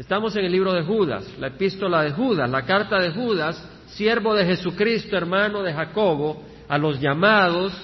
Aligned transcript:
Estamos 0.00 0.34
en 0.34 0.46
el 0.46 0.52
libro 0.52 0.72
de 0.72 0.82
Judas, 0.82 1.30
la 1.38 1.48
epístola 1.48 2.02
de 2.02 2.12
Judas, 2.12 2.48
la 2.48 2.64
carta 2.64 2.98
de 2.98 3.10
Judas, 3.10 3.62
siervo 3.88 4.34
de 4.34 4.46
Jesucristo, 4.46 5.14
hermano 5.14 5.62
de 5.62 5.74
Jacobo, 5.74 6.42
a 6.66 6.78
los 6.78 6.98
llamados, 6.98 7.74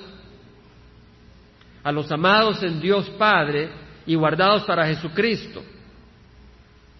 a 1.82 1.92
los 1.92 2.10
amados 2.10 2.62
en 2.62 2.80
Dios 2.80 3.10
Padre 3.18 3.68
y 4.06 4.14
guardados 4.14 4.64
para 4.64 4.86
Jesucristo. 4.86 5.62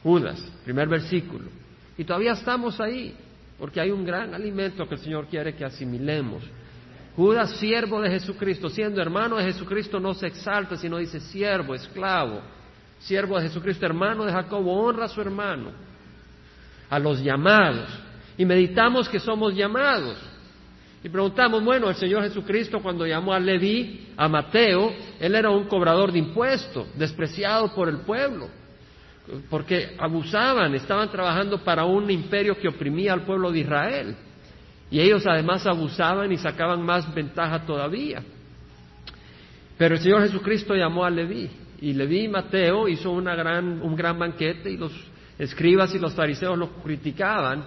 Judas, 0.03 0.39
primer 0.67 0.87
versículo. 0.87 1.49
Y 1.97 2.05
todavía 2.05 2.33
estamos 2.33 2.79
ahí, 2.79 3.17
porque 3.59 3.81
hay 3.81 3.91
un 3.91 4.05
gran 4.05 4.35
alimento 4.35 4.87
que 4.87 4.97
el 4.97 5.01
Señor 5.01 5.29
quiere 5.29 5.55
que 5.55 5.65
asimilemos. 5.65 6.43
Judas, 7.17 7.57
siervo 7.57 8.03
de 8.03 8.11
Jesucristo, 8.11 8.69
siendo 8.69 9.01
hermano 9.01 9.37
de 9.39 9.45
Jesucristo, 9.45 9.99
no 9.99 10.13
se 10.13 10.27
exalta, 10.27 10.77
sino 10.77 10.99
dice 10.99 11.21
siervo, 11.21 11.75
esclavo 11.75 12.43
siervo 13.01 13.39
de 13.39 13.49
Jesucristo, 13.49 13.87
hermano 13.87 14.25
de 14.25 14.33
Jacobo, 14.33 14.73
honra 14.73 15.07
a 15.07 15.09
su 15.09 15.21
hermano, 15.21 15.71
a 16.89 16.99
los 16.99 17.23
llamados. 17.23 17.89
Y 18.39 18.45
meditamos 18.45 19.09
que 19.09 19.21
somos 19.21 19.55
llamados. 19.55 20.19
Y 21.03 21.09
preguntamos, 21.09 21.63
bueno, 21.63 21.89
el 21.89 21.97
Señor 21.97 22.25
Jesucristo 22.25 22.81
cuando 22.81 23.07
llamó 23.07 23.33
a 23.33 23.39
Leví, 23.39 24.09
a 24.17 24.29
Mateo, 24.29 24.93
él 25.21 25.35
era 25.35 25.51
un 25.51 25.65
cobrador 25.65 26.11
de 26.11 26.19
impuestos, 26.19 26.87
despreciado 26.97 27.73
por 27.75 27.89
el 27.89 27.99
pueblo, 27.99 28.49
porque 29.49 29.95
abusaban, 29.99 30.75
estaban 30.75 31.11
trabajando 31.11 31.63
para 31.63 31.85
un 31.85 32.11
imperio 32.11 32.57
que 32.59 32.69
oprimía 32.69 33.13
al 33.13 33.23
pueblo 33.23 33.53
de 33.53 33.61
Israel. 33.61 34.17
Y 34.91 35.01
ellos 35.01 35.25
además 35.27 35.67
abusaban 35.67 36.31
y 36.33 36.39
sacaban 36.39 36.83
más 36.83 37.13
ventaja 37.13 37.65
todavía. 37.65 38.23
Pero 39.77 39.97
el 39.97 40.01
Señor 40.01 40.23
Jesucristo 40.23 40.75
llamó 40.75 41.05
a 41.05 41.11
Leví 41.11 41.51
y 41.81 41.93
Leví 41.93 42.25
y 42.25 42.29
Mateo 42.29 42.89
hizo 42.89 43.11
una 43.11 43.35
gran, 43.35 43.83
un 43.83 43.95
gran 43.95 44.19
banquete 44.19 44.71
y 44.71 44.77
los 44.77 44.93
escribas 45.39 45.95
y 45.95 45.99
los 45.99 46.15
fariseos 46.15 46.57
lo 46.57 46.71
criticaban, 46.83 47.65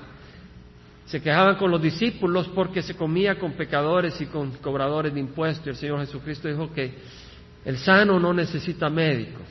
se 1.06 1.22
quejaban 1.22 1.56
con 1.56 1.72
los 1.72 1.82
discípulos 1.82 2.48
porque 2.50 2.82
se 2.82 2.96
comía 2.96 3.40
con 3.40 3.54
pecadores 3.54 4.20
y 4.22 4.28
con 4.28 4.52
cobradores 4.58 5.14
de 5.14 5.20
impuestos. 5.20 5.66
Y 5.66 5.70
el 5.70 5.76
Señor 5.76 6.00
Jesucristo 6.02 6.48
dijo 6.48 6.72
que 6.72 6.94
el 7.66 7.78
sano 7.78 8.20
no 8.20 8.34
necesita 8.34 8.90
médicos. 8.90 9.48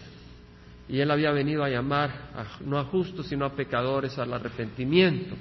Y 0.89 1.01
él 1.01 1.11
había 1.11 1.33
venido 1.33 1.65
a 1.65 1.69
llamar 1.69 2.31
no 2.65 2.79
a 2.79 2.85
justos, 2.85 3.27
sino 3.27 3.45
a 3.45 3.55
pecadores 3.55 4.17
al 4.19 4.33
arrepentimiento. 4.33 5.35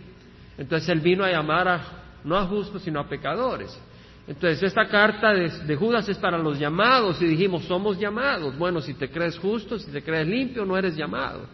Entonces 0.57 0.89
él 0.89 0.99
vino 1.02 1.23
a 1.23 1.29
llamar 1.29 1.67
a, 1.67 1.81
no 2.23 2.35
a 2.35 2.45
justos, 2.47 2.81
sino 2.81 2.99
a 2.99 3.07
pecadores. 3.07 3.79
Entonces, 4.28 4.61
esta 4.61 4.88
carta 4.89 5.31
de, 5.33 5.75
Judas 5.78 6.08
es 6.09 6.17
para 6.17 6.38
los 6.38 6.59
llamados 6.59 7.22
y 7.22 7.25
dijimos, 7.25 7.64
somos 7.64 7.97
llamados. 7.97 8.58
Bueno, 8.58 8.81
si 8.81 8.94
te 8.94 9.09
crees 9.09 9.38
justo, 9.38 9.80
si 9.80 9.89
te 9.89 10.03
crees 10.03 10.28
limpio, 10.28 10.66
no 10.66 10.78
eres 10.78 10.97
llamado, 10.97 11.45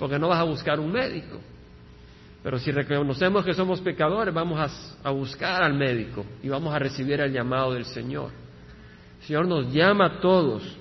porque 0.00 0.18
no 0.18 0.28
vas 0.28 0.40
a 0.40 0.42
buscar 0.42 0.80
un 0.80 0.90
médico. 0.90 1.40
Pero 2.42 2.58
si 2.58 2.72
reconocemos 2.72 3.44
que 3.44 3.54
somos 3.54 3.80
pecadores, 3.80 4.34
vamos 4.34 4.58
a, 4.58 5.08
a 5.08 5.12
buscar 5.12 5.62
al 5.62 5.74
médico 5.74 6.26
y 6.42 6.48
vamos 6.48 6.74
a 6.74 6.78
recibir 6.80 7.20
el 7.20 7.32
llamado 7.32 7.72
del 7.72 7.84
Señor. 7.84 8.30
El 9.20 9.26
Señor 9.28 9.46
nos 9.46 9.72
llama 9.72 10.06
a 10.06 10.20
todos, 10.20 10.76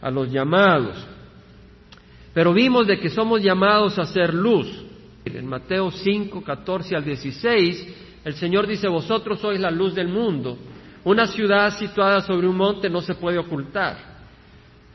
a 0.00 0.10
los 0.10 0.32
llamados. 0.32 1.06
Pero 2.32 2.54
vimos 2.54 2.86
de 2.86 2.98
que 2.98 3.10
somos 3.10 3.42
llamados 3.42 3.98
a 3.98 4.06
ser 4.06 4.32
luz. 4.32 4.86
En 5.22 5.46
Mateo 5.46 5.90
5, 5.90 6.42
14 6.42 6.96
al 6.96 7.04
16 7.04 8.09
el 8.24 8.34
Señor 8.34 8.66
dice, 8.66 8.88
vosotros 8.88 9.40
sois 9.40 9.58
la 9.58 9.70
luz 9.70 9.94
del 9.94 10.08
mundo. 10.08 10.58
Una 11.04 11.26
ciudad 11.26 11.76
situada 11.78 12.20
sobre 12.20 12.46
un 12.46 12.56
monte 12.56 12.90
no 12.90 13.00
se 13.00 13.14
puede 13.14 13.38
ocultar. 13.38 13.96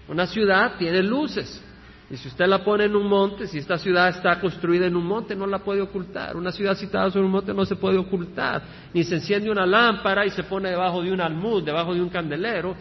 Una 0.08 0.28
ciudad 0.28 0.76
tiene 0.78 1.02
luces. 1.02 1.64
Y 2.10 2.18
si 2.18 2.28
usted 2.28 2.46
la 2.46 2.64
pone 2.64 2.86
en 2.86 2.96
un 2.96 3.08
monte, 3.08 3.48
si 3.48 3.58
esta 3.58 3.80
ciudad 3.80 4.10
está 4.10 4.40
construida 4.40 4.86
en 4.86 4.96
un 4.96 5.06
monte, 5.06 5.36
no 5.36 5.48
la 5.48 5.60
puede 5.60 5.82
ocultar. 5.82 6.36
Una 6.36 6.52
ciudad 6.52 6.78
situada 6.78 7.10
sobre 7.10 7.26
un 7.26 7.32
monte 7.32 7.52
no 7.52 7.66
se 7.66 7.76
puede 7.76 7.98
ocultar. 7.98 8.62
Ni 8.94 9.04
se 9.04 9.16
enciende 9.16 9.50
una 9.50 9.66
lámpara 9.66 10.24
y 10.24 10.30
se 10.30 10.44
pone 10.44 10.70
debajo 10.70 11.02
de 11.02 11.12
un 11.12 11.20
almud, 11.20 11.64
debajo 11.64 11.96
de 11.96 12.02
un 12.02 12.10
candelero, 12.10 12.76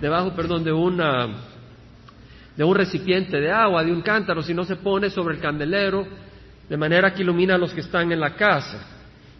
debajo, 0.00 0.34
perdón, 0.34 0.64
de 0.64 0.72
una 0.72 1.28
de 2.56 2.62
un 2.62 2.74
recipiente 2.74 3.40
de 3.40 3.50
agua, 3.50 3.82
de 3.82 3.92
un 3.92 4.00
cántaro, 4.00 4.42
si 4.42 4.54
no 4.54 4.64
se 4.64 4.76
pone 4.76 5.10
sobre 5.10 5.34
el 5.34 5.40
candelero, 5.40 6.06
de 6.68 6.76
manera 6.76 7.12
que 7.12 7.22
ilumina 7.22 7.56
a 7.56 7.58
los 7.58 7.72
que 7.72 7.80
están 7.80 8.12
en 8.12 8.20
la 8.20 8.34
casa. 8.36 8.93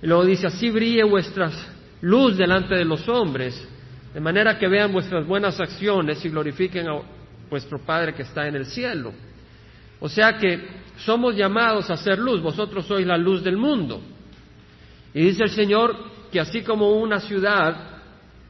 Y 0.04 0.06
luego 0.06 0.26
dice, 0.26 0.48
así 0.48 0.68
brille 0.68 1.02
vuestra 1.02 1.50
luz 2.02 2.36
delante 2.36 2.74
de 2.74 2.84
los 2.84 3.08
hombres, 3.08 3.58
de 4.12 4.20
manera 4.20 4.58
que 4.58 4.68
vean 4.68 4.92
vuestras 4.92 5.26
buenas 5.26 5.58
acciones 5.58 6.22
y 6.22 6.28
glorifiquen 6.28 6.86
a 6.88 7.00
vuestro 7.48 7.78
Padre 7.78 8.12
que 8.12 8.20
está 8.20 8.46
en 8.46 8.56
el 8.56 8.66
cielo. 8.66 9.14
O 10.00 10.06
sea 10.10 10.36
que 10.36 10.60
somos 10.98 11.34
llamados 11.34 11.88
a 11.88 11.96
ser 11.96 12.18
luz, 12.18 12.42
vosotros 12.42 12.84
sois 12.84 13.06
la 13.06 13.16
luz 13.16 13.42
del 13.42 13.56
mundo. 13.56 14.02
Y 15.14 15.22
dice 15.22 15.44
el 15.44 15.50
Señor 15.52 15.96
que 16.30 16.38
así 16.38 16.60
como 16.60 16.92
una 17.00 17.18
ciudad 17.20 18.02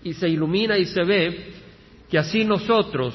y 0.02 0.12
se 0.12 0.28
ilumina 0.28 0.76
y 0.76 0.86
se 0.86 1.04
ve, 1.04 1.52
que 2.10 2.18
así 2.18 2.44
nosotros 2.44 3.14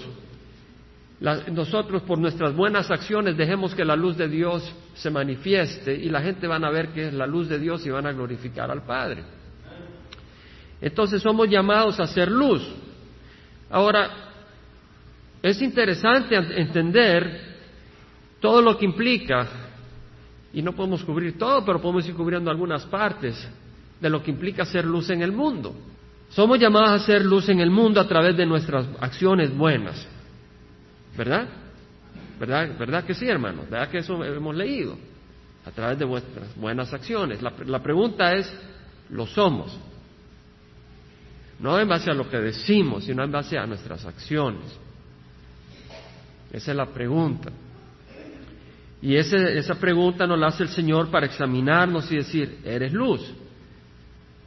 nosotros 1.19 2.03
por 2.03 2.17
nuestras 2.17 2.55
buenas 2.55 2.89
acciones 2.89 3.35
dejemos 3.35 3.75
que 3.75 3.83
la 3.83 3.95
luz 3.95 4.15
de 4.15 4.29
Dios 4.29 4.73
se 4.93 5.09
manifieste 5.09 5.93
y 5.93 6.09
la 6.09 6.21
gente 6.21 6.47
van 6.47 6.63
a 6.63 6.69
ver 6.69 6.89
que 6.89 7.07
es 7.07 7.13
la 7.13 7.27
luz 7.27 7.49
de 7.49 7.59
Dios 7.59 7.85
y 7.85 7.89
van 7.89 8.05
a 8.05 8.13
glorificar 8.13 8.71
al 8.71 8.83
Padre. 8.83 9.23
Entonces 10.79 11.21
somos 11.21 11.49
llamados 11.49 11.99
a 11.99 12.07
ser 12.07 12.31
luz. 12.31 12.65
Ahora, 13.69 14.09
es 15.43 15.61
interesante 15.61 16.35
entender 16.35 17.49
todo 18.39 18.61
lo 18.61 18.77
que 18.77 18.85
implica, 18.85 19.47
y 20.53 20.61
no 20.61 20.73
podemos 20.73 21.03
cubrir 21.03 21.37
todo, 21.37 21.63
pero 21.65 21.81
podemos 21.81 22.07
ir 22.07 22.15
cubriendo 22.15 22.49
algunas 22.49 22.85
partes 22.85 23.47
de 23.99 24.09
lo 24.09 24.23
que 24.23 24.31
implica 24.31 24.65
ser 24.65 24.85
luz 24.85 25.09
en 25.09 25.21
el 25.21 25.31
mundo. 25.31 25.75
Somos 26.29 26.59
llamados 26.59 27.01
a 27.01 27.05
ser 27.05 27.25
luz 27.25 27.49
en 27.49 27.59
el 27.59 27.69
mundo 27.69 27.99
a 27.99 28.07
través 28.07 28.37
de 28.37 28.45
nuestras 28.45 28.87
acciones 28.99 29.55
buenas. 29.55 30.07
¿Verdad? 31.17 31.47
¿Verdad? 32.39 32.77
¿Verdad 32.77 33.03
que 33.03 33.13
sí, 33.13 33.27
hermano? 33.27 33.63
¿Verdad 33.69 33.89
que 33.89 33.99
eso 33.99 34.23
hemos 34.23 34.55
leído? 34.55 34.97
A 35.65 35.71
través 35.71 35.99
de 35.99 36.05
vuestras 36.05 36.55
buenas 36.55 36.93
acciones. 36.93 37.41
La, 37.41 37.53
la 37.65 37.83
pregunta 37.83 38.33
es, 38.33 38.51
¿lo 39.09 39.27
somos? 39.27 39.77
No 41.59 41.77
en 41.77 41.87
base 41.87 42.09
a 42.09 42.13
lo 42.13 42.29
que 42.29 42.37
decimos, 42.37 43.03
sino 43.03 43.23
en 43.23 43.31
base 43.31 43.57
a 43.57 43.65
nuestras 43.65 44.05
acciones. 44.05 44.79
Esa 46.51 46.71
es 46.71 46.77
la 46.77 46.87
pregunta. 46.87 47.51
Y 49.01 49.15
esa 49.15 49.75
pregunta 49.75 50.27
nos 50.27 50.39
la 50.39 50.47
hace 50.47 50.63
el 50.63 50.69
Señor 50.69 51.09
para 51.09 51.25
examinarnos 51.25 52.11
y 52.11 52.17
decir, 52.17 52.59
eres 52.65 52.91
luz. 52.91 53.21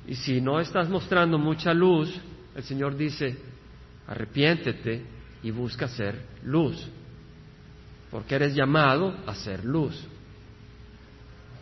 Y 0.06 0.14
si 0.14 0.40
no 0.40 0.60
estás 0.60 0.88
mostrando 0.88 1.38
mucha 1.38 1.72
luz, 1.72 2.14
el 2.54 2.62
Señor 2.62 2.96
dice, 2.96 3.36
arrepiéntete 4.06 5.02
y 5.42 5.50
busca 5.50 5.88
ser 5.88 6.31
luz, 6.44 6.88
porque 8.10 8.34
eres 8.34 8.54
llamado 8.54 9.14
a 9.26 9.34
ser 9.34 9.64
luz. 9.64 10.06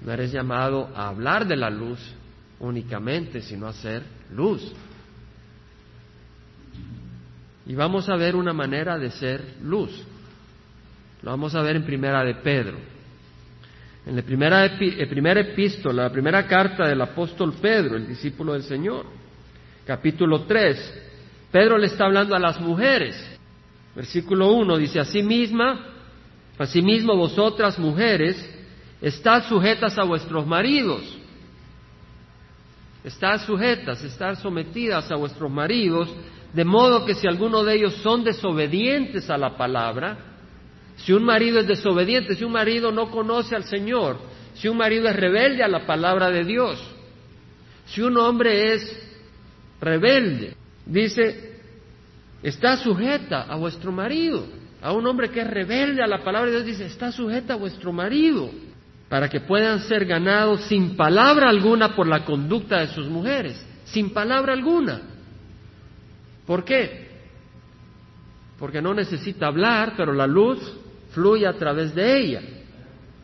No 0.05 0.13
eres 0.13 0.33
llamado 0.33 0.91
a 0.95 1.09
hablar 1.09 1.47
de 1.47 1.57
la 1.57 1.71
luz 1.71 1.99
únicamente, 2.59 3.41
sino 3.41 3.67
a 3.67 3.73
ser 3.73 4.03
luz. 4.33 4.73
Y 7.67 7.75
vamos 7.75 8.09
a 8.09 8.17
ver 8.17 8.35
una 8.35 8.53
manera 8.53 8.99
de 8.99 9.11
ser 9.11 9.57
luz. 9.63 9.91
Lo 11.23 11.31
vamos 11.31 11.55
a 11.55 11.63
ver 11.63 11.77
en 11.77 11.85
primera 11.85 12.25
de 12.25 12.35
Pedro. 12.37 12.79
En 14.07 14.17
la 14.17 14.23
primera, 14.23 14.79
primera 14.79 15.41
epístola, 15.41 16.05
la 16.05 16.13
primera 16.13 16.47
carta 16.47 16.89
del 16.89 17.01
apóstol 17.03 17.55
Pedro, 17.61 17.97
el 17.97 18.09
discípulo 18.09 18.55
del 18.55 18.63
Señor, 18.63 19.05
capítulo 19.87 20.45
3, 20.45 21.03
Pedro 21.53 21.77
le 21.77 21.87
está 21.87 22.07
hablando 22.07 22.35
a 22.35 22.39
las 22.39 22.59
mujeres 22.61 23.40
Versículo 23.95 24.53
1 24.53 24.77
dice, 24.79 25.01
Asimisma, 25.01 25.87
asimismo 26.59 27.17
vosotras 27.17 27.79
mujeres, 27.79 28.37
estad 29.01 29.49
sujetas 29.49 29.99
a 29.99 30.05
vuestros 30.05 30.47
maridos. 30.47 31.03
Estad 33.03 33.45
sujetas, 33.47 34.03
estad 34.05 34.39
sometidas 34.39 35.11
a 35.11 35.17
vuestros 35.17 35.51
maridos, 35.51 36.15
de 36.53 36.65
modo 36.65 37.07
que 37.07 37.15
si 37.15 37.27
alguno 37.27 37.65
de 37.65 37.77
ellos 37.77 37.95
son 38.03 38.25
desobedientes 38.25 39.31
a 39.31 39.39
la 39.39 39.57
palabra, 39.57 40.19
si 40.97 41.13
un 41.13 41.25
marido 41.25 41.61
es 41.61 41.67
desobediente, 41.67 42.35
si 42.35 42.45
un 42.45 42.53
marido 42.53 42.93
no 42.93 43.11
conoce 43.11 43.57
al 43.57 43.65
Señor, 43.65 44.19
si 44.55 44.69
un 44.69 44.77
marido 44.77 45.09
es 45.09 45.17
rebelde 45.17 45.63
a 45.63 45.69
la 45.69 45.87
palabra 45.87 46.31
de 46.31 46.45
Dios, 46.45 46.79
si 47.87 48.03
un 48.03 48.19
hombre 48.19 48.75
es 48.75 49.09
rebelde, 49.81 50.55
dice, 50.85 51.50
está 52.43 52.77
sujeta 52.77 53.43
a 53.43 53.57
vuestro 53.57 53.93
marido. 53.93 54.47
A 54.83 54.93
un 54.93 55.07
hombre 55.07 55.31
que 55.31 55.41
es 55.41 55.47
rebelde 55.47 56.03
a 56.03 56.07
la 56.07 56.25
palabra 56.25 56.51
de 56.51 56.57
Dios 56.57 56.67
dice, 56.67 56.87
está 56.87 57.13
sujeta 57.13 57.55
a 57.55 57.57
vuestro 57.57 57.93
marido, 57.93 58.51
para 59.09 59.29
que 59.29 59.41
puedan 59.41 59.81
ser 59.81 60.07
ganados 60.07 60.63
sin 60.63 60.97
palabra 60.97 61.51
alguna 61.51 61.95
por 61.95 62.07
la 62.07 62.25
conducta 62.25 62.81
de 62.81 62.87
sus 62.89 63.07
mujeres, 63.09 63.63
sin 63.85 64.11
palabra 64.11 64.55
alguna. 64.55 65.03
¿Por 66.47 66.65
qué? 66.65 67.11
Porque 68.59 68.81
no 68.81 68.95
necesita 68.95 69.47
hablar, 69.47 69.95
pero 69.97 70.15
la 70.15 70.27
luz 70.27 70.59
fluye 71.11 71.47
a 71.47 71.53
través 71.53 71.95
de 71.95 72.19
ella. 72.19 72.43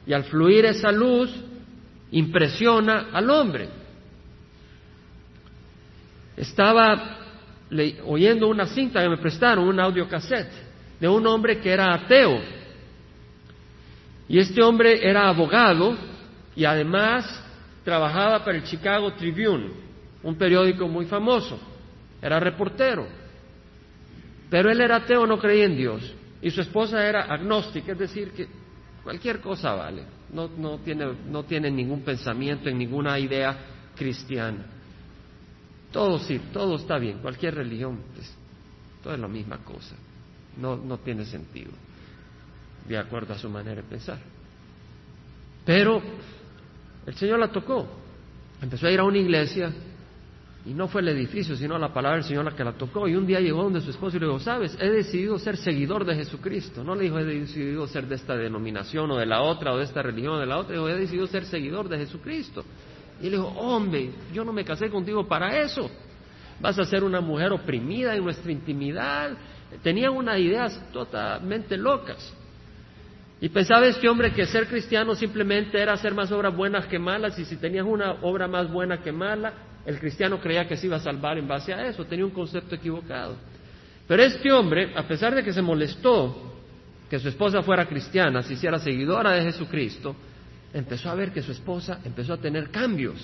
Y 0.07 0.13
al 0.13 0.25
fluir 0.25 0.67
esa 0.67 0.93
luz, 0.93 1.31
impresiona 2.11 3.09
al 3.13 3.31
hombre. 3.31 3.69
Estaba 6.37 7.26
oyendo 8.05 8.49
una 8.49 8.67
cinta 8.67 9.03
que 9.03 9.09
me 9.09 9.17
prestaron, 9.19 9.67
un 9.67 9.81
audiocassette, 9.81 10.53
de 11.01 11.09
un 11.09 11.27
hombre 11.27 11.59
que 11.59 11.71
era 11.71 11.93
ateo. 11.95 12.41
Y 14.29 14.39
este 14.39 14.63
hombre 14.63 15.09
era 15.09 15.29
abogado 15.29 15.97
y 16.55 16.65
además 16.65 17.43
trabajaba 17.85 18.45
para 18.45 18.57
el 18.57 18.65
Chicago 18.65 19.13
Tribune, 19.15 19.71
un 20.23 20.37
periódico 20.37 20.89
muy 20.89 21.07
famoso. 21.07 21.59
Era 22.21 22.41
reportero. 22.41 23.07
Pero 24.51 24.71
él 24.71 24.81
era 24.81 24.97
ateo, 24.97 25.27
no 25.27 25.39
creía 25.39 25.65
en 25.65 25.77
Dios. 25.77 26.15
Y 26.43 26.51
su 26.51 26.61
esposa 26.61 27.07
era 27.07 27.23
agnóstica, 27.23 27.93
es 27.93 27.99
decir, 27.99 28.31
que 28.33 28.49
cualquier 29.03 29.41
cosa 29.41 29.75
vale. 29.75 30.03
No, 30.33 30.49
no, 30.49 30.79
tiene, 30.79 31.07
no 31.29 31.45
tiene 31.45 31.71
ningún 31.71 32.03
pensamiento 32.03 32.69
en 32.69 32.79
ninguna 32.79 33.19
idea 33.19 33.57
cristiana. 33.95 34.76
Todo 35.93 36.19
sí, 36.19 36.41
todo 36.53 36.77
está 36.77 36.99
bien, 36.99 37.19
cualquier 37.19 37.55
religión, 37.55 38.01
pues, 38.15 38.35
todo 39.03 39.15
es 39.15 39.21
la 39.21 39.29
misma 39.29 39.59
cosa. 39.59 39.97
No, 40.61 40.77
no 40.77 40.99
tiene 40.99 41.25
sentido, 41.25 41.71
de 42.89 42.99
acuerdo 42.99 43.35
a 43.35 43.39
su 43.39 43.49
manera 43.49 43.77
de 43.77 43.83
pensar. 43.83 44.19
Pero 45.65 46.01
el 47.07 47.15
Señor 47.15 47.39
la 47.39 47.49
tocó. 47.49 47.87
Empezó 48.63 48.87
a 48.87 48.91
ir 48.91 49.01
a 49.01 49.05
una 49.05 49.19
iglesia 49.19 49.73
y 50.67 50.75
no 50.75 50.89
fue 50.89 51.01
el 51.01 51.09
edificio, 51.09 51.55
sino 51.57 51.79
la 51.79 51.93
palabra 51.93 52.17
del 52.17 52.25
Señor 52.25 52.45
la 52.45 52.57
que 52.57 52.65
la 52.65 52.73
tocó. 52.73 53.07
Y 53.07 53.15
un 53.15 53.27
día 53.27 53.41
llegó 53.41 53.63
donde 53.63 53.81
su 53.81 53.91
esposo 53.91 54.17
y 54.17 54.21
le 54.21 54.27
dijo, 54.27 54.41
sabes, 54.41 54.77
he 54.81 54.89
decidido 54.91 55.39
ser 55.39 55.57
seguidor 55.57 56.05
de 56.05 56.17
Jesucristo. 56.17 56.83
No 56.83 56.97
le 56.97 57.05
dijo, 57.05 57.19
he 57.19 57.25
decidido 57.25 57.87
ser 57.87 58.09
de 58.09 58.17
esta 58.17 58.37
denominación 58.37 59.11
o 59.13 59.17
de 59.17 59.27
la 59.27 59.43
otra 59.43 59.73
o 59.73 59.79
de 59.79 59.85
esta 59.85 60.03
religión 60.03 60.35
o 60.35 60.41
de 60.41 60.47
la 60.47 60.59
otra. 60.59 60.75
Dijo, 60.75 60.89
he 60.89 60.97
decidido 60.97 61.29
ser 61.29 61.45
seguidor 61.45 61.89
de 61.89 61.99
Jesucristo. 61.99 62.65
Y 63.21 63.25
le 63.25 63.37
dijo, 63.37 63.49
hombre, 63.49 64.11
yo 64.33 64.45
no 64.45 64.53
me 64.53 64.65
casé 64.65 64.91
contigo 64.91 65.27
para 65.27 65.61
eso. 65.61 65.91
Vas 66.61 66.79
a 66.79 66.85
ser 66.85 67.05
una 67.05 67.21
mujer 67.21 67.53
oprimida 67.53 68.15
en 68.15 68.25
nuestra 68.25 68.53
intimidad. 68.53 69.33
Tenían 69.83 70.13
unas 70.13 70.39
ideas 70.39 70.81
totalmente 70.93 71.77
locas. 71.77 72.33
Y 73.41 73.49
pensaba 73.51 73.87
este 73.87 74.09
hombre 74.09 74.33
que 74.33 74.47
ser 74.47 74.67
cristiano 74.67 75.15
simplemente 75.15 75.81
era 75.81 75.93
hacer 75.93 76.15
más 76.15 76.33
obras 76.33 76.57
buenas 76.57 76.87
que 76.87 76.99
malas 76.99 77.39
y 77.39 77.45
si 77.45 77.57
tenías 77.57 77.85
una 77.87 78.13
obra 78.23 78.49
más 78.49 78.71
buena 78.71 79.03
que 79.03 79.13
mala, 79.13 79.53
el 79.85 79.99
cristiano 79.99 80.41
creía 80.41 80.67
que 80.67 80.77
se 80.77 80.87
iba 80.87 80.97
a 80.97 81.01
salvar 81.01 81.37
en 81.37 81.47
base 81.47 81.73
a 81.73 81.87
eso, 81.87 82.05
tenía 82.07 82.25
un 82.25 82.31
concepto 82.31 82.75
equivocado. 82.75 83.37
Pero 84.09 84.23
este 84.23 84.51
hombre, 84.53 84.93
a 84.97 85.03
pesar 85.03 85.35
de 85.35 85.43
que 85.43 85.53
se 85.53 85.61
molestó 85.61 86.55
que 87.11 87.19
su 87.19 87.29
esposa 87.29 87.63
fuera 87.63 87.87
cristiana, 87.87 88.43
se 88.43 88.55
hiciera 88.55 88.79
seguidora 88.79 89.33
de 89.33 89.43
Jesucristo, 89.43 90.17
empezó 90.79 91.11
a 91.11 91.15
ver 91.15 91.33
que 91.33 91.43
su 91.43 91.53
esposa 91.53 92.01
empezó 92.05 92.35
a 92.35 92.37
tener 92.37 92.71
cambios. 92.71 93.17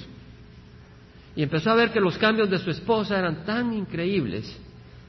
Y 1.36 1.42
empezó 1.42 1.70
a 1.70 1.74
ver 1.74 1.92
que 1.92 2.00
los 2.00 2.16
cambios 2.18 2.50
de 2.50 2.58
su 2.58 2.70
esposa 2.70 3.18
eran 3.18 3.44
tan 3.44 3.72
increíbles 3.72 4.58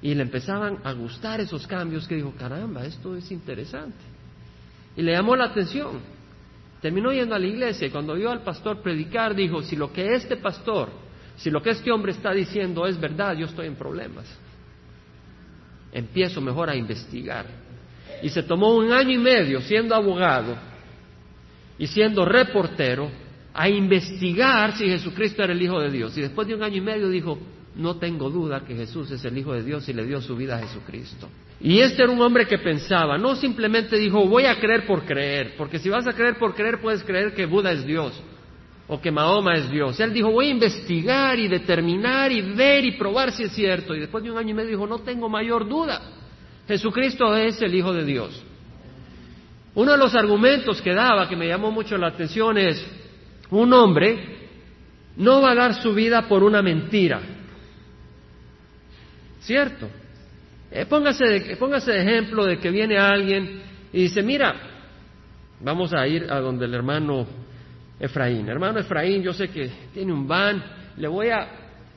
y 0.01 0.13
le 0.13 0.23
empezaban 0.23 0.79
a 0.83 0.91
gustar 0.93 1.39
esos 1.39 1.65
cambios 1.65 2.07
que 2.07 2.15
dijo, 2.15 2.33
caramba, 2.37 2.85
esto 2.85 3.15
es 3.15 3.31
interesante. 3.31 4.03
Y 4.95 5.01
le 5.01 5.13
llamó 5.13 5.35
la 5.35 5.45
atención. 5.45 5.99
Terminó 6.81 7.13
yendo 7.13 7.33
a 7.33 7.39
la 7.39 7.47
iglesia 7.47 7.87
y 7.87 7.91
cuando 7.91 8.13
vio 8.13 8.29
al 8.29 8.41
pastor 8.41 8.81
predicar 8.81 9.33
dijo, 9.33 9.61
si 9.63 9.77
lo 9.77 9.93
que 9.93 10.13
este 10.13 10.35
pastor 10.35 10.89
si 11.37 11.49
lo 11.49 11.61
que 11.61 11.71
este 11.71 11.91
hombre 11.91 12.11
está 12.11 12.31
diciendo 12.31 12.85
es 12.85 12.99
verdad, 12.99 13.35
yo 13.35 13.45
estoy 13.45 13.67
en 13.67 13.75
problemas. 13.75 14.25
Empiezo 15.91 16.41
mejor 16.41 16.69
a 16.69 16.75
investigar. 16.75 17.45
Y 18.21 18.29
se 18.29 18.43
tomó 18.43 18.75
un 18.75 18.91
año 18.91 19.11
y 19.11 19.17
medio 19.17 19.61
siendo 19.61 19.95
abogado 19.95 20.72
y 21.77 21.87
siendo 21.87 22.25
reportero 22.25 23.09
a 23.53 23.69
investigar 23.69 24.75
si 24.77 24.85
Jesucristo 24.85 25.43
era 25.43 25.53
el 25.53 25.61
Hijo 25.61 25.79
de 25.79 25.91
Dios. 25.91 26.17
Y 26.17 26.21
después 26.21 26.47
de 26.47 26.55
un 26.55 26.63
año 26.63 26.77
y 26.77 26.81
medio 26.81 27.09
dijo, 27.09 27.37
no 27.75 27.95
tengo 27.97 28.29
duda 28.29 28.65
que 28.65 28.75
Jesús 28.75 29.09
es 29.11 29.23
el 29.25 29.37
Hijo 29.37 29.53
de 29.53 29.63
Dios 29.63 29.87
y 29.89 29.93
le 29.93 30.05
dio 30.05 30.21
su 30.21 30.35
vida 30.35 30.57
a 30.57 30.59
Jesucristo. 30.59 31.29
Y 31.59 31.79
este 31.79 32.03
era 32.03 32.11
un 32.11 32.21
hombre 32.21 32.45
que 32.45 32.57
pensaba, 32.57 33.17
no 33.17 33.35
simplemente 33.35 33.97
dijo, 33.97 34.27
voy 34.27 34.45
a 34.45 34.59
creer 34.59 34.85
por 34.85 35.05
creer, 35.05 35.55
porque 35.57 35.79
si 35.79 35.89
vas 35.89 36.05
a 36.07 36.13
creer 36.13 36.37
por 36.37 36.55
creer 36.55 36.81
puedes 36.81 37.03
creer 37.03 37.33
que 37.33 37.45
Buda 37.45 37.71
es 37.71 37.85
Dios 37.85 38.21
o 38.87 38.99
que 38.99 39.11
Mahoma 39.11 39.55
es 39.55 39.69
Dios. 39.69 39.99
Él 39.99 40.13
dijo, 40.13 40.31
voy 40.31 40.47
a 40.47 40.51
investigar 40.51 41.39
y 41.39 41.47
determinar 41.47 42.31
y 42.31 42.41
ver 42.41 42.83
y 42.85 42.91
probar 42.97 43.31
si 43.31 43.43
es 43.43 43.53
cierto. 43.53 43.95
Y 43.95 43.99
después 43.99 44.23
de 44.23 44.31
un 44.31 44.37
año 44.37 44.49
y 44.49 44.53
medio 44.53 44.69
dijo, 44.71 44.87
no 44.87 44.99
tengo 44.99 45.29
mayor 45.29 45.67
duda. 45.67 46.01
Jesucristo 46.67 47.35
es 47.35 47.61
el 47.61 47.73
Hijo 47.75 47.93
de 47.93 48.05
Dios. 48.05 48.43
Uno 49.75 49.91
de 49.93 49.97
los 49.97 50.13
argumentos 50.13 50.81
que 50.81 50.93
daba, 50.93 51.27
que 51.27 51.35
me 51.35 51.47
llamó 51.47 51.71
mucho 51.71 51.97
la 51.97 52.07
atención, 52.07 52.57
es, 52.57 52.85
un 53.49 53.71
hombre 53.73 54.43
no 55.17 55.41
va 55.41 55.51
a 55.51 55.55
dar 55.55 55.75
su 55.75 55.93
vida 55.93 56.27
por 56.27 56.43
una 56.43 56.61
mentira. 56.61 57.21
¿Cierto? 59.41 59.89
Eh, 60.71 60.85
póngase, 60.85 61.25
de, 61.25 61.55
póngase 61.57 61.91
de 61.91 62.01
ejemplo 62.01 62.45
de 62.45 62.57
que 62.57 62.71
viene 62.71 62.97
alguien 62.97 63.61
y 63.91 64.03
dice, 64.03 64.23
mira, 64.23 64.55
vamos 65.59 65.93
a 65.93 66.07
ir 66.07 66.31
a 66.31 66.39
donde 66.39 66.65
el 66.65 66.73
hermano 66.73 67.27
Efraín. 67.99 68.47
Hermano 68.47 68.79
Efraín, 68.79 69.21
yo 69.21 69.33
sé 69.33 69.49
que 69.49 69.69
tiene 69.93 70.11
un 70.11 70.27
van, 70.27 70.63
le 70.97 71.07
voy 71.07 71.29
a, 71.29 71.47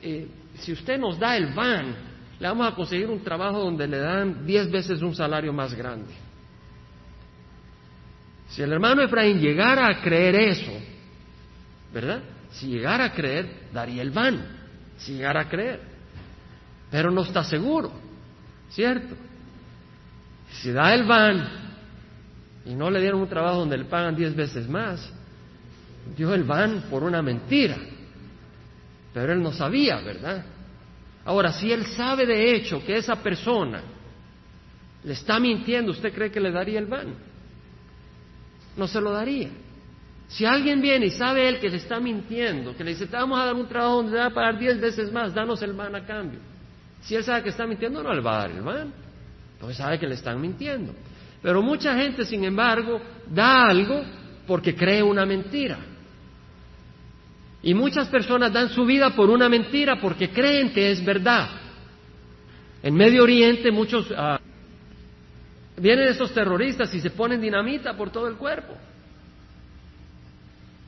eh, 0.01 0.27
si 0.55 0.73
usted 0.73 0.99
nos 0.99 1.17
da 1.17 1.35
el 1.37 1.53
van, 1.53 1.95
le 2.39 2.47
vamos 2.47 2.71
a 2.71 2.75
conseguir 2.75 3.07
un 3.07 3.23
trabajo 3.23 3.59
donde 3.59 3.87
le 3.87 3.97
dan 3.97 4.45
diez 4.45 4.69
veces 4.69 5.01
un 5.01 5.15
salario 5.15 5.51
más 5.53 5.73
grande. 5.73 6.26
Si 8.49 8.61
el 8.61 8.71
hermano 8.71 9.03
Efraín 9.03 9.39
llegara 9.39 9.87
a 9.87 10.01
creer 10.01 10.35
eso, 10.35 10.71
¿verdad? 11.93 12.21
Si 12.51 12.67
llegara 12.67 13.05
a 13.05 13.13
creer, 13.13 13.67
daría 13.73 14.01
el 14.01 14.11
van, 14.11 14.45
si 14.97 15.13
llegara 15.13 15.41
a 15.41 15.49
creer. 15.49 15.81
Pero 16.89 17.11
no 17.11 17.21
está 17.21 17.43
seguro, 17.43 17.91
¿cierto? 18.69 19.15
Si 20.51 20.71
da 20.71 20.93
el 20.93 21.03
van 21.03 21.47
y 22.65 22.73
no 22.73 22.89
le 22.89 23.01
dieron 23.01 23.21
un 23.21 23.29
trabajo 23.29 23.59
donde 23.59 23.77
le 23.77 23.85
pagan 23.85 24.15
diez 24.15 24.35
veces 24.35 24.67
más, 24.67 25.11
dio 26.15 26.33
el 26.33 26.43
van 26.43 26.83
por 26.89 27.03
una 27.03 27.21
mentira. 27.21 27.77
Pero 29.13 29.33
él 29.33 29.41
no 29.41 29.51
sabía, 29.51 29.97
¿verdad? 29.97 30.45
Ahora, 31.25 31.51
si 31.51 31.71
él 31.71 31.85
sabe 31.87 32.25
de 32.25 32.55
hecho 32.55 32.83
que 32.85 32.97
esa 32.97 33.17
persona 33.17 33.81
le 35.03 35.13
está 35.13 35.39
mintiendo, 35.39 35.91
¿usted 35.91 36.13
cree 36.13 36.31
que 36.31 36.39
le 36.39 36.51
daría 36.51 36.79
el 36.79 36.85
van? 36.85 37.15
No 38.77 38.87
se 38.87 39.01
lo 39.01 39.11
daría. 39.11 39.49
Si 40.27 40.45
alguien 40.45 40.81
viene 40.81 41.07
y 41.07 41.11
sabe 41.11 41.47
él 41.47 41.59
que 41.59 41.69
le 41.69 41.77
está 41.77 41.99
mintiendo, 41.99 42.75
que 42.75 42.83
le 42.83 42.91
dice, 42.91 43.07
te 43.07 43.15
vamos 43.15 43.39
a 43.39 43.45
dar 43.45 43.55
un 43.55 43.67
trabajo 43.67 43.95
donde 43.97 44.11
te 44.11 44.17
va 44.17 44.25
a 44.25 44.33
pagar 44.33 44.59
diez 44.59 44.79
veces 44.79 45.11
más, 45.11 45.33
danos 45.33 45.61
el 45.61 45.73
van 45.73 45.95
a 45.95 46.05
cambio. 46.05 46.39
Si 47.01 47.15
él 47.15 47.23
sabe 47.23 47.43
que 47.43 47.49
está 47.49 47.65
mintiendo, 47.65 48.03
no 48.03 48.13
le 48.13 48.21
va 48.21 48.35
a 48.35 48.41
dar 48.41 48.51
el 48.51 48.61
van, 48.61 48.93
porque 49.59 49.73
sabe 49.73 49.97
que 49.97 50.07
le 50.07 50.15
están 50.15 50.39
mintiendo. 50.39 50.93
Pero 51.41 51.61
mucha 51.61 51.95
gente, 51.95 52.25
sin 52.25 52.43
embargo, 52.43 52.99
da 53.29 53.67
algo 53.67 54.03
porque 54.45 54.75
cree 54.75 55.01
una 55.01 55.25
mentira. 55.25 55.77
Y 57.63 57.73
muchas 57.73 58.07
personas 58.09 58.51
dan 58.51 58.69
su 58.69 58.85
vida 58.85 59.11
por 59.11 59.29
una 59.29 59.49
mentira 59.49 59.99
porque 59.99 60.29
creen 60.29 60.71
que 60.71 60.91
es 60.91 61.03
verdad. 61.03 61.49
En 62.83 62.93
Medio 62.93 63.23
Oriente 63.23 63.71
muchos 63.71 64.09
uh, 64.11 64.37
vienen 65.77 66.07
esos 66.07 66.33
terroristas 66.33 66.93
y 66.93 66.99
se 66.99 67.11
ponen 67.11 67.39
dinamita 67.39 67.95
por 67.95 68.09
todo 68.09 68.27
el 68.27 68.35
cuerpo. 68.35 68.73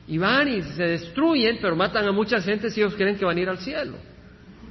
Y 0.08 0.18
van 0.18 0.48
y 0.48 0.62
se 0.62 0.82
destruyen, 0.82 1.58
pero 1.60 1.76
matan 1.76 2.06
a 2.06 2.12
mucha 2.12 2.40
gente 2.40 2.70
si 2.70 2.80
ellos 2.80 2.94
creen 2.96 3.16
que 3.16 3.24
van 3.24 3.36
a 3.36 3.40
ir 3.40 3.48
al 3.48 3.58
cielo. 3.58 3.96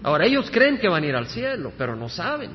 Ahora 0.03 0.25
ellos 0.25 0.49
creen 0.51 0.77
que 0.77 0.89
van 0.89 1.03
a 1.03 1.07
ir 1.07 1.15
al 1.15 1.27
cielo, 1.27 1.71
pero 1.77 1.95
no 1.95 2.09
saben. 2.09 2.51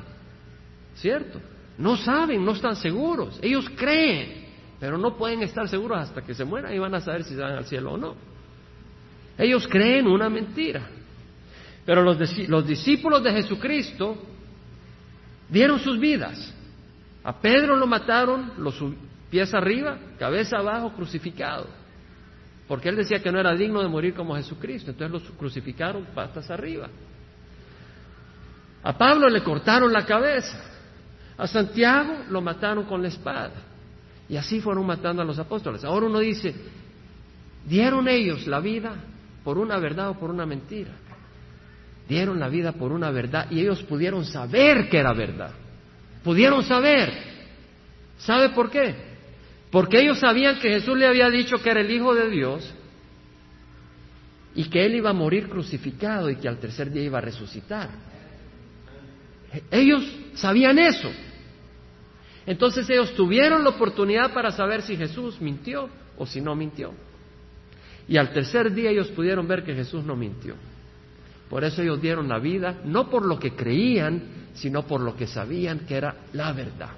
¿Cierto? 0.95 1.41
No 1.77 1.97
saben, 1.97 2.45
no 2.45 2.51
están 2.51 2.75
seguros. 2.75 3.39
Ellos 3.41 3.69
creen, 3.75 4.45
pero 4.79 4.97
no 4.97 5.17
pueden 5.17 5.41
estar 5.41 5.67
seguros 5.67 5.99
hasta 5.99 6.21
que 6.21 6.33
se 6.33 6.45
mueran 6.45 6.73
y 6.73 6.79
van 6.79 6.93
a 6.93 7.01
saber 7.01 7.23
si 7.23 7.35
van 7.35 7.53
al 7.53 7.65
cielo 7.65 7.93
o 7.93 7.97
no. 7.97 8.15
Ellos 9.37 9.67
creen 9.67 10.07
una 10.07 10.29
mentira. 10.29 10.87
Pero 11.85 12.03
los 12.03 12.67
discípulos 12.67 13.23
de 13.23 13.31
Jesucristo 13.31 14.17
dieron 15.49 15.79
sus 15.79 15.99
vidas. 15.99 16.53
A 17.25 17.41
Pedro 17.41 17.75
lo 17.75 17.87
mataron, 17.87 18.53
los 18.57 18.81
pies 19.29 19.53
arriba, 19.53 19.97
cabeza 20.17 20.57
abajo, 20.57 20.93
crucificado. 20.93 21.67
Porque 22.67 22.87
él 22.87 22.95
decía 22.95 23.21
que 23.21 23.31
no 23.31 23.39
era 23.39 23.53
digno 23.53 23.81
de 23.81 23.89
morir 23.89 24.13
como 24.13 24.35
Jesucristo. 24.35 24.91
Entonces 24.91 25.11
los 25.11 25.37
crucificaron 25.37 26.05
patas 26.15 26.49
arriba. 26.49 26.87
A 28.81 28.97
Pablo 28.97 29.27
le 29.27 29.43
cortaron 29.43 29.91
la 29.91 30.05
cabeza. 30.05 30.63
A 31.37 31.47
Santiago 31.47 32.25
lo 32.29 32.41
mataron 32.41 32.85
con 32.85 33.01
la 33.01 33.09
espada. 33.09 33.51
Y 34.29 34.37
así 34.37 34.61
fueron 34.61 34.85
matando 34.85 35.21
a 35.21 35.25
los 35.25 35.37
apóstoles. 35.37 35.83
Ahora 35.83 36.05
uno 36.05 36.19
dice, 36.19 36.55
¿dieron 37.67 38.07
ellos 38.07 38.47
la 38.47 38.59
vida 38.59 38.95
por 39.45 39.59
una 39.59 39.77
verdad 39.77 40.09
o 40.09 40.15
por 40.15 40.31
una 40.31 40.45
mentira. 40.45 40.91
Dieron 42.09 42.39
la 42.39 42.49
vida 42.49 42.73
por 42.73 42.91
una 42.91 43.11
verdad 43.11 43.47
y 43.51 43.61
ellos 43.61 43.83
pudieron 43.83 44.25
saber 44.25 44.89
que 44.89 44.97
era 44.97 45.13
verdad. 45.13 45.51
Pudieron 46.25 46.63
saber. 46.63 47.13
¿Sabe 48.17 48.49
por 48.49 48.71
qué? 48.71 48.95
Porque 49.69 49.99
ellos 49.99 50.19
sabían 50.19 50.59
que 50.59 50.69
Jesús 50.69 50.97
le 50.97 51.05
había 51.05 51.29
dicho 51.29 51.57
que 51.57 51.69
era 51.69 51.81
el 51.81 51.91
Hijo 51.91 52.15
de 52.15 52.31
Dios 52.31 52.73
y 54.55 54.63
que 54.63 54.85
Él 54.85 54.95
iba 54.95 55.11
a 55.11 55.13
morir 55.13 55.47
crucificado 55.47 56.31
y 56.31 56.37
que 56.37 56.47
al 56.47 56.57
tercer 56.57 56.91
día 56.91 57.03
iba 57.03 57.19
a 57.19 57.21
resucitar. 57.21 57.89
Ellos 59.69 60.03
sabían 60.33 60.79
eso. 60.79 61.11
Entonces 62.47 62.89
ellos 62.89 63.13
tuvieron 63.13 63.63
la 63.63 63.69
oportunidad 63.69 64.33
para 64.33 64.51
saber 64.51 64.81
si 64.81 64.97
Jesús 64.97 65.39
mintió 65.39 65.89
o 66.17 66.25
si 66.25 66.41
no 66.41 66.55
mintió. 66.55 66.91
Y 68.07 68.17
al 68.17 68.33
tercer 68.33 68.73
día 68.73 68.89
ellos 68.89 69.09
pudieron 69.09 69.47
ver 69.47 69.63
que 69.63 69.75
Jesús 69.75 70.03
no 70.03 70.15
mintió. 70.15 70.55
Por 71.51 71.63
eso 71.63 71.83
ellos 71.83 72.01
dieron 72.01 72.27
la 72.27 72.39
vida, 72.39 72.81
no 72.83 73.11
por 73.11 73.27
lo 73.27 73.37
que 73.37 73.51
creían, 73.51 74.44
sino 74.55 74.87
por 74.87 75.01
lo 75.01 75.15
que 75.15 75.27
sabían 75.27 75.79
que 75.79 75.95
era 75.95 76.15
la 76.33 76.51
verdad. 76.51 76.91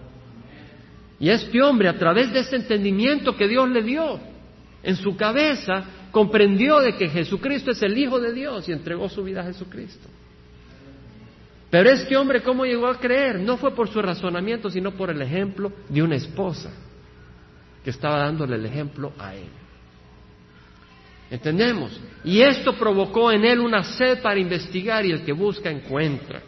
Y 1.19 1.29
este 1.29 1.61
hombre, 1.61 1.89
a 1.89 1.97
través 1.97 2.31
de 2.31 2.39
ese 2.39 2.55
entendimiento 2.55 3.35
que 3.35 3.47
Dios 3.47 3.67
le 3.69 3.81
dio 3.81 4.19
en 4.83 4.95
su 4.95 5.17
cabeza, 5.17 5.83
comprendió 6.11 6.79
de 6.79 6.95
que 6.95 7.09
Jesucristo 7.09 7.71
es 7.71 7.81
el 7.81 7.97
Hijo 7.97 8.19
de 8.19 8.33
Dios 8.33 8.69
y 8.69 8.71
entregó 8.71 9.09
su 9.09 9.23
vida 9.23 9.41
a 9.41 9.45
Jesucristo. 9.45 10.07
Pero 11.69 11.89
este 11.89 12.15
hombre, 12.15 12.41
¿cómo 12.41 12.65
llegó 12.65 12.87
a 12.87 12.99
creer? 12.99 13.39
No 13.39 13.57
fue 13.57 13.71
por 13.71 13.89
su 13.89 14.01
razonamiento, 14.01 14.69
sino 14.69 14.91
por 14.91 15.09
el 15.09 15.21
ejemplo 15.21 15.71
de 15.89 16.01
una 16.01 16.15
esposa 16.15 16.71
que 17.83 17.89
estaba 17.89 18.19
dándole 18.19 18.55
el 18.55 18.65
ejemplo 18.65 19.11
a 19.17 19.35
él. 19.35 19.49
¿Entendemos? 21.29 21.99
Y 22.23 22.41
esto 22.41 22.73
provocó 22.77 23.31
en 23.31 23.43
él 23.43 23.59
una 23.59 23.83
sed 23.83 24.21
para 24.21 24.39
investigar 24.39 25.05
y 25.05 25.11
el 25.11 25.25
que 25.25 25.33
busca 25.33 25.69
encuentra. 25.69 26.41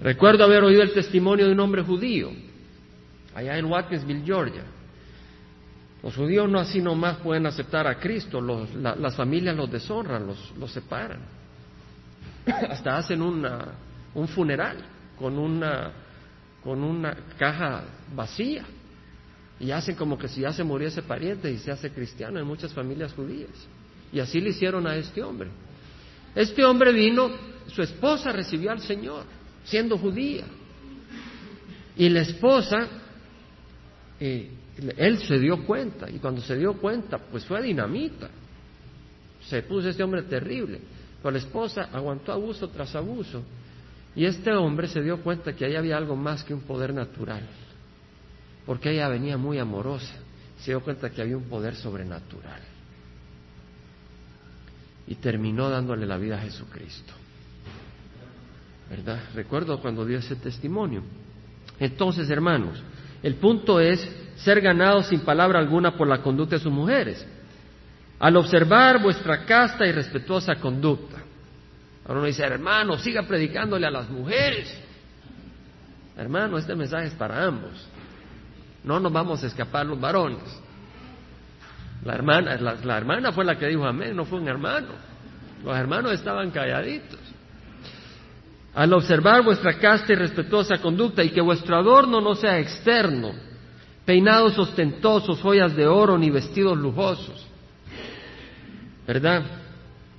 Recuerdo 0.00 0.44
haber 0.44 0.62
oído 0.62 0.82
el 0.82 0.92
testimonio 0.92 1.46
de 1.46 1.52
un 1.52 1.60
hombre 1.60 1.82
judío, 1.82 2.30
allá 3.34 3.58
en 3.58 3.64
Watkinsville, 3.66 4.24
Georgia. 4.24 4.62
Los 6.02 6.14
judíos 6.14 6.48
no 6.48 6.60
así 6.60 6.80
nomás 6.80 7.16
pueden 7.18 7.46
aceptar 7.46 7.86
a 7.86 7.98
Cristo, 7.98 8.40
las 8.40 9.16
familias 9.16 9.56
los 9.56 9.70
deshonran, 9.70 10.26
los, 10.26 10.52
los 10.56 10.70
separan. 10.70 11.20
Hasta 12.46 12.96
hacen 12.96 13.20
una, 13.20 13.72
un 14.14 14.28
funeral 14.28 14.76
con 15.18 15.36
una, 15.38 15.90
con 16.62 16.84
una 16.84 17.16
caja 17.36 17.82
vacía 18.14 18.64
y 19.58 19.72
hacen 19.72 19.96
como 19.96 20.16
que 20.16 20.28
si 20.28 20.42
ya 20.42 20.52
se 20.52 20.62
murió 20.62 20.86
ese 20.86 21.02
pariente 21.02 21.50
y 21.50 21.58
se 21.58 21.72
hace 21.72 21.90
cristiano 21.90 22.38
en 22.38 22.46
muchas 22.46 22.72
familias 22.72 23.12
judías. 23.12 23.50
Y 24.12 24.20
así 24.20 24.40
le 24.40 24.50
hicieron 24.50 24.86
a 24.86 24.94
este 24.94 25.22
hombre. 25.22 25.50
Este 26.34 26.64
hombre 26.64 26.92
vino, 26.92 27.30
su 27.66 27.82
esposa 27.82 28.30
recibió 28.30 28.70
al 28.70 28.80
Señor, 28.80 29.24
siendo 29.68 29.96
judía. 29.98 30.44
Y 31.96 32.08
la 32.08 32.20
esposa, 32.20 32.88
eh, 34.20 34.50
él 34.96 35.18
se 35.18 35.38
dio 35.38 35.64
cuenta, 35.64 36.10
y 36.10 36.18
cuando 36.18 36.40
se 36.40 36.56
dio 36.56 36.74
cuenta, 36.74 37.18
pues 37.18 37.44
fue 37.44 37.62
dinamita. 37.62 38.28
Se 39.42 39.62
puso 39.62 39.88
este 39.88 40.02
hombre 40.02 40.22
terrible. 40.22 40.80
Pero 41.22 41.32
la 41.32 41.38
esposa 41.38 41.88
aguantó 41.92 42.32
abuso 42.32 42.68
tras 42.68 42.94
abuso. 42.94 43.42
Y 44.14 44.24
este 44.24 44.52
hombre 44.52 44.88
se 44.88 45.02
dio 45.02 45.22
cuenta 45.22 45.54
que 45.54 45.64
ahí 45.64 45.76
había 45.76 45.96
algo 45.96 46.16
más 46.16 46.44
que 46.44 46.54
un 46.54 46.60
poder 46.60 46.92
natural 46.92 47.42
porque 48.68 48.90
ella 48.90 49.08
venía 49.08 49.38
muy 49.38 49.58
amorosa, 49.58 50.12
se 50.58 50.72
dio 50.72 50.82
cuenta 50.82 51.08
que 51.08 51.22
había 51.22 51.38
un 51.38 51.44
poder 51.44 51.74
sobrenatural. 51.74 52.60
Y 55.06 55.14
terminó 55.14 55.70
dándole 55.70 56.04
la 56.04 56.18
vida 56.18 56.36
a 56.36 56.42
Jesucristo. 56.42 57.14
¿Verdad? 58.90 59.20
Recuerdo 59.34 59.80
cuando 59.80 60.04
dio 60.04 60.18
ese 60.18 60.36
testimonio. 60.36 61.02
Entonces, 61.78 62.28
hermanos, 62.30 62.82
el 63.22 63.34
punto 63.34 63.80
es 63.80 64.00
ser 64.36 64.60
ganados 64.60 65.06
sin 65.06 65.20
palabra 65.20 65.58
alguna 65.58 65.96
por 65.96 66.08
la 66.08 66.22
conducta 66.22 66.56
de 66.56 66.62
sus 66.62 66.72
mujeres. 66.72 67.24
Al 68.18 68.36
observar 68.36 69.00
vuestra 69.02 69.44
casta 69.44 69.86
y 69.86 69.92
respetuosa 69.92 70.56
conducta. 70.56 71.18
Ahora 72.04 72.20
uno 72.20 72.26
dice, 72.26 72.42
hermano, 72.42 72.96
siga 72.98 73.22
predicándole 73.22 73.86
a 73.86 73.90
las 73.90 74.08
mujeres. 74.08 74.74
Hermano, 76.16 76.58
este 76.58 76.74
mensaje 76.74 77.08
es 77.08 77.14
para 77.14 77.44
ambos. 77.44 77.86
No 78.82 78.98
nos 78.98 79.12
vamos 79.12 79.44
a 79.44 79.46
escapar 79.46 79.86
los 79.86 80.00
varones. 80.00 80.42
La 82.04 82.14
hermana, 82.14 82.56
la, 82.56 82.96
hermana 82.96 83.32
fue 83.32 83.44
la 83.44 83.58
que 83.58 83.66
dijo 83.66 83.84
amén, 83.84 84.16
no 84.16 84.24
fue 84.24 84.40
un 84.40 84.48
hermano. 84.48 84.88
Los 85.64 85.76
hermanos 85.76 86.12
estaban 86.12 86.50
calladitos. 86.50 87.20
Al 88.78 88.92
observar 88.92 89.42
vuestra 89.42 89.76
casta 89.76 90.12
y 90.12 90.14
respetuosa 90.14 90.78
conducta 90.78 91.24
y 91.24 91.30
que 91.30 91.40
vuestro 91.40 91.74
adorno 91.74 92.20
no 92.20 92.36
sea 92.36 92.60
externo, 92.60 93.32
peinados 94.04 94.56
ostentosos, 94.56 95.40
joyas 95.40 95.74
de 95.74 95.88
oro 95.88 96.16
ni 96.16 96.30
vestidos 96.30 96.78
lujosos, 96.78 97.44
¿verdad? 99.04 99.42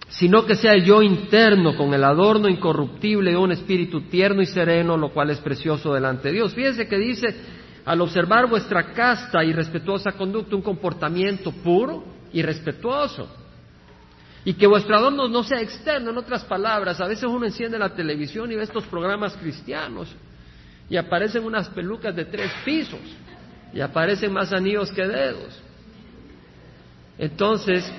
Sino 0.09 0.45
que 0.45 0.57
sea 0.57 0.75
yo 0.75 1.01
interno 1.01 1.77
con 1.77 1.93
el 1.93 2.03
adorno 2.03 2.49
incorruptible 2.49 3.31
de 3.31 3.37
un 3.37 3.53
espíritu 3.53 4.01
tierno 4.09 4.41
y 4.41 4.45
sereno, 4.45 4.97
lo 4.97 5.13
cual 5.13 5.29
es 5.29 5.39
precioso 5.39 5.93
delante 5.93 6.27
de 6.27 6.33
Dios. 6.33 6.53
Fíjense 6.53 6.85
que 6.85 6.97
dice 6.97 7.33
al 7.85 8.01
observar 8.01 8.49
vuestra 8.49 8.91
casta 8.91 9.41
y 9.41 9.53
respetuosa 9.53 10.11
conducta, 10.11 10.57
un 10.57 10.63
comportamiento 10.63 11.53
puro 11.53 12.03
y 12.33 12.41
respetuoso. 12.41 13.25
Y 14.45 14.53
que 14.53 14.67
vuestro 14.67 14.95
adorno 14.95 15.27
no 15.27 15.43
sea 15.43 15.61
externo, 15.61 16.11
en 16.11 16.17
otras 16.17 16.43
palabras, 16.45 16.99
a 17.01 17.07
veces 17.07 17.25
uno 17.25 17.45
enciende 17.45 17.77
la 17.77 17.93
televisión 17.93 18.51
y 18.51 18.55
ve 18.55 18.63
estos 18.63 18.85
programas 18.85 19.35
cristianos 19.35 20.07
y 20.89 20.97
aparecen 20.97 21.43
unas 21.43 21.69
pelucas 21.69 22.15
de 22.15 22.25
tres 22.25 22.51
pisos 22.65 22.99
y 23.73 23.81
aparecen 23.81 24.33
más 24.33 24.51
anillos 24.51 24.91
que 24.91 25.05
dedos. 25.05 25.61
Entonces, 27.17 27.91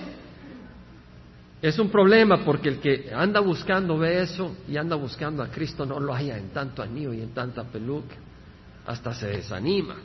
es 1.63 1.79
un 1.79 1.91
problema 1.91 2.43
porque 2.45 2.71
el 2.71 2.81
que 2.81 3.13
anda 3.15 3.41
buscando 3.41 3.99
ve 3.99 4.23
eso 4.23 4.57
y 4.67 4.79
anda 4.79 4.97
buscando 4.97 5.43
a 5.43 5.49
Cristo 5.49 5.85
no 5.85 6.01
lo 6.01 6.15
haya 6.15 6.39
en 6.39 6.49
tanto 6.51 6.83
anillo 6.83 7.13
y 7.13 7.21
en 7.21 7.35
tanta 7.35 7.65
peluca 7.65 8.17
hasta 8.87 9.13
se 9.13 9.27
desanima, 9.27 9.97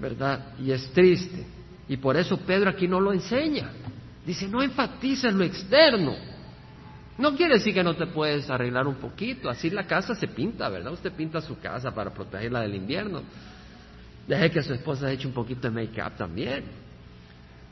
¿verdad? 0.00 0.54
Y 0.60 0.70
es 0.70 0.90
triste. 0.92 1.44
Y 1.88 1.96
por 1.96 2.16
eso 2.16 2.36
Pedro 2.38 2.70
aquí 2.70 2.86
no 2.86 3.00
lo 3.00 3.12
enseña. 3.12 3.72
Dice, 4.30 4.46
no 4.46 4.62
enfatices 4.62 5.34
lo 5.34 5.42
externo. 5.42 6.14
No 7.18 7.34
quiere 7.34 7.54
decir 7.54 7.74
que 7.74 7.82
no 7.82 7.96
te 7.96 8.06
puedes 8.06 8.48
arreglar 8.48 8.86
un 8.86 8.94
poquito. 8.94 9.50
Así 9.50 9.70
la 9.70 9.88
casa 9.88 10.14
se 10.14 10.28
pinta, 10.28 10.68
¿verdad? 10.68 10.92
Usted 10.92 11.10
pinta 11.10 11.40
su 11.40 11.58
casa 11.58 11.92
para 11.92 12.14
protegerla 12.14 12.60
del 12.60 12.76
invierno. 12.76 13.22
Deje 14.28 14.52
que 14.52 14.62
su 14.62 14.72
esposa 14.72 15.10
eche 15.10 15.26
un 15.26 15.32
poquito 15.32 15.62
de 15.62 15.70
make-up 15.70 16.16
también. 16.16 16.62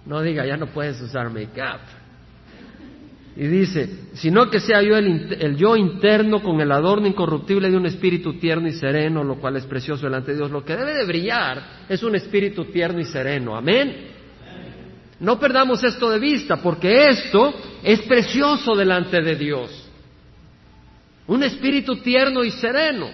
No 0.05 0.21
diga, 0.21 0.45
ya 0.45 0.57
no 0.57 0.67
puedes 0.67 1.01
usar 1.01 1.31
make-up. 1.31 1.79
Y 3.37 3.47
dice, 3.47 4.09
sino 4.15 4.51
que 4.51 4.59
sea 4.59 4.83
yo 4.83 4.97
el, 4.97 5.55
yo 5.57 5.77
interno 5.77 6.43
con 6.43 6.61
el 6.61 6.73
adorno 6.73 7.07
incorruptible 7.07 7.71
de 7.71 7.77
un 7.77 7.87
espíritu 7.87 8.33
tierno 8.41 8.67
y 8.67 8.73
sereno, 8.73 9.23
lo 9.23 9.37
cual 9.37 9.55
es 9.55 9.65
precioso 9.65 10.07
delante 10.07 10.33
de 10.33 10.39
Dios. 10.39 10.51
Lo 10.51 10.65
que 10.65 10.75
debe 10.75 10.93
de 10.93 11.07
brillar 11.07 11.85
es 11.89 12.03
un 12.03 12.17
espíritu 12.17 12.65
tierno 12.65 12.99
y 12.99 13.05
sereno. 13.05 13.55
Amén. 13.55 14.18
No 15.21 15.39
perdamos 15.41 15.83
esto 15.83 16.11
de 16.11 16.19
vista, 16.19 16.57
porque 16.57 17.09
esto 17.09 17.53
es 17.83 18.03
precioso 18.03 18.75
delante 18.77 19.21
de 19.21 19.35
Dios. 19.35 19.89
Un 21.27 21.43
espíritu 21.43 21.97
tierno 21.97 22.45
y 22.45 22.51
sereno. 22.53 23.09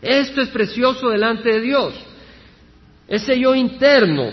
Esto 0.00 0.40
es 0.40 0.48
precioso 0.48 1.10
delante 1.10 1.50
de 1.50 1.60
Dios. 1.60 1.94
Ese 3.06 3.38
yo 3.38 3.54
interno, 3.54 4.30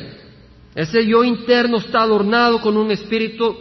ese 0.73 1.05
yo 1.05 1.23
interno 1.23 1.77
está 1.77 2.01
adornado 2.01 2.61
con 2.61 2.77
un 2.77 2.91
espíritu 2.91 3.57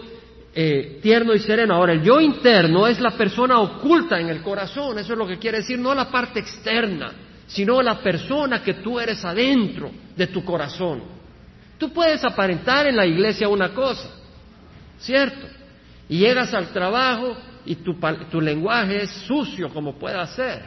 eh, 0.54 1.00
tierno 1.02 1.34
y 1.34 1.40
sereno. 1.40 1.74
Ahora, 1.74 1.92
el 1.92 2.02
yo 2.02 2.20
interno 2.20 2.86
es 2.86 3.00
la 3.00 3.12
persona 3.12 3.58
oculta 3.60 4.20
en 4.20 4.28
el 4.28 4.42
corazón, 4.42 4.98
eso 4.98 5.12
es 5.12 5.18
lo 5.18 5.26
que 5.26 5.38
quiere 5.38 5.58
decir, 5.58 5.78
no 5.78 5.94
la 5.94 6.10
parte 6.10 6.38
externa, 6.38 7.12
sino 7.48 7.82
la 7.82 8.00
persona 8.00 8.62
que 8.62 8.74
tú 8.74 9.00
eres 9.00 9.24
adentro 9.24 9.90
de 10.16 10.28
tu 10.28 10.44
corazón. 10.44 11.19
Tú 11.80 11.92
puedes 11.92 12.24
aparentar 12.24 12.86
en 12.86 12.94
la 12.94 13.04
iglesia 13.04 13.48
una 13.48 13.74
cosa, 13.74 14.08
¿cierto? 14.98 15.48
Y 16.08 16.18
llegas 16.18 16.54
al 16.54 16.68
trabajo 16.68 17.36
y 17.66 17.74
tu, 17.74 17.98
tu 18.30 18.40
lenguaje 18.40 19.02
es 19.02 19.10
sucio 19.26 19.68
como 19.70 19.98
pueda 19.98 20.24
ser. 20.28 20.62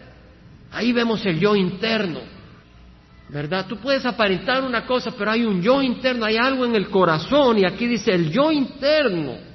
Ahí 0.72 0.92
vemos 0.92 1.26
el 1.26 1.40
yo 1.40 1.56
interno, 1.56 2.20
¿verdad? 3.30 3.66
Tú 3.66 3.78
puedes 3.78 4.06
aparentar 4.06 4.64
una 4.64 4.86
cosa, 4.86 5.12
pero 5.18 5.32
hay 5.32 5.46
un 5.46 5.62
yo 5.62 5.82
interno, 5.82 6.26
hay 6.26 6.36
algo 6.36 6.66
en 6.66 6.76
el 6.76 6.90
corazón, 6.90 7.60
y 7.60 7.66
aquí 7.66 7.88
dice 7.88 8.12
el 8.12 8.30
yo 8.30 8.52
interno 8.52 9.54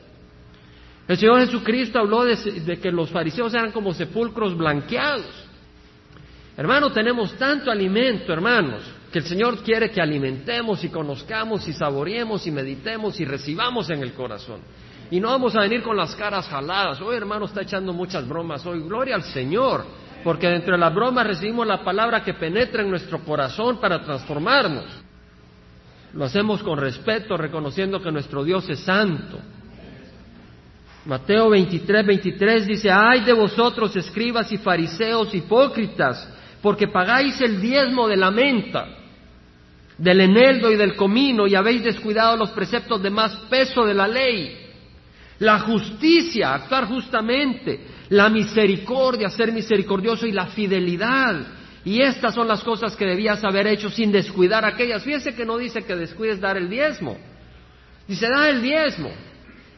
el 1.08 1.16
Señor 1.16 1.40
Jesucristo 1.40 1.98
habló 1.98 2.22
de, 2.26 2.78
que 2.78 2.92
los 2.92 3.08
fariseos 3.08 3.54
eran 3.54 3.72
como 3.72 3.94
sepulcros 3.94 4.54
blanqueados. 4.54 5.24
Hermano, 6.54 6.92
tenemos 6.92 7.32
tanto 7.38 7.70
alimento, 7.70 8.30
hermanos, 8.30 8.82
que 9.12 9.20
el 9.20 9.24
Señor 9.24 9.62
quiere 9.62 9.90
que 9.90 10.00
alimentemos 10.00 10.84
y 10.84 10.88
conozcamos 10.88 11.66
y 11.66 11.72
saboreemos 11.72 12.46
y 12.46 12.50
meditemos 12.50 13.18
y 13.20 13.24
recibamos 13.24 13.88
en 13.90 14.02
el 14.02 14.12
corazón. 14.12 14.60
Y 15.10 15.20
no 15.20 15.28
vamos 15.28 15.56
a 15.56 15.60
venir 15.60 15.82
con 15.82 15.96
las 15.96 16.14
caras 16.14 16.46
jaladas. 16.48 17.00
Hoy, 17.00 17.16
hermano, 17.16 17.46
está 17.46 17.62
echando 17.62 17.92
muchas 17.92 18.28
bromas 18.28 18.64
hoy. 18.66 18.80
Gloria 18.80 19.14
al 19.14 19.22
Señor. 19.24 19.84
porque 20.24 20.48
dentro 20.48 20.72
de 20.72 20.78
la 20.78 20.90
broma 20.90 21.22
recibimos 21.22 21.66
la 21.66 21.84
palabra 21.84 22.24
que 22.24 22.34
penetra 22.34 22.82
en 22.82 22.90
nuestro 22.90 23.20
corazón 23.20 23.80
para 23.80 24.02
transformarnos. 24.02 24.84
Lo 26.12 26.24
hacemos 26.24 26.62
con 26.62 26.78
respeto, 26.78 27.36
reconociendo 27.36 28.02
que 28.02 28.10
nuestro 28.10 28.42
Dios 28.42 28.68
es 28.68 28.80
santo. 28.80 29.38
Mateo 31.04 31.50
23, 31.50 32.06
23 32.06 32.66
dice, 32.66 32.90
ay 32.90 33.20
de 33.20 33.32
vosotros, 33.32 33.94
escribas 33.96 34.50
y 34.52 34.58
fariseos 34.58 35.34
hipócritas, 35.34 36.28
porque 36.62 36.88
pagáis 36.88 37.40
el 37.40 37.60
diezmo 37.60 38.08
de 38.08 38.16
la 38.16 38.30
menta, 38.30 38.88
del 39.96 40.20
eneldo 40.20 40.70
y 40.72 40.76
del 40.76 40.94
comino, 40.96 41.46
y 41.46 41.54
habéis 41.54 41.84
descuidado 41.84 42.36
los 42.36 42.50
preceptos 42.50 43.02
de 43.02 43.10
más 43.10 43.34
peso 43.48 43.84
de 43.84 43.94
la 43.94 44.08
ley. 44.08 44.56
La 45.40 45.60
justicia, 45.60 46.54
actuar 46.54 46.86
justamente, 46.86 47.80
la 48.08 48.28
misericordia, 48.28 49.30
ser 49.30 49.52
misericordioso 49.52 50.26
y 50.26 50.32
la 50.32 50.46
fidelidad. 50.46 51.36
Y 51.84 52.02
estas 52.02 52.34
son 52.34 52.48
las 52.48 52.62
cosas 52.64 52.96
que 52.96 53.06
debías 53.06 53.42
haber 53.44 53.66
hecho 53.68 53.88
sin 53.88 54.10
descuidar 54.10 54.64
aquellas. 54.64 55.02
Fíjese 55.04 55.34
que 55.34 55.44
no 55.44 55.56
dice 55.56 55.84
que 55.84 55.94
descuides 55.94 56.40
dar 56.40 56.56
el 56.56 56.68
diezmo. 56.68 57.16
Dice, 58.06 58.28
da 58.28 58.48
el 58.48 58.62
diezmo. 58.62 59.10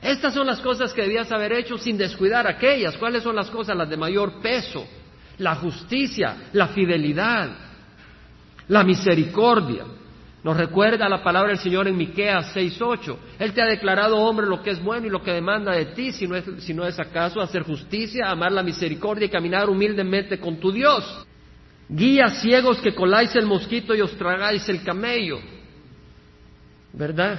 Estas 0.00 0.32
son 0.32 0.46
las 0.46 0.60
cosas 0.60 0.94
que 0.94 1.02
debías 1.02 1.30
haber 1.30 1.52
hecho 1.52 1.76
sin 1.76 1.98
descuidar 1.98 2.46
aquellas. 2.46 2.96
¿Cuáles 2.96 3.22
son 3.22 3.36
las 3.36 3.50
cosas? 3.50 3.76
Las 3.76 3.90
de 3.90 3.98
mayor 3.98 4.40
peso. 4.40 4.86
La 5.40 5.56
justicia, 5.56 6.36
la 6.52 6.68
fidelidad, 6.68 7.50
la 8.68 8.84
misericordia. 8.84 9.84
Nos 10.42 10.56
recuerda 10.56 11.08
la 11.08 11.22
palabra 11.22 11.50
del 11.50 11.58
Señor 11.58 11.86
en 11.88 11.96
Miqueas 11.96 12.54
6:8. 12.54 13.18
Él 13.38 13.52
te 13.52 13.60
ha 13.60 13.66
declarado 13.66 14.16
hombre 14.16 14.46
lo 14.46 14.62
que 14.62 14.70
es 14.70 14.82
bueno 14.82 15.06
y 15.06 15.10
lo 15.10 15.22
que 15.22 15.32
demanda 15.32 15.72
de 15.72 15.86
ti, 15.86 16.12
si 16.12 16.26
no, 16.26 16.36
es, 16.36 16.44
si 16.58 16.72
no 16.72 16.86
es 16.86 16.98
acaso 16.98 17.40
hacer 17.40 17.62
justicia, 17.62 18.30
amar 18.30 18.52
la 18.52 18.62
misericordia 18.62 19.26
y 19.26 19.30
caminar 19.30 19.68
humildemente 19.68 20.38
con 20.38 20.58
tu 20.58 20.72
Dios. 20.72 21.26
Guía 21.88 22.28
ciegos 22.28 22.78
que 22.78 22.94
coláis 22.94 23.34
el 23.34 23.46
mosquito 23.46 23.94
y 23.94 24.00
os 24.00 24.16
tragáis 24.16 24.66
el 24.68 24.82
camello. 24.82 25.40
¿Verdad? 26.92 27.38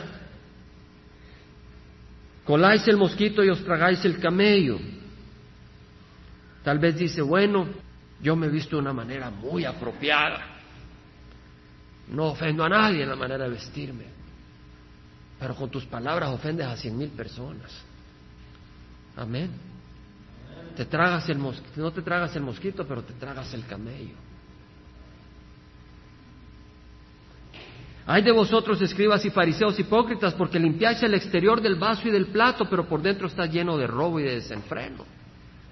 Coláis 2.46 2.88
el 2.88 2.98
mosquito 2.98 3.44
y 3.44 3.50
os 3.50 3.64
tragáis 3.64 4.04
el 4.06 4.20
camello. 4.20 4.78
Tal 6.64 6.78
vez 6.78 6.98
dice, 6.98 7.22
bueno, 7.22 7.68
yo 8.22 8.36
me 8.36 8.48
he 8.48 8.50
visto 8.50 8.76
de 8.76 8.82
una 8.82 8.94
manera 8.94 9.30
muy 9.30 9.66
apropiada. 9.66 10.46
No 12.10 12.28
ofendo 12.28 12.64
a 12.64 12.70
nadie 12.70 13.04
en 13.04 13.10
la 13.10 13.16
manera 13.16 13.46
de 13.46 13.52
vestirme. 13.52 14.06
Pero 15.40 15.56
con 15.56 15.70
tus 15.70 15.86
palabras 15.86 16.30
ofendes 16.30 16.68
a 16.68 16.76
cien 16.78 16.98
mil 16.98 17.10
personas. 17.10 17.72
Amén. 19.16 19.50
Te 20.76 20.86
tragas 20.86 21.28
el 21.30 21.38
mosquito, 21.38 21.82
no 21.82 21.92
te 21.92 22.02
tragas 22.02 22.36
el 22.36 22.44
mosquito, 22.44 22.86
pero 22.88 23.04
te 23.04 23.14
tragas 23.14 23.54
el 23.54 23.66
camello. 23.66 24.16
Hay 28.06 28.24
de 28.24 28.32
vosotros, 28.32 28.82
escribas 28.82 29.24
y 29.26 29.30
fariseos 29.30 29.78
hipócritas, 29.80 30.34
porque 30.34 30.60
limpiáis 30.60 31.02
el 31.04 31.14
exterior 31.14 31.62
del 31.62 31.76
vaso 31.76 32.08
y 32.08 32.12
del 32.12 32.28
plato, 32.28 32.66
pero 32.70 32.88
por 32.88 33.02
dentro 33.02 33.28
está 33.28 33.46
lleno 33.46 33.78
de 33.78 33.88
robo 33.88 34.20
y 34.20 34.24
de 34.24 34.36
desenfreno. 34.36 35.06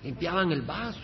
Limpiaban 0.03 0.51
el 0.51 0.61
vaso, 0.61 0.99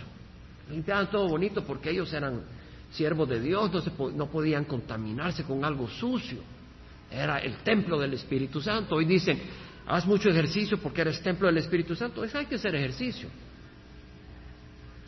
limpiaban 0.70 1.10
todo 1.10 1.28
bonito 1.28 1.64
porque 1.64 1.90
ellos 1.90 2.12
eran 2.12 2.42
siervos 2.90 3.28
de 3.28 3.40
Dios, 3.40 3.72
no, 3.72 3.80
se, 3.80 3.90
no 4.14 4.26
podían 4.26 4.64
contaminarse 4.64 5.44
con 5.44 5.64
algo 5.64 5.88
sucio. 5.88 6.38
Era 7.10 7.38
el 7.38 7.58
templo 7.58 7.98
del 7.98 8.14
Espíritu 8.14 8.60
Santo. 8.60 8.96
Hoy 8.96 9.04
dicen, 9.04 9.40
haz 9.86 10.06
mucho 10.06 10.28
ejercicio 10.28 10.78
porque 10.78 11.02
eres 11.02 11.22
templo 11.22 11.46
del 11.46 11.58
Espíritu 11.58 11.94
Santo. 11.94 12.24
Eso 12.24 12.38
hay 12.38 12.46
que 12.46 12.56
hacer 12.56 12.74
ejercicio. 12.74 13.28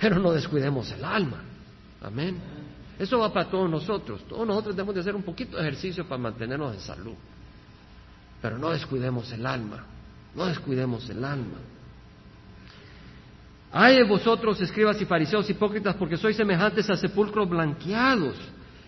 Pero 0.01 0.19
no 0.19 0.33
descuidemos 0.33 0.91
el 0.93 1.05
alma. 1.05 1.43
Amén. 2.01 2.39
Eso 2.99 3.19
va 3.19 3.33
para 3.33 3.51
todos 3.51 3.69
nosotros. 3.69 4.23
Todos 4.29 4.47
nosotros 4.47 4.77
debemos 4.77 4.95
de 4.95 5.01
hacer 5.01 5.15
un 5.15 5.23
poquito 5.23 5.57
de 5.57 5.63
ejercicio 5.63 6.07
para 6.07 6.21
mantenernos 6.21 6.75
en 6.75 6.81
salud. 6.81 7.15
Pero 8.41 8.59
no 8.59 8.71
descuidemos 8.71 9.31
el 9.33 9.45
alma. 9.45 9.85
No 10.35 10.47
descuidemos 10.47 11.09
el 11.11 11.25
alma. 11.25 11.59
Ay 13.71 14.03
vosotros, 14.05 14.61
escribas 14.61 15.01
y 15.01 15.05
fariseos 15.05 15.49
hipócritas, 15.51 15.95
porque 15.97 16.17
sois 16.17 16.37
semejantes 16.37 16.89
a 16.89 16.97
sepulcros 16.97 17.49
blanqueados, 17.49 18.37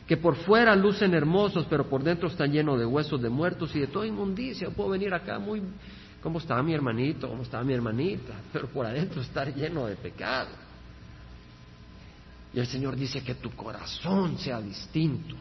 que 0.06 0.16
por 0.16 0.36
fuera 0.36 0.74
lucen 0.74 1.14
hermosos, 1.14 1.66
pero 1.68 1.88
por 1.88 2.02
dentro 2.02 2.28
están 2.28 2.50
llenos 2.50 2.78
de 2.78 2.86
huesos 2.86 3.20
de 3.20 3.28
muertos 3.28 3.74
y 3.76 3.80
de 3.80 3.86
toda 3.88 4.06
inmundicia. 4.06 4.70
puedo 4.70 4.90
venir 4.90 5.12
acá 5.12 5.38
muy, 5.38 5.62
¿cómo 6.22 6.38
está 6.38 6.62
mi 6.62 6.72
hermanito? 6.72 7.28
¿Cómo 7.28 7.42
está 7.42 7.62
mi 7.62 7.74
hermanita? 7.74 8.32
Pero 8.52 8.68
por 8.68 8.86
adentro 8.86 9.20
estar 9.20 9.54
lleno 9.54 9.86
de 9.86 9.96
pecado. 9.96 10.50
Y 12.52 12.58
el 12.58 12.66
Señor 12.66 12.96
dice 12.96 13.22
que 13.22 13.36
tu 13.36 13.50
corazón 13.50 14.36
sea 14.38 14.60
distinto. 14.60 15.36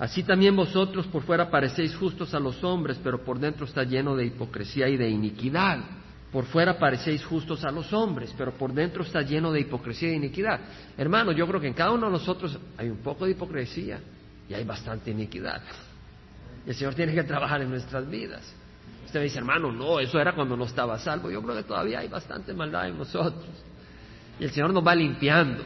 Así 0.00 0.22
también 0.22 0.56
vosotros 0.56 1.06
por 1.06 1.22
fuera 1.22 1.50
parecéis 1.50 1.94
justos 1.94 2.34
a 2.34 2.40
los 2.40 2.64
hombres, 2.64 2.98
pero 3.04 3.22
por 3.22 3.38
dentro 3.38 3.66
está 3.66 3.84
lleno 3.84 4.16
de 4.16 4.24
hipocresía 4.24 4.88
y 4.88 4.96
de 4.96 5.08
iniquidad. 5.10 5.78
Por 6.32 6.44
fuera 6.44 6.78
parecéis 6.78 7.24
justos 7.24 7.64
a 7.64 7.72
los 7.72 7.92
hombres, 7.92 8.32
pero 8.38 8.52
por 8.52 8.72
dentro 8.72 9.02
está 9.02 9.22
lleno 9.22 9.50
de 9.50 9.60
hipocresía 9.60 10.10
de 10.10 10.16
iniquidad. 10.16 10.60
Hermano, 10.96 11.32
yo 11.32 11.46
creo 11.48 11.60
que 11.60 11.66
en 11.66 11.74
cada 11.74 11.90
uno 11.90 12.06
de 12.06 12.12
nosotros 12.12 12.56
hay 12.78 12.88
un 12.88 12.98
poco 12.98 13.24
de 13.24 13.32
hipocresía 13.32 14.00
y 14.48 14.54
hay 14.54 14.64
bastante 14.64 15.10
iniquidad. 15.10 15.60
El 16.66 16.74
Señor 16.74 16.94
tiene 16.94 17.14
que 17.14 17.24
trabajar 17.24 17.62
en 17.62 17.70
nuestras 17.70 18.08
vidas. 18.08 18.42
Usted 19.06 19.18
me 19.18 19.24
dice, 19.24 19.38
hermano, 19.38 19.72
no, 19.72 19.98
eso 19.98 20.20
era 20.20 20.32
cuando 20.32 20.56
no 20.56 20.66
estaba 20.66 20.96
salvo. 20.98 21.30
Yo 21.30 21.42
creo 21.42 21.56
que 21.56 21.64
todavía 21.64 21.98
hay 21.98 22.06
bastante 22.08 22.54
maldad 22.54 22.86
en 22.88 22.98
nosotros. 22.98 23.48
Y 24.38 24.44
el 24.44 24.50
Señor 24.52 24.72
nos 24.72 24.86
va 24.86 24.94
limpiando. 24.94 25.64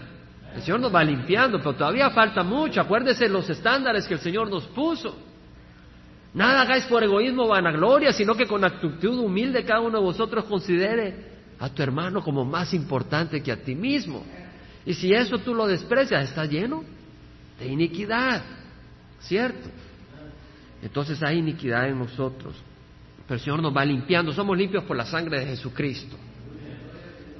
El 0.54 0.62
Señor 0.62 0.80
nos 0.80 0.94
va 0.94 1.04
limpiando, 1.04 1.58
pero 1.58 1.74
todavía 1.74 2.08
falta 2.08 2.42
mucho. 2.42 2.80
Acuérdese 2.80 3.28
los 3.28 3.50
estándares 3.50 4.06
que 4.06 4.14
el 4.14 4.20
Señor 4.20 4.48
nos 4.48 4.64
puso. 4.68 5.14
Nada 6.34 6.62
hagáis 6.62 6.84
por 6.86 7.02
egoísmo 7.02 7.44
o 7.44 7.48
vanagloria, 7.48 8.12
sino 8.12 8.34
que 8.34 8.46
con 8.46 8.64
actitud 8.64 9.18
humilde 9.18 9.64
cada 9.64 9.80
uno 9.80 9.98
de 9.98 10.04
vosotros 10.04 10.44
considere 10.44 11.32
a 11.60 11.68
tu 11.68 11.80
hermano 11.80 12.22
como 12.22 12.44
más 12.44 12.74
importante 12.74 13.40
que 13.40 13.52
a 13.52 13.62
ti 13.62 13.76
mismo. 13.76 14.24
Y 14.84 14.94
si 14.94 15.12
eso 15.12 15.38
tú 15.38 15.54
lo 15.54 15.66
desprecias, 15.66 16.28
está 16.28 16.44
lleno 16.44 16.84
de 17.58 17.66
iniquidad, 17.68 18.42
¿cierto? 19.20 19.68
Entonces 20.82 21.22
hay 21.22 21.38
iniquidad 21.38 21.88
en 21.88 22.00
nosotros. 22.00 22.54
Pero 23.26 23.36
el 23.36 23.40
Señor 23.40 23.62
nos 23.62 23.74
va 23.74 23.84
limpiando, 23.84 24.32
somos 24.32 24.58
limpios 24.58 24.84
por 24.84 24.96
la 24.96 25.06
sangre 25.06 25.38
de 25.38 25.46
Jesucristo. 25.46 26.16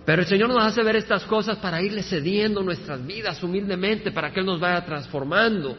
Pero 0.07 0.23
el 0.23 0.29
Señor 0.29 0.49
nos 0.49 0.63
hace 0.63 0.83
ver 0.83 0.97
estas 0.97 1.25
cosas 1.25 1.59
para 1.59 1.83
irle 1.83 2.03
cediendo 2.03 2.63
nuestras 2.63 3.05
vidas 3.05 3.43
humildemente, 3.43 4.13
para 4.13 4.33
que 4.33 4.41
Él 4.41 4.47
nos 4.47 4.61
vaya 4.61 4.85
transformando, 4.85 5.77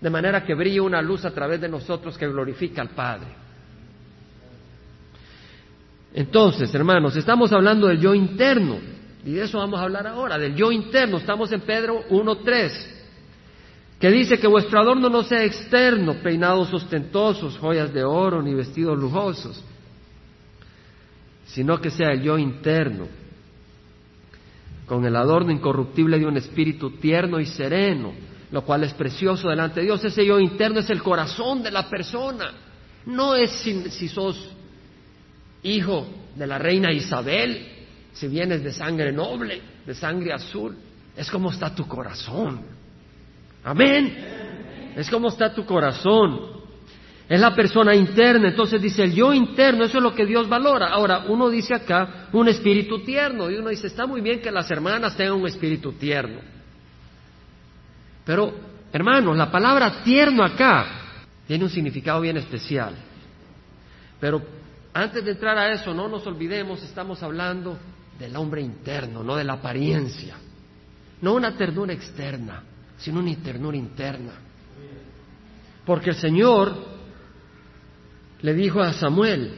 de 0.00 0.10
manera 0.10 0.44
que 0.44 0.54
brille 0.54 0.80
una 0.80 1.02
luz 1.02 1.24
a 1.24 1.32
través 1.32 1.60
de 1.60 1.68
nosotros 1.68 2.16
que 2.16 2.28
glorifica 2.28 2.82
al 2.82 2.90
Padre. 2.90 3.28
Entonces, 6.14 6.74
hermanos, 6.74 7.16
estamos 7.16 7.52
hablando 7.52 7.88
del 7.88 8.00
yo 8.00 8.14
interno, 8.14 8.78
y 9.24 9.32
de 9.32 9.44
eso 9.44 9.58
vamos 9.58 9.80
a 9.80 9.84
hablar 9.84 10.06
ahora, 10.06 10.38
del 10.38 10.54
yo 10.54 10.72
interno. 10.72 11.18
Estamos 11.18 11.52
en 11.52 11.60
Pedro 11.60 12.04
1.3, 12.08 12.70
que 14.00 14.10
dice 14.10 14.38
que 14.38 14.46
vuestro 14.46 14.80
adorno 14.80 15.08
no 15.10 15.22
sea 15.22 15.44
externo, 15.44 16.14
peinados 16.22 16.72
ostentosos, 16.72 17.58
joyas 17.58 17.92
de 17.92 18.04
oro, 18.04 18.40
ni 18.40 18.54
vestidos 18.54 18.98
lujosos, 18.98 19.62
sino 21.46 21.80
que 21.80 21.90
sea 21.90 22.12
el 22.12 22.22
yo 22.22 22.38
interno 22.38 23.06
con 24.88 25.04
el 25.04 25.14
adorno 25.14 25.52
incorruptible 25.52 26.18
de 26.18 26.26
un 26.26 26.38
espíritu 26.38 26.92
tierno 26.92 27.38
y 27.38 27.46
sereno, 27.46 28.12
lo 28.50 28.62
cual 28.62 28.84
es 28.84 28.94
precioso 28.94 29.48
delante 29.48 29.80
de 29.80 29.86
Dios. 29.86 30.04
Ese 30.04 30.24
yo 30.24 30.38
interno 30.38 30.80
es 30.80 30.90
el 30.90 31.02
corazón 31.02 31.62
de 31.62 31.70
la 31.70 31.88
persona. 31.88 32.52
No 33.06 33.34
es 33.34 33.50
si, 33.50 34.08
sos 34.08 34.50
hijo 35.62 36.06
de 36.34 36.46
la 36.46 36.58
reina 36.58 36.92
Isabel, 36.92 37.66
si 38.12 38.28
vienes 38.28 38.62
de 38.62 38.72
sangre 38.72 39.12
noble, 39.12 39.60
de 39.86 39.94
sangre 39.94 40.32
azul, 40.32 40.76
es 41.16 41.30
como 41.30 41.50
está 41.50 41.74
tu 41.74 41.86
corazón. 41.86 42.60
Amén. 43.64 44.16
Es 44.96 45.10
como 45.10 45.28
está 45.28 45.52
tu 45.52 45.64
corazón. 45.64 46.58
Es 47.28 47.40
la 47.40 47.54
persona 47.54 47.94
interna, 47.94 48.48
entonces 48.48 48.80
dice 48.80 49.04
el 49.04 49.12
yo 49.12 49.34
interno, 49.34 49.84
eso 49.84 49.98
es 49.98 50.02
lo 50.02 50.14
que 50.14 50.24
Dios 50.24 50.48
valora. 50.48 50.88
Ahora, 50.88 51.24
uno 51.28 51.50
dice 51.50 51.74
acá 51.74 52.28
un 52.32 52.48
espíritu 52.48 53.00
tierno, 53.00 53.50
y 53.50 53.56
uno 53.56 53.68
dice, 53.68 53.88
está 53.88 54.06
muy 54.06 54.22
bien 54.22 54.40
que 54.40 54.50
las 54.50 54.70
hermanas 54.70 55.14
tengan 55.14 55.34
un 55.34 55.46
espíritu 55.46 55.92
tierno. 55.92 56.40
Pero, 58.28 58.52
hermanos, 58.92 59.34
la 59.38 59.50
palabra 59.50 60.02
tierno 60.04 60.44
acá 60.44 60.84
tiene 61.46 61.64
un 61.64 61.70
significado 61.70 62.20
bien 62.20 62.36
especial. 62.36 62.94
Pero 64.20 64.42
antes 64.92 65.24
de 65.24 65.30
entrar 65.30 65.56
a 65.56 65.72
eso, 65.72 65.94
no 65.94 66.08
nos 66.08 66.26
olvidemos, 66.26 66.82
estamos 66.82 67.22
hablando 67.22 67.78
del 68.18 68.36
hombre 68.36 68.60
interno, 68.60 69.22
no 69.24 69.34
de 69.34 69.44
la 69.44 69.54
apariencia. 69.54 70.36
No 71.22 71.32
una 71.32 71.56
ternura 71.56 71.94
externa, 71.94 72.64
sino 72.98 73.20
una 73.20 73.34
ternura 73.36 73.78
interna. 73.78 74.32
Porque 75.86 76.10
el 76.10 76.16
Señor 76.16 76.74
le 78.42 78.52
dijo 78.52 78.82
a 78.82 78.92
Samuel, 78.92 79.54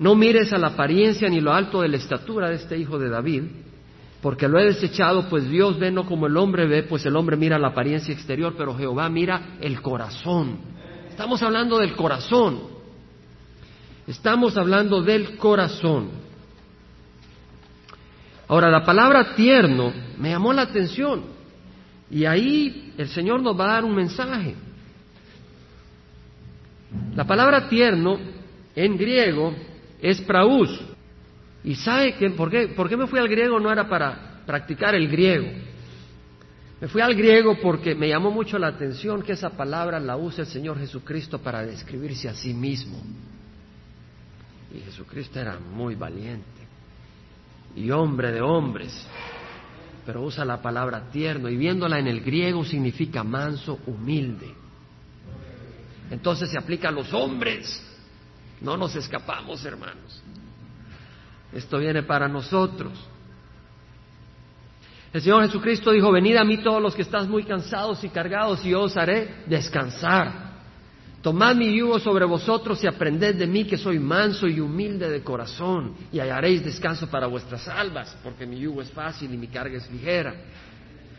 no 0.00 0.16
mires 0.16 0.52
a 0.52 0.58
la 0.58 0.68
apariencia 0.68 1.28
ni 1.28 1.40
lo 1.40 1.52
alto 1.52 1.82
de 1.82 1.88
la 1.88 1.98
estatura 1.98 2.48
de 2.48 2.56
este 2.56 2.76
hijo 2.76 2.98
de 2.98 3.10
David, 3.10 3.44
porque 4.20 4.48
lo 4.48 4.58
he 4.58 4.66
desechado, 4.66 5.28
pues 5.28 5.48
Dios 5.48 5.78
ve 5.78 5.90
no 5.92 6.04
como 6.04 6.26
el 6.26 6.36
hombre 6.36 6.66
ve, 6.66 6.82
pues 6.82 7.06
el 7.06 7.14
hombre 7.16 7.36
mira 7.36 7.58
la 7.58 7.68
apariencia 7.68 8.12
exterior, 8.12 8.54
pero 8.56 8.76
Jehová 8.76 9.08
mira 9.08 9.56
el 9.60 9.80
corazón. 9.80 10.58
Estamos 11.08 11.42
hablando 11.42 11.78
del 11.78 11.94
corazón. 11.94 12.60
Estamos 14.06 14.56
hablando 14.56 15.02
del 15.02 15.36
corazón. 15.36 16.10
Ahora, 18.48 18.70
la 18.70 18.84
palabra 18.84 19.34
tierno 19.34 19.92
me 20.18 20.30
llamó 20.30 20.52
la 20.52 20.62
atención 20.62 21.22
y 22.10 22.24
ahí 22.24 22.94
el 22.96 23.08
Señor 23.08 23.42
nos 23.42 23.58
va 23.58 23.64
a 23.64 23.72
dar 23.74 23.84
un 23.84 23.94
mensaje. 23.94 24.54
La 27.14 27.24
palabra 27.24 27.68
tierno 27.68 28.18
en 28.74 28.96
griego 28.96 29.54
es 30.00 30.20
praus. 30.22 30.80
¿Y 31.64 31.74
sabe 31.74 32.14
que, 32.14 32.30
por, 32.30 32.50
qué, 32.50 32.68
por 32.68 32.88
qué 32.88 32.96
me 32.96 33.06
fui 33.06 33.18
al 33.18 33.28
griego? 33.28 33.58
No 33.58 33.70
era 33.70 33.88
para 33.88 34.42
practicar 34.46 34.94
el 34.94 35.08
griego. 35.08 35.48
Me 36.80 36.88
fui 36.88 37.02
al 37.02 37.14
griego 37.14 37.58
porque 37.60 37.94
me 37.94 38.08
llamó 38.08 38.30
mucho 38.30 38.58
la 38.58 38.68
atención 38.68 39.22
que 39.22 39.32
esa 39.32 39.50
palabra 39.50 39.98
la 39.98 40.16
usa 40.16 40.44
el 40.44 40.50
Señor 40.50 40.78
Jesucristo 40.78 41.40
para 41.40 41.66
describirse 41.66 42.28
a 42.28 42.34
sí 42.34 42.54
mismo. 42.54 43.02
Y 44.72 44.80
Jesucristo 44.80 45.40
era 45.40 45.58
muy 45.58 45.96
valiente 45.96 46.58
y 47.74 47.90
hombre 47.90 48.32
de 48.32 48.40
hombres, 48.40 49.06
pero 50.04 50.22
usa 50.22 50.44
la 50.44 50.60
palabra 50.60 51.10
tierno 51.10 51.48
y 51.48 51.56
viéndola 51.56 51.98
en 51.98 52.06
el 52.06 52.20
griego 52.20 52.64
significa 52.64 53.22
manso, 53.22 53.78
humilde. 53.86 54.54
Entonces 56.10 56.50
se 56.50 56.58
aplica 56.58 56.88
a 56.88 56.92
los 56.92 57.12
hombres. 57.12 57.84
No 58.60 58.76
nos 58.76 58.96
escapamos, 58.96 59.64
hermanos. 59.64 60.22
Esto 61.52 61.78
viene 61.78 62.02
para 62.02 62.28
nosotros. 62.28 62.92
El 65.12 65.22
Señor 65.22 65.44
Jesucristo 65.46 65.90
dijo, 65.90 66.12
venid 66.12 66.36
a 66.36 66.44
mí 66.44 66.58
todos 66.58 66.82
los 66.82 66.94
que 66.94 67.02
estás 67.02 67.26
muy 67.26 67.44
cansados 67.44 68.04
y 68.04 68.10
cargados 68.10 68.64
y 68.64 68.70
yo 68.70 68.82
os 68.82 68.96
haré 68.96 69.42
descansar. 69.46 70.48
Tomad 71.22 71.56
mi 71.56 71.76
yugo 71.76 71.98
sobre 71.98 72.24
vosotros 72.26 72.82
y 72.84 72.86
aprended 72.86 73.34
de 73.34 73.46
mí 73.46 73.64
que 73.64 73.76
soy 73.76 73.98
manso 73.98 74.46
y 74.46 74.60
humilde 74.60 75.08
de 75.10 75.22
corazón 75.22 75.94
y 76.12 76.20
hallaréis 76.20 76.64
descanso 76.64 77.08
para 77.08 77.26
vuestras 77.26 77.66
almas, 77.68 78.16
porque 78.22 78.46
mi 78.46 78.60
yugo 78.60 78.82
es 78.82 78.90
fácil 78.90 79.32
y 79.32 79.36
mi 79.36 79.48
carga 79.48 79.78
es 79.78 79.90
ligera. 79.90 80.34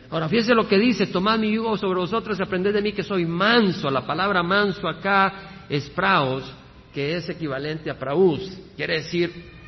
Ahora 0.08 0.28
fíjense 0.28 0.54
lo 0.54 0.66
que 0.66 0.78
dice, 0.78 1.06
tomad 1.08 1.38
mi 1.38 1.52
yugo 1.52 1.76
sobre 1.76 2.00
vosotros 2.00 2.38
y 2.38 2.42
aprended 2.42 2.72
de 2.72 2.82
mí 2.82 2.92
que 2.92 3.02
soy 3.02 3.26
manso. 3.26 3.90
La 3.90 4.06
palabra 4.06 4.42
manso 4.42 4.88
acá 4.88 5.66
es 5.68 5.90
praos, 5.90 6.50
que 6.94 7.16
es 7.16 7.28
equivalente 7.28 7.90
a 7.90 7.98
praus, 7.98 8.40
quiere 8.76 8.94
decir 8.94 9.59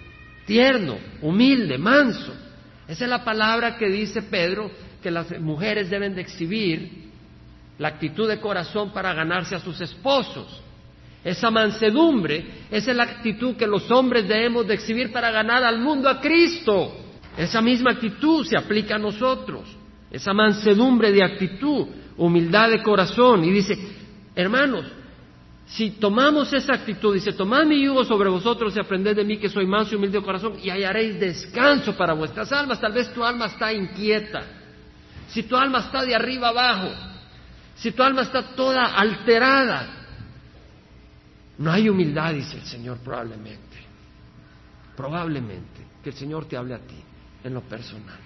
tierno, 0.47 0.99
humilde, 1.21 1.79
manso. 1.79 2.35
Esa 2.89 3.05
es 3.05 3.11
la 3.11 3.25
palabra 3.25 3.77
que 3.77 3.89
dice 3.89 4.23
Pedro 4.23 4.71
que 5.03 5.11
las 5.11 5.39
mujeres 5.41 5.91
deben 5.91 6.15
de 6.15 6.23
exhibir 6.23 7.11
la 7.79 7.89
actitud 7.89 8.29
de 8.29 8.41
corazón 8.41 8.93
para 8.93 9.13
ganarse 9.13 9.55
a 9.55 9.61
sus 9.61 9.81
esposos. 9.81 10.61
Esa 11.25 11.51
mansedumbre, 11.51 12.45
esa 12.71 12.91
es 12.91 12.97
la 12.97 13.05
actitud 13.05 13.57
que 13.57 13.67
los 13.67 13.91
hombres 13.91 14.27
debemos 14.27 14.67
de 14.67 14.75
exhibir 14.75 15.13
para 15.13 15.31
ganar 15.31 15.63
al 15.63 15.79
mundo 15.79 16.09
a 16.09 16.21
Cristo. 16.21 16.97
Esa 17.37 17.61
misma 17.61 17.93
actitud 17.93 18.45
se 18.45 18.57
aplica 18.57 18.97
a 18.97 18.99
nosotros. 18.99 19.77
Esa 20.11 20.33
mansedumbre 20.33 21.13
de 21.13 21.25
actitud, 21.25 21.87
humildad 22.17 22.71
de 22.71 22.83
corazón. 22.83 23.45
Y 23.45 23.51
dice, 23.51 23.79
hermanos, 24.35 24.85
si 25.75 25.93
tomamos 25.93 26.53
esa 26.53 26.75
actitud, 26.75 27.15
dice, 27.15 27.33
tomad 27.33 27.65
mi 27.65 27.83
yugo 27.83 28.05
sobre 28.05 28.29
vosotros 28.29 28.77
y 28.77 28.81
aprended 28.81 29.17
de 29.17 29.25
mí 29.25 29.39
que 29.39 29.49
soy 29.49 29.67
manso 29.67 29.95
y 29.95 29.97
humilde 29.97 30.19
de 30.19 30.25
corazón 30.25 30.59
y 30.63 30.69
hallaréis 30.69 31.19
descanso 31.19 31.97
para 31.97 32.13
vuestras 32.13 32.53
almas. 32.53 32.79
Tal 32.79 32.93
vez 32.93 33.11
tu 33.15 33.25
alma 33.25 33.47
está 33.47 33.73
inquieta, 33.73 34.45
si 35.29 35.45
tu 35.45 35.57
alma 35.57 35.79
está 35.79 36.05
de 36.05 36.15
arriba 36.15 36.49
abajo, 36.49 36.91
si 37.75 37.91
tu 37.93 38.03
alma 38.03 38.21
está 38.21 38.55
toda 38.55 38.85
alterada, 38.85 39.89
no 41.57 41.73
hay 41.73 41.89
humildad, 41.89 42.35
dice 42.35 42.59
el 42.59 42.67
Señor 42.67 42.99
probablemente, 42.99 43.79
probablemente 44.95 45.87
que 46.05 46.11
el 46.11 46.17
Señor 46.17 46.45
te 46.45 46.59
hable 46.59 46.75
a 46.75 46.81
ti 46.81 47.03
en 47.45 47.55
lo 47.55 47.63
personal. 47.63 48.19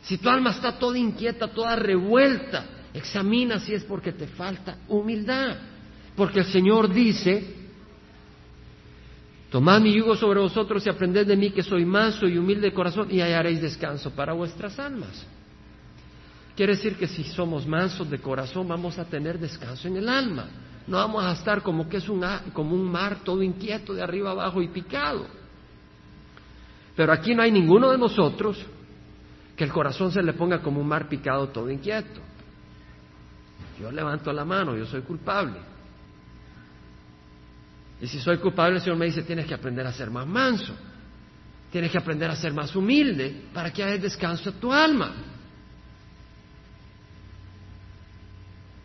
Si 0.00 0.16
tu 0.16 0.30
alma 0.30 0.52
está 0.52 0.78
toda 0.78 0.96
inquieta, 0.96 1.48
toda 1.48 1.76
revuelta, 1.76 2.64
examina 2.94 3.58
si 3.58 3.74
es 3.74 3.84
porque 3.84 4.12
te 4.12 4.28
falta 4.28 4.78
humildad. 4.88 5.73
Porque 6.16 6.40
el 6.40 6.46
Señor 6.46 6.92
dice, 6.92 7.44
tomad 9.50 9.80
mi 9.80 9.92
yugo 9.92 10.14
sobre 10.14 10.40
vosotros 10.40 10.86
y 10.86 10.88
aprended 10.88 11.26
de 11.26 11.36
mí 11.36 11.50
que 11.50 11.62
soy 11.62 11.84
manso 11.84 12.26
y 12.26 12.38
humilde 12.38 12.68
de 12.68 12.74
corazón 12.74 13.08
y 13.10 13.20
hallaréis 13.20 13.60
descanso 13.60 14.10
para 14.10 14.32
vuestras 14.32 14.78
almas. 14.78 15.26
Quiere 16.56 16.74
decir 16.74 16.96
que 16.96 17.08
si 17.08 17.24
somos 17.24 17.66
mansos 17.66 18.08
de 18.08 18.20
corazón 18.20 18.68
vamos 18.68 18.96
a 18.98 19.04
tener 19.04 19.38
descanso 19.38 19.88
en 19.88 19.96
el 19.96 20.08
alma. 20.08 20.46
No 20.86 20.98
vamos 20.98 21.24
a 21.24 21.32
estar 21.32 21.62
como 21.62 21.88
que 21.88 21.96
es 21.96 22.08
un, 22.08 22.24
como 22.52 22.74
un 22.74 22.84
mar 22.84 23.20
todo 23.24 23.42
inquieto 23.42 23.92
de 23.92 24.02
arriba 24.02 24.30
abajo 24.30 24.62
y 24.62 24.68
picado. 24.68 25.26
Pero 26.94 27.12
aquí 27.12 27.34
no 27.34 27.42
hay 27.42 27.50
ninguno 27.50 27.90
de 27.90 27.98
nosotros 27.98 28.64
que 29.56 29.64
el 29.64 29.72
corazón 29.72 30.12
se 30.12 30.22
le 30.22 30.32
ponga 30.34 30.60
como 30.60 30.80
un 30.80 30.86
mar 30.86 31.08
picado 31.08 31.48
todo 31.48 31.70
inquieto. 31.70 32.20
Yo 33.80 33.90
levanto 33.90 34.32
la 34.32 34.44
mano, 34.44 34.76
yo 34.76 34.86
soy 34.86 35.00
culpable. 35.02 35.73
Y 38.00 38.06
si 38.06 38.18
soy 38.18 38.38
culpable, 38.38 38.76
el 38.76 38.82
Señor 38.82 38.98
me 38.98 39.06
dice, 39.06 39.22
tienes 39.22 39.46
que 39.46 39.54
aprender 39.54 39.86
a 39.86 39.92
ser 39.92 40.10
más 40.10 40.26
manso, 40.26 40.74
tienes 41.70 41.90
que 41.90 41.98
aprender 41.98 42.30
a 42.30 42.36
ser 42.36 42.52
más 42.52 42.74
humilde 42.74 43.44
para 43.52 43.72
que 43.72 43.82
haya 43.82 43.98
descanso 43.98 44.50
a 44.50 44.52
tu 44.52 44.72
alma. 44.72 45.14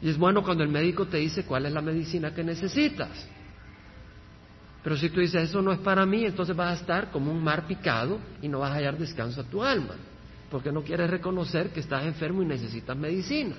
Y 0.02 0.10
es 0.10 0.18
bueno 0.18 0.44
cuando 0.44 0.64
el 0.64 0.70
médico 0.70 1.06
te 1.08 1.18
dice 1.18 1.44
cuál 1.44 1.66
es 1.66 1.74
la 1.74 1.82
medicina 1.82 2.34
que 2.34 2.44
necesitas. 2.44 3.28
Pero 4.82 4.96
si 4.96 5.10
tú 5.10 5.20
dices, 5.20 5.50
eso 5.50 5.62
no 5.62 5.74
es 5.74 5.80
para 5.80 6.06
mí, 6.06 6.24
entonces 6.24 6.56
vas 6.56 6.78
a 6.78 6.82
estar 6.82 7.12
como 7.12 7.32
un 7.32 7.44
mar 7.44 7.68
picado 7.68 8.20
y 8.42 8.48
no 8.48 8.60
vas 8.60 8.72
a 8.72 8.76
hallar 8.76 8.98
descanso 8.98 9.42
a 9.42 9.44
tu 9.44 9.62
alma, 9.62 9.96
porque 10.50 10.72
no 10.72 10.84
quieres 10.84 11.10
reconocer 11.10 11.72
que 11.72 11.82
estás 11.82 12.06
enfermo 12.06 12.42
y 12.42 12.46
necesitas 12.46 12.96
medicina. 12.96 13.56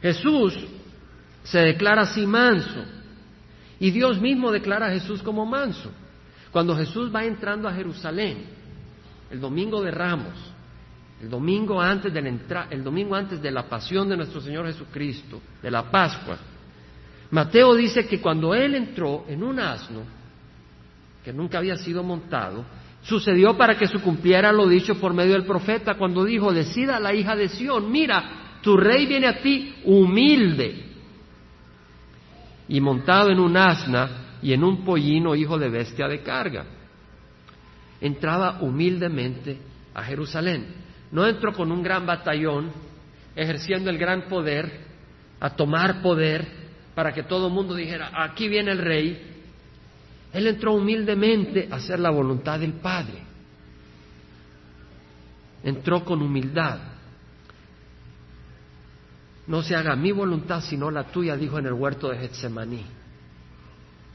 Jesús 0.00 0.56
se 1.42 1.58
declara 1.58 2.02
así 2.02 2.26
manso. 2.26 2.84
Y 3.78 3.90
Dios 3.90 4.20
mismo 4.20 4.52
declara 4.52 4.88
a 4.88 4.90
Jesús 4.90 5.22
como 5.22 5.46
manso. 5.46 5.90
Cuando 6.50 6.76
Jesús 6.76 7.14
va 7.14 7.24
entrando 7.24 7.68
a 7.68 7.72
Jerusalén, 7.72 8.44
el 9.30 9.40
domingo 9.40 9.80
de 9.82 9.90
Ramos, 9.90 10.34
el 11.22 11.30
domingo 11.30 11.80
antes 11.80 12.12
de 12.12 12.22
la 12.22 12.66
el 12.70 12.82
domingo 12.82 13.14
antes 13.14 13.40
de 13.40 13.50
la 13.50 13.68
pasión 13.68 14.08
de 14.08 14.16
nuestro 14.16 14.40
Señor 14.40 14.66
Jesucristo, 14.66 15.40
de 15.62 15.70
la 15.70 15.90
Pascua, 15.90 16.38
Mateo 17.30 17.74
dice 17.74 18.06
que 18.06 18.20
cuando 18.20 18.54
él 18.54 18.74
entró 18.74 19.24
en 19.28 19.42
un 19.42 19.60
asno 19.60 20.02
que 21.24 21.32
nunca 21.32 21.58
había 21.58 21.76
sido 21.76 22.02
montado, 22.02 22.64
sucedió 23.02 23.56
para 23.56 23.78
que 23.78 23.86
se 23.86 23.98
cumpliera 24.00 24.52
lo 24.52 24.66
dicho 24.66 24.96
por 24.96 25.14
medio 25.14 25.34
del 25.34 25.44
profeta 25.44 25.94
cuando 25.94 26.24
dijo, 26.24 26.52
decida 26.52 26.98
la 26.98 27.14
hija 27.14 27.36
de 27.36 27.48
Sión, 27.48 27.90
mira, 27.90 28.58
tu 28.62 28.76
rey 28.76 29.06
viene 29.06 29.28
a 29.28 29.40
ti 29.40 29.76
humilde 29.84 30.89
y 32.70 32.80
montado 32.80 33.30
en 33.30 33.40
un 33.40 33.56
asna 33.56 34.38
y 34.40 34.52
en 34.52 34.62
un 34.62 34.84
pollino 34.84 35.34
hijo 35.34 35.58
de 35.58 35.68
bestia 35.68 36.06
de 36.06 36.22
carga. 36.22 36.64
Entraba 38.00 38.62
humildemente 38.62 39.58
a 39.92 40.04
Jerusalén. 40.04 40.68
No 41.10 41.26
entró 41.26 41.52
con 41.52 41.72
un 41.72 41.82
gran 41.82 42.06
batallón, 42.06 42.70
ejerciendo 43.34 43.90
el 43.90 43.98
gran 43.98 44.28
poder, 44.28 44.86
a 45.40 45.50
tomar 45.50 46.00
poder, 46.00 46.46
para 46.94 47.12
que 47.12 47.24
todo 47.24 47.48
el 47.48 47.52
mundo 47.52 47.74
dijera, 47.74 48.12
aquí 48.14 48.48
viene 48.48 48.70
el 48.70 48.78
rey. 48.78 49.20
Él 50.32 50.46
entró 50.46 50.74
humildemente 50.74 51.68
a 51.72 51.74
hacer 51.74 51.98
la 51.98 52.10
voluntad 52.10 52.60
del 52.60 52.74
Padre. 52.74 53.18
Entró 55.64 56.04
con 56.04 56.22
humildad. 56.22 56.78
No 59.50 59.64
se 59.64 59.74
haga 59.74 59.96
mi 59.96 60.12
voluntad 60.12 60.60
sino 60.60 60.92
la 60.92 61.08
tuya, 61.08 61.36
dijo 61.36 61.58
en 61.58 61.66
el 61.66 61.72
huerto 61.72 62.08
de 62.08 62.18
Getsemaní. 62.18 62.86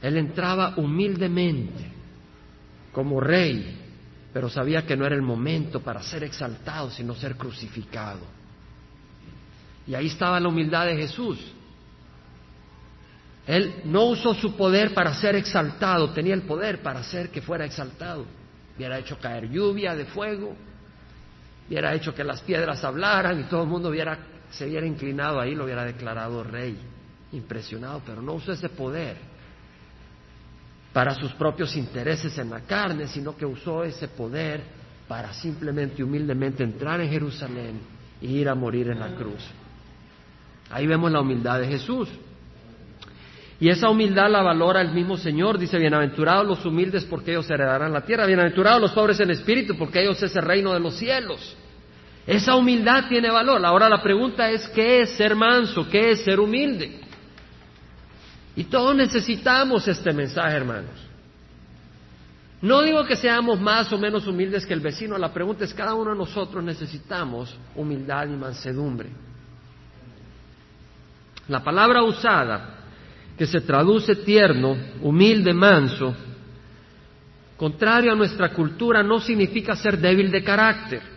Él 0.00 0.16
entraba 0.16 0.72
humildemente 0.78 1.92
como 2.90 3.20
rey, 3.20 3.78
pero 4.32 4.48
sabía 4.48 4.86
que 4.86 4.96
no 4.96 5.04
era 5.04 5.14
el 5.14 5.20
momento 5.20 5.80
para 5.80 6.02
ser 6.02 6.24
exaltado, 6.24 6.90
sino 6.90 7.14
ser 7.14 7.36
crucificado. 7.36 8.20
Y 9.86 9.94
ahí 9.94 10.06
estaba 10.06 10.40
la 10.40 10.48
humildad 10.48 10.86
de 10.86 10.96
Jesús. 10.96 11.38
Él 13.46 13.82
no 13.84 14.06
usó 14.06 14.32
su 14.32 14.56
poder 14.56 14.94
para 14.94 15.12
ser 15.12 15.36
exaltado, 15.36 16.12
tenía 16.12 16.32
el 16.32 16.42
poder 16.44 16.80
para 16.80 17.00
hacer 17.00 17.28
que 17.28 17.42
fuera 17.42 17.66
exaltado. 17.66 18.24
Hubiera 18.74 18.98
hecho 18.98 19.18
caer 19.18 19.50
lluvia 19.50 19.94
de 19.94 20.06
fuego, 20.06 20.56
hubiera 21.68 21.92
hecho 21.92 22.14
que 22.14 22.24
las 22.24 22.40
piedras 22.40 22.82
hablaran 22.82 23.38
y 23.38 23.44
todo 23.44 23.64
el 23.64 23.68
mundo 23.68 23.90
hubiera 23.90 24.18
se 24.50 24.66
hubiera 24.66 24.86
inclinado 24.86 25.40
ahí, 25.40 25.54
lo 25.54 25.64
hubiera 25.64 25.84
declarado 25.84 26.42
rey, 26.44 26.76
impresionado, 27.32 28.02
pero 28.04 28.22
no 28.22 28.34
usó 28.34 28.52
ese 28.52 28.68
poder 28.68 29.16
para 30.92 31.14
sus 31.14 31.32
propios 31.32 31.76
intereses 31.76 32.38
en 32.38 32.50
la 32.50 32.60
carne, 32.60 33.06
sino 33.06 33.36
que 33.36 33.44
usó 33.44 33.84
ese 33.84 34.08
poder 34.08 34.62
para 35.06 35.32
simplemente 35.32 36.02
humildemente 36.02 36.64
entrar 36.64 37.00
en 37.00 37.10
Jerusalén 37.10 37.80
e 38.20 38.26
ir 38.26 38.48
a 38.48 38.54
morir 38.54 38.88
en 38.88 39.00
la 39.00 39.14
cruz. 39.14 39.44
Ahí 40.70 40.86
vemos 40.86 41.12
la 41.12 41.20
humildad 41.20 41.60
de 41.60 41.68
Jesús. 41.68 42.08
Y 43.58 43.68
esa 43.68 43.88
humildad 43.88 44.30
la 44.30 44.42
valora 44.42 44.80
el 44.80 44.92
mismo 44.92 45.16
Señor. 45.16 45.58
Dice, 45.58 45.78
bienaventurados 45.78 46.46
los 46.46 46.64
humildes 46.64 47.04
porque 47.04 47.30
ellos 47.30 47.48
heredarán 47.48 47.92
la 47.92 48.02
tierra. 48.02 48.26
Bienaventurados 48.26 48.80
los 48.80 48.92
pobres 48.92 49.18
en 49.20 49.30
espíritu 49.30 49.76
porque 49.78 50.02
ellos 50.02 50.22
es 50.22 50.34
el 50.36 50.42
reino 50.42 50.74
de 50.74 50.80
los 50.80 50.96
cielos. 50.96 51.56
Esa 52.26 52.56
humildad 52.56 53.08
tiene 53.08 53.30
valor. 53.30 53.64
Ahora 53.64 53.88
la 53.88 54.02
pregunta 54.02 54.50
es, 54.50 54.66
¿qué 54.68 55.02
es 55.02 55.10
ser 55.10 55.36
manso? 55.36 55.88
¿Qué 55.88 56.10
es 56.10 56.22
ser 56.22 56.40
humilde? 56.40 57.00
Y 58.56 58.64
todos 58.64 58.96
necesitamos 58.96 59.86
este 59.86 60.12
mensaje, 60.12 60.56
hermanos. 60.56 61.06
No 62.62 62.82
digo 62.82 63.04
que 63.04 63.16
seamos 63.16 63.60
más 63.60 63.92
o 63.92 63.98
menos 63.98 64.26
humildes 64.26 64.66
que 64.66 64.74
el 64.74 64.80
vecino, 64.80 65.18
la 65.18 65.32
pregunta 65.32 65.64
es, 65.64 65.74
cada 65.74 65.94
uno 65.94 66.12
de 66.12 66.16
nosotros 66.16 66.64
necesitamos 66.64 67.56
humildad 67.76 68.26
y 68.26 68.36
mansedumbre. 68.36 69.10
La 71.46 71.62
palabra 71.62 72.02
usada, 72.02 72.78
que 73.38 73.46
se 73.46 73.60
traduce 73.60 74.16
tierno, 74.16 74.76
humilde, 75.02 75.52
manso, 75.52 76.16
contrario 77.56 78.10
a 78.12 78.16
nuestra 78.16 78.52
cultura, 78.52 79.02
no 79.02 79.20
significa 79.20 79.76
ser 79.76 79.98
débil 79.98 80.30
de 80.32 80.42
carácter. 80.42 81.15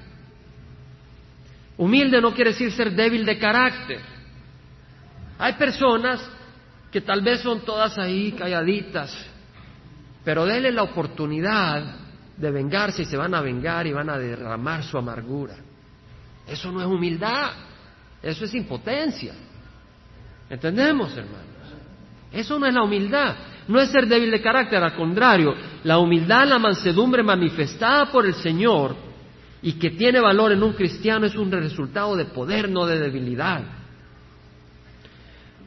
Humilde 1.79 2.19
no 2.19 2.33
quiere 2.33 2.51
decir 2.51 2.73
ser 2.73 2.91
débil 2.91 3.25
de 3.25 3.39
carácter. 3.39 4.01
Hay 5.37 5.53
personas 5.53 6.19
que 6.91 6.99
tal 6.99 7.21
vez 7.21 7.39
son 7.39 7.61
todas 7.61 7.97
ahí 7.97 8.33
calladitas, 8.33 9.15
pero 10.25 10.45
denle 10.45 10.73
la 10.73 10.83
oportunidad 10.83 11.95
de 12.35 12.51
vengarse 12.51 13.03
y 13.03 13.05
se 13.05 13.15
van 13.15 13.33
a 13.33 13.39
vengar 13.39 13.87
y 13.87 13.93
van 13.93 14.09
a 14.09 14.17
derramar 14.17 14.83
su 14.83 14.97
amargura. 14.97 15.55
Eso 16.45 16.69
no 16.69 16.81
es 16.81 16.87
humildad, 16.87 17.51
eso 18.21 18.43
es 18.43 18.53
impotencia. 18.55 19.33
¿Entendemos, 20.49 21.15
hermanos? 21.15 21.45
Eso 22.29 22.59
no 22.59 22.65
es 22.65 22.73
la 22.73 22.83
humildad, 22.83 23.35
no 23.69 23.79
es 23.79 23.89
ser 23.89 24.05
débil 24.05 24.31
de 24.31 24.41
carácter, 24.41 24.83
al 24.83 24.95
contrario, 24.95 25.55
la 25.85 25.97
humildad, 25.97 26.45
la 26.45 26.59
mansedumbre 26.59 27.23
manifestada 27.23 28.11
por 28.11 28.25
el 28.25 28.33
Señor 28.33 29.08
y 29.61 29.73
que 29.73 29.91
tiene 29.91 30.19
valor 30.19 30.51
en 30.51 30.63
un 30.63 30.73
cristiano 30.73 31.25
es 31.25 31.35
un 31.35 31.51
resultado 31.51 32.15
de 32.15 32.25
poder, 32.25 32.69
no 32.69 32.85
de 32.85 32.99
debilidad. 32.99 33.61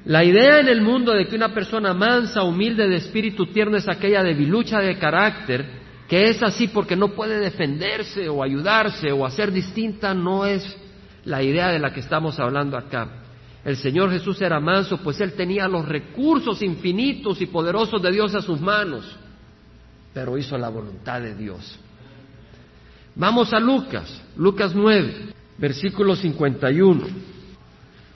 La 0.05 0.25
idea 0.25 0.59
en 0.59 0.69
el 0.69 0.83
mundo 0.83 1.13
de 1.13 1.27
que 1.27 1.37
una 1.37 1.55
persona 1.55 1.95
mansa, 1.95 2.43
humilde, 2.43 2.89
de 2.89 2.97
espíritu 2.97 3.47
tierno 3.47 3.77
es 3.77 3.89
aquella 3.89 4.23
debilucha 4.23 4.81
de 4.81 4.99
carácter, 4.99 5.65
que 6.09 6.29
es 6.29 6.43
así 6.43 6.69
porque 6.69 6.97
no 6.97 7.09
puede 7.09 7.39
defenderse 7.39 8.29
o 8.29 8.43
ayudarse 8.43 9.13
o 9.13 9.25
hacer 9.25 9.53
distinta, 9.53 10.13
no 10.13 10.45
es 10.45 10.77
la 11.25 11.43
idea 11.43 11.69
de 11.69 11.79
la 11.79 11.93
que 11.93 12.01
estamos 12.01 12.41
hablando 12.41 12.77
acá. 12.77 13.09
El 13.65 13.77
Señor 13.77 14.11
Jesús 14.11 14.41
era 14.43 14.59
manso, 14.59 14.99
pues 14.99 15.21
Él 15.21 15.35
tenía 15.35 15.69
los 15.69 15.89
recursos 15.89 16.63
infinitos 16.63 17.41
y 17.41 17.47
poderosos 17.47 18.03
de 18.03 18.11
Dios 18.11 18.35
a 18.35 18.43
sus 18.43 18.61
manos, 18.61 19.05
pero 20.13 20.37
hizo 20.37 20.59
la 20.59 20.69
voluntad 20.69 21.21
de 21.21 21.37
Dios. 21.37 21.79
Vamos 23.15 23.53
a 23.53 23.61
Lucas, 23.61 24.23
Lucas 24.37 24.75
9, 24.75 25.35
versículo 25.59 26.17
51. 26.17 27.07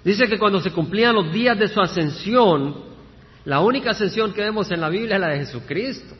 Dice 0.02 0.26
que 0.26 0.38
cuando 0.38 0.60
se 0.60 0.70
cumplían 0.70 1.14
los 1.14 1.32
días 1.32 1.58
de 1.58 1.68
su 1.68 1.80
ascensión, 1.80 2.76
la 3.44 3.60
única 3.60 3.90
ascensión 3.90 4.32
que 4.32 4.40
vemos 4.40 4.70
en 4.70 4.80
la 4.80 4.88
Biblia 4.88 5.16
es 5.16 5.20
la 5.20 5.28
de 5.28 5.38
Jesucristo, 5.38 6.14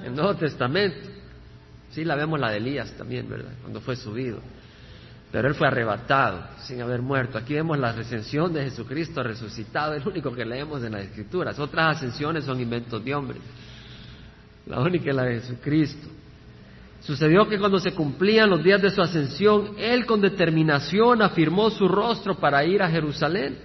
en 0.00 0.04
el 0.06 0.14
Nuevo 0.14 0.34
Testamento. 0.34 1.08
Sí, 1.90 2.04
la 2.04 2.14
vemos 2.14 2.38
la 2.38 2.50
de 2.50 2.58
Elías 2.58 2.92
también, 2.92 3.28
¿verdad? 3.28 3.52
Cuando 3.62 3.80
fue 3.80 3.96
subido. 3.96 4.38
Pero 5.32 5.48
él 5.48 5.54
fue 5.54 5.66
arrebatado 5.66 6.44
sin 6.60 6.80
haber 6.80 7.02
muerto. 7.02 7.38
Aquí 7.38 7.54
vemos 7.54 7.78
la 7.78 7.90
ascensión 7.90 8.52
de 8.52 8.62
Jesucristo 8.64 9.22
resucitado, 9.22 9.94
es 9.94 10.04
lo 10.04 10.12
único 10.12 10.32
que 10.32 10.44
leemos 10.44 10.84
en 10.84 10.92
las 10.92 11.02
Escrituras. 11.02 11.58
Otras 11.58 11.96
ascensiones 11.96 12.44
son 12.44 12.60
inventos 12.60 13.04
de 13.04 13.14
hombres. 13.14 13.42
La 14.66 14.78
única 14.80 15.10
es 15.10 15.16
la 15.16 15.24
de 15.24 15.40
Jesucristo. 15.40 16.08
Sucedió 17.04 17.46
que 17.46 17.58
cuando 17.58 17.78
se 17.78 17.92
cumplían 17.92 18.48
los 18.48 18.64
días 18.64 18.80
de 18.80 18.90
su 18.90 19.02
ascensión, 19.02 19.74
él 19.78 20.06
con 20.06 20.22
determinación 20.22 21.20
afirmó 21.20 21.68
su 21.70 21.86
rostro 21.86 22.36
para 22.36 22.64
ir 22.64 22.82
a 22.82 22.88
Jerusalén. 22.88 23.58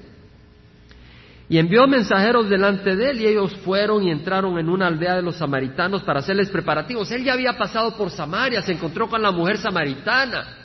Y 1.47 1.57
envió 1.57 1.87
mensajeros 1.87 2.49
delante 2.49 2.97
de 2.97 3.11
él 3.11 3.21
y 3.21 3.27
ellos 3.27 3.55
fueron 3.63 4.03
y 4.03 4.11
entraron 4.11 4.59
en 4.59 4.69
una 4.69 4.87
aldea 4.87 5.15
de 5.15 5.21
los 5.21 5.37
samaritanos 5.37 6.03
para 6.03 6.19
hacerles 6.19 6.49
preparativos. 6.49 7.09
Él 7.11 7.23
ya 7.23 7.33
había 7.33 7.57
pasado 7.57 7.95
por 7.95 8.11
Samaria, 8.11 8.61
se 8.61 8.73
encontró 8.73 9.07
con 9.07 9.21
la 9.21 9.31
mujer 9.31 9.57
samaritana. 9.57 10.57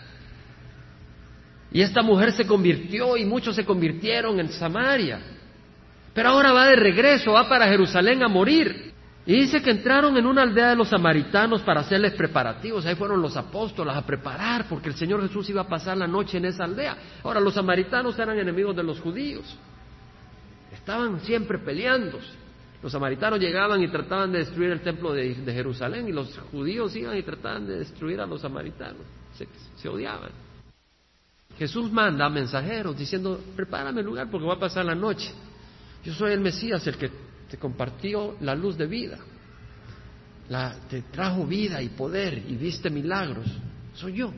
Y 1.70 1.80
esta 1.80 2.02
mujer 2.02 2.32
se 2.32 2.46
convirtió 2.46 3.16
y 3.16 3.24
muchos 3.24 3.54
se 3.54 3.64
convirtieron 3.64 4.40
en 4.40 4.48
Samaria. 4.48 5.20
Pero 6.12 6.30
ahora 6.30 6.52
va 6.52 6.66
de 6.66 6.76
regreso, 6.76 7.32
va 7.32 7.48
para 7.48 7.68
Jerusalén 7.68 8.22
a 8.24 8.28
morir. 8.28 8.93
Y 9.26 9.40
dice 9.40 9.62
que 9.62 9.70
entraron 9.70 10.16
en 10.18 10.26
una 10.26 10.42
aldea 10.42 10.70
de 10.70 10.76
los 10.76 10.88
samaritanos 10.88 11.62
para 11.62 11.80
hacerles 11.80 12.12
preparativos. 12.12 12.84
Ahí 12.84 12.94
fueron 12.94 13.22
los 13.22 13.36
apóstoles 13.36 13.96
a 13.96 14.04
preparar, 14.04 14.66
porque 14.68 14.90
el 14.90 14.94
Señor 14.96 15.22
Jesús 15.26 15.48
iba 15.48 15.62
a 15.62 15.68
pasar 15.68 15.96
la 15.96 16.06
noche 16.06 16.36
en 16.36 16.44
esa 16.44 16.64
aldea. 16.64 16.96
Ahora, 17.22 17.40
los 17.40 17.54
samaritanos 17.54 18.18
eran 18.18 18.38
enemigos 18.38 18.76
de 18.76 18.82
los 18.82 19.00
judíos. 19.00 19.56
Estaban 20.72 21.20
siempre 21.20 21.58
peleando. 21.58 22.18
Los 22.82 22.92
samaritanos 22.92 23.40
llegaban 23.40 23.82
y 23.82 23.88
trataban 23.88 24.30
de 24.30 24.40
destruir 24.40 24.70
el 24.70 24.82
templo 24.82 25.14
de, 25.14 25.34
Jerusalén 25.34 26.06
y 26.06 26.12
los 26.12 26.38
judíos 26.50 26.94
iban 26.94 27.16
y 27.16 27.22
trataban 27.22 27.66
de 27.66 27.78
destruir 27.78 28.20
a 28.20 28.26
los 28.26 28.42
samaritanos. 28.42 29.00
Se, 29.78 29.88
odiaban. 29.88 30.30
Jesús 31.56 31.90
manda 31.90 32.28
mensajeros 32.28 32.94
diciendo, 32.98 33.40
prepárame 33.56 34.00
el 34.00 34.06
lugar 34.06 34.28
porque 34.30 34.46
va 34.46 34.54
a 34.54 34.58
pasar 34.58 34.84
la 34.84 34.94
noche. 34.94 35.32
Yo 36.04 36.12
soy 36.12 36.32
el 36.32 36.40
Mesías, 36.40 36.86
el 36.86 36.98
que 36.98 37.23
te 37.54 37.60
compartió 37.60 38.36
la 38.40 38.56
luz 38.56 38.76
de 38.76 38.88
vida, 38.88 39.16
la, 40.48 40.74
te 40.90 41.02
trajo 41.02 41.46
vida 41.46 41.80
y 41.80 41.90
poder 41.90 42.36
y 42.48 42.56
viste 42.56 42.90
milagros, 42.90 43.46
soy 43.94 44.14
yo. 44.14 44.32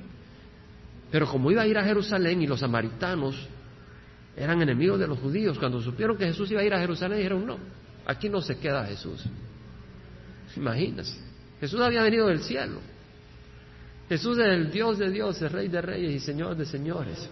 Pero 1.11 1.27
como 1.27 1.51
iba 1.51 1.63
a 1.63 1.67
ir 1.67 1.79
a 1.79 1.85
Jerusalén 1.85 2.43
y 2.43 2.47
los 2.47 2.61
samaritanos 2.61 3.49
eran 4.37 4.61
enemigos 4.61 5.01
de 5.01 5.07
los 5.07 5.19
judíos, 5.19 5.59
cuando 5.59 5.81
supieron 5.81 6.19
que 6.19 6.27
Jesús 6.27 6.51
iba 6.51 6.61
a 6.61 6.65
ir 6.65 6.75
a 6.75 6.79
Jerusalén, 6.79 7.17
dijeron, 7.17 7.47
no, 7.47 7.59
aquí 8.05 8.29
no 8.29 8.43
se 8.43 8.59
queda 8.59 8.85
Jesús. 8.85 9.25
Imagínense, 10.55 11.19
Jesús 11.59 11.81
había 11.81 12.03
venido 12.03 12.27
del 12.27 12.43
cielo. 12.43 12.81
Jesús 14.11 14.37
es 14.37 14.45
el 14.45 14.71
Dios 14.71 14.99
de 14.99 15.11
Dios, 15.11 15.41
el 15.41 15.49
Rey 15.49 15.69
de 15.69 15.81
Reyes 15.81 16.13
y 16.13 16.21
Señor 16.21 16.55
de 16.55 16.67
Señores. 16.67 17.31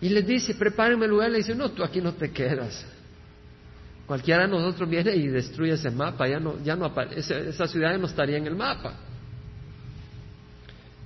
Y 0.00 0.10
les 0.10 0.24
dice, 0.24 0.54
prepárenme 0.54 1.06
el 1.06 1.10
lugar. 1.10 1.32
Le 1.32 1.38
dice, 1.38 1.56
no, 1.56 1.72
tú 1.72 1.82
aquí 1.82 2.00
no 2.00 2.14
te 2.14 2.30
quedas. 2.30 2.86
Cualquiera 4.06 4.42
de 4.42 4.48
nosotros 4.48 4.88
viene 4.88 5.14
y 5.16 5.28
destruye 5.28 5.72
ese 5.72 5.90
mapa, 5.90 6.28
ya 6.28 6.38
no, 6.38 6.62
ya 6.62 6.76
no 6.76 6.84
aparece, 6.84 7.48
esa 7.48 7.66
ciudad 7.66 7.92
ya 7.92 7.98
no 7.98 8.06
estaría 8.06 8.36
en 8.36 8.46
el 8.46 8.54
mapa. 8.54 8.94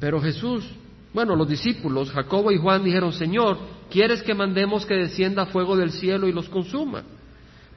Pero 0.00 0.20
Jesús, 0.20 0.68
bueno, 1.12 1.36
los 1.36 1.48
discípulos, 1.48 2.10
Jacobo 2.10 2.50
y 2.50 2.58
Juan 2.58 2.82
dijeron, 2.82 3.12
Señor, 3.12 3.58
¿quieres 3.90 4.22
que 4.22 4.34
mandemos 4.34 4.84
que 4.84 4.94
descienda 4.94 5.46
fuego 5.46 5.76
del 5.76 5.92
cielo 5.92 6.26
y 6.26 6.32
los 6.32 6.48
consuma? 6.48 7.04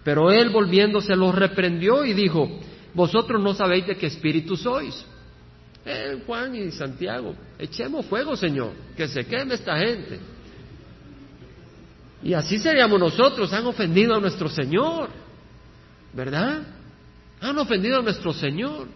Pero 0.04 0.32
él 0.32 0.50
volviéndose 0.50 1.16
los 1.16 1.36
reprendió 1.36 2.04
y 2.04 2.14
dijo, 2.14 2.50
vosotros 2.94 3.42
no 3.42 3.54
sabéis 3.54 3.88
de 3.88 3.96
qué 3.96 4.08
espíritu 4.08 4.58
sois. 4.58 5.06
Eh, 5.86 6.24
Juan 6.26 6.56
y 6.56 6.72
Santiago, 6.72 7.36
echemos 7.58 8.06
fuego, 8.06 8.36
Señor, 8.36 8.72
que 8.96 9.08
se 9.08 9.26
queme 9.26 9.56
esta 9.56 9.78
gente. 9.78 10.20
Y 12.24 12.34
así 12.34 12.60
seríamos 12.60 13.00
nosotros, 13.00 13.52
han 13.54 13.66
ofendido 13.66 14.16
a 14.16 14.20
nuestro 14.20 14.48
Señor, 14.48 15.10
¿verdad? 16.14 16.62
Han 17.42 17.58
ofendido 17.58 18.00
a 18.00 18.02
nuestro 18.02 18.34
Señor. 18.34 18.88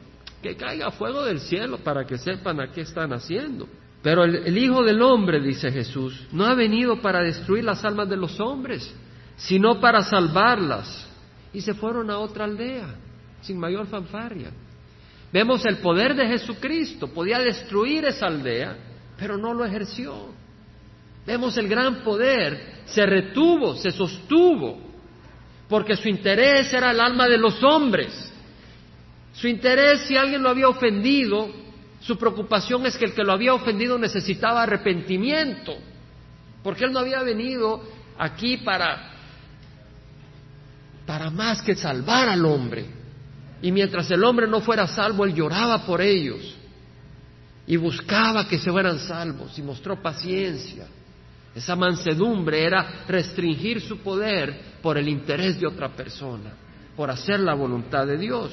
Que 0.41 0.55
caiga 0.55 0.91
fuego 0.91 1.25
del 1.25 1.39
cielo 1.39 1.79
para 1.79 2.05
que 2.05 2.19
sepan 2.19 2.59
a 2.59 2.71
qué 2.71 2.81
están 2.81 3.11
haciendo. 3.13 3.67
Pero 4.03 4.23
el, 4.23 4.55
Hijo 4.55 4.83
del 4.83 5.01
Hombre, 5.01 5.41
dice 5.41 5.71
Jesús, 5.71 6.27
no 6.31 6.45
ha 6.45 6.53
venido 6.53 7.01
para 7.01 7.23
destruir 7.23 7.63
las 7.63 7.83
almas 7.83 8.07
de 8.07 8.15
los 8.15 8.39
hombres, 8.39 8.93
sino 9.37 9.79
para 9.79 10.03
salvarlas. 10.03 11.09
Y 11.51 11.61
se 11.61 11.73
fueron 11.73 12.11
a 12.11 12.19
otra 12.19 12.45
aldea, 12.45 12.93
sin 13.41 13.57
mayor 13.57 13.87
fanfarria. 13.87 14.51
Vemos 15.33 15.65
el 15.65 15.77
poder 15.77 16.13
de 16.15 16.27
Jesucristo, 16.27 17.07
podía 17.07 17.39
destruir 17.39 18.05
esa 18.05 18.27
aldea, 18.27 18.77
pero 19.17 19.37
no 19.37 19.51
lo 19.51 19.65
ejerció. 19.65 20.27
Vemos 21.25 21.57
el 21.57 21.67
gran 21.67 22.03
poder, 22.03 22.83
se 22.85 23.05
retuvo, 23.05 23.75
se 23.75 23.91
sostuvo, 23.91 24.79
porque 25.67 25.95
su 25.95 26.07
interés 26.07 26.71
era 26.71 26.91
el 26.91 26.99
alma 26.99 27.27
de 27.27 27.37
los 27.37 27.63
hombres. 27.63 28.31
Su 29.33 29.47
interés, 29.47 30.01
si 30.07 30.15
alguien 30.15 30.43
lo 30.43 30.49
había 30.49 30.69
ofendido, 30.69 31.49
su 31.99 32.17
preocupación 32.17 32.85
es 32.85 32.95
que 32.95 33.05
el 33.05 33.13
que 33.13 33.23
lo 33.23 33.33
había 33.33 33.53
ofendido 33.53 33.97
necesitaba 33.97 34.63
arrepentimiento, 34.63 35.75
porque 36.63 36.85
él 36.85 36.91
no 36.91 36.99
había 36.99 37.23
venido 37.23 37.81
aquí 38.17 38.57
para, 38.57 39.13
para 41.07 41.31
más 41.31 41.61
que 41.63 41.75
salvar 41.75 42.29
al 42.29 42.45
hombre, 42.45 42.85
Y 43.61 43.71
mientras 43.71 44.11
el 44.11 44.23
hombre 44.23 44.47
no 44.47 44.61
fuera 44.61 44.85
salvo, 44.85 45.25
él 45.25 45.33
lloraba 45.33 45.85
por 45.87 45.99
ellos 45.99 46.55
y 47.65 47.77
buscaba 47.77 48.47
que 48.47 48.59
se 48.59 48.69
fueran 48.69 48.99
salvos 48.99 49.57
y 49.57 49.63
mostró 49.63 49.99
paciencia. 49.99 50.85
Esa 51.55 51.75
mansedumbre 51.75 52.65
era 52.65 53.05
restringir 53.07 53.79
su 53.79 53.99
poder 53.99 54.75
por 54.81 54.97
el 54.97 55.07
interés 55.07 55.57
de 55.57 55.65
otra 55.65 55.89
persona, 55.89 56.51
por 56.97 57.09
hacer 57.09 57.39
la 57.39 57.53
voluntad 57.53 58.05
de 58.05 58.17
Dios. 58.17 58.51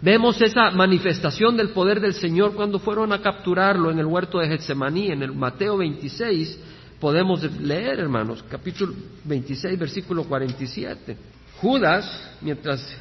Vemos 0.00 0.40
esa 0.40 0.70
manifestación 0.70 1.56
del 1.56 1.70
poder 1.70 2.00
del 2.00 2.14
Señor 2.14 2.54
cuando 2.54 2.78
fueron 2.78 3.12
a 3.12 3.20
capturarlo 3.20 3.90
en 3.90 3.98
el 3.98 4.06
huerto 4.06 4.38
de 4.38 4.46
Getsemaní, 4.46 5.10
en 5.10 5.24
el 5.24 5.32
Mateo 5.32 5.76
26, 5.78 6.56
podemos 7.00 7.42
leer, 7.60 7.98
hermanos, 7.98 8.44
capítulo 8.48 8.94
26, 9.24 9.76
versículo 9.76 10.22
47. 10.22 11.16
Judas, 11.60 12.36
mientras 12.40 12.96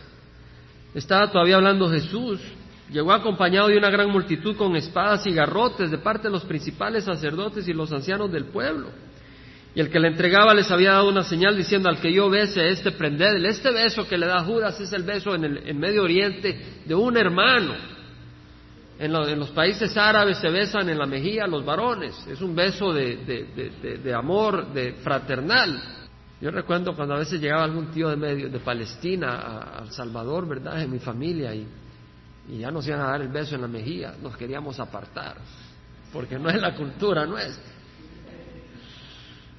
estaba 0.95 1.32
todavía 1.32 1.58
hablando 1.58 1.88
Jesús, 1.88 2.41
llegó 2.91 3.12
acompañado 3.12 3.67
de 3.67 3.78
una 3.78 3.89
gran 3.89 4.10
multitud 4.10 4.56
con 4.56 4.76
espadas 4.76 5.26
y 5.28 5.34
garrotes 5.34 5.91
de 5.91 5.97
parte 5.97 6.28
de 6.28 6.32
los 6.32 6.45
principales 6.45 7.04
sacerdotes 7.04 7.67
y 7.67 7.73
los 7.73 7.91
ancianos 7.91 8.32
del 8.32 8.45
pueblo. 8.45 8.89
Y 9.76 9.80
el 9.80 9.89
que 9.89 10.00
le 10.00 10.08
entregaba 10.08 10.54
les 10.54 10.71
había 10.71 10.93
dado 10.93 11.10
una 11.10 11.23
señal 11.23 11.56
diciendo 11.56 11.89
al 11.89 12.00
que 12.00 12.12
yo 12.12 12.30
bese, 12.30 12.67
este 12.69 12.91
prendedle. 12.91 13.50
Este 13.50 13.71
beso 13.71 14.08
que 14.08 14.17
le 14.17 14.26
da 14.26 14.43
Judas 14.43 14.80
es 14.80 14.91
el 14.91 15.04
beso 15.04 15.36
en 15.36 15.43
el 15.43 15.76
Medio 15.76 16.04
Oriente 16.04 16.82
de 16.86 16.95
un 16.95 17.15
hermano. 17.15 17.76
En, 19.00 19.12
los 19.12 19.52
países 19.52 19.95
árabes 19.95 20.39
se 20.39 20.50
besan 20.50 20.89
en 20.89 20.97
la 20.97 21.06
mejilla 21.06 21.45
los 21.45 21.63
varones. 21.63 22.15
Es 22.28 22.41
un 22.41 22.56
beso 22.56 22.91
de, 22.91 24.13
amor, 24.15 24.73
de 24.73 24.93
fraternal. 24.93 25.80
Yo 26.41 26.50
recuerdo 26.50 26.95
cuando 26.95 27.13
a 27.13 27.19
veces 27.19 27.39
llegaba 27.39 27.63
algún 27.63 27.91
tío 27.91 28.10
de 28.10 28.15
medio 28.15 28.50
de 28.50 28.60
Palestina 28.60 29.78
a, 29.78 29.84
El 29.84 29.91
Salvador, 29.91 30.47
¿verdad? 30.47 30.82
En 30.82 30.91
mi 30.91 31.00
familia 31.00 31.54
y, 31.54 31.67
y 32.47 32.60
ya 32.60 32.71
nos 32.71 32.88
iban 32.88 33.01
a 33.01 33.10
dar 33.12 33.21
el 33.21 33.27
beso 33.27 33.55
en 33.55 33.62
la 33.62 33.67
mejilla. 33.67 34.15
Nos 34.21 34.38
queríamos 34.38 34.79
apartar 34.79 35.38
porque 36.12 36.39
no 36.39 36.49
es 36.49 36.62
la 36.62 36.75
cultura 36.75 37.25
nuestra. 37.25 37.73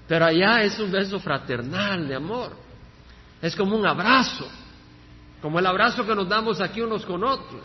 Pero 0.06 0.24
allá 0.24 0.62
es 0.62 0.78
un 0.78 0.90
beso 0.90 1.20
fraternal 1.20 2.08
de 2.08 2.14
amor. 2.14 2.52
Es 3.42 3.54
como 3.54 3.76
un 3.76 3.86
abrazo, 3.86 4.48
como 5.42 5.58
el 5.58 5.66
abrazo 5.66 6.04
que 6.06 6.14
nos 6.14 6.28
damos 6.28 6.60
aquí 6.60 6.80
unos 6.80 7.04
con 7.04 7.22
otros. 7.22 7.62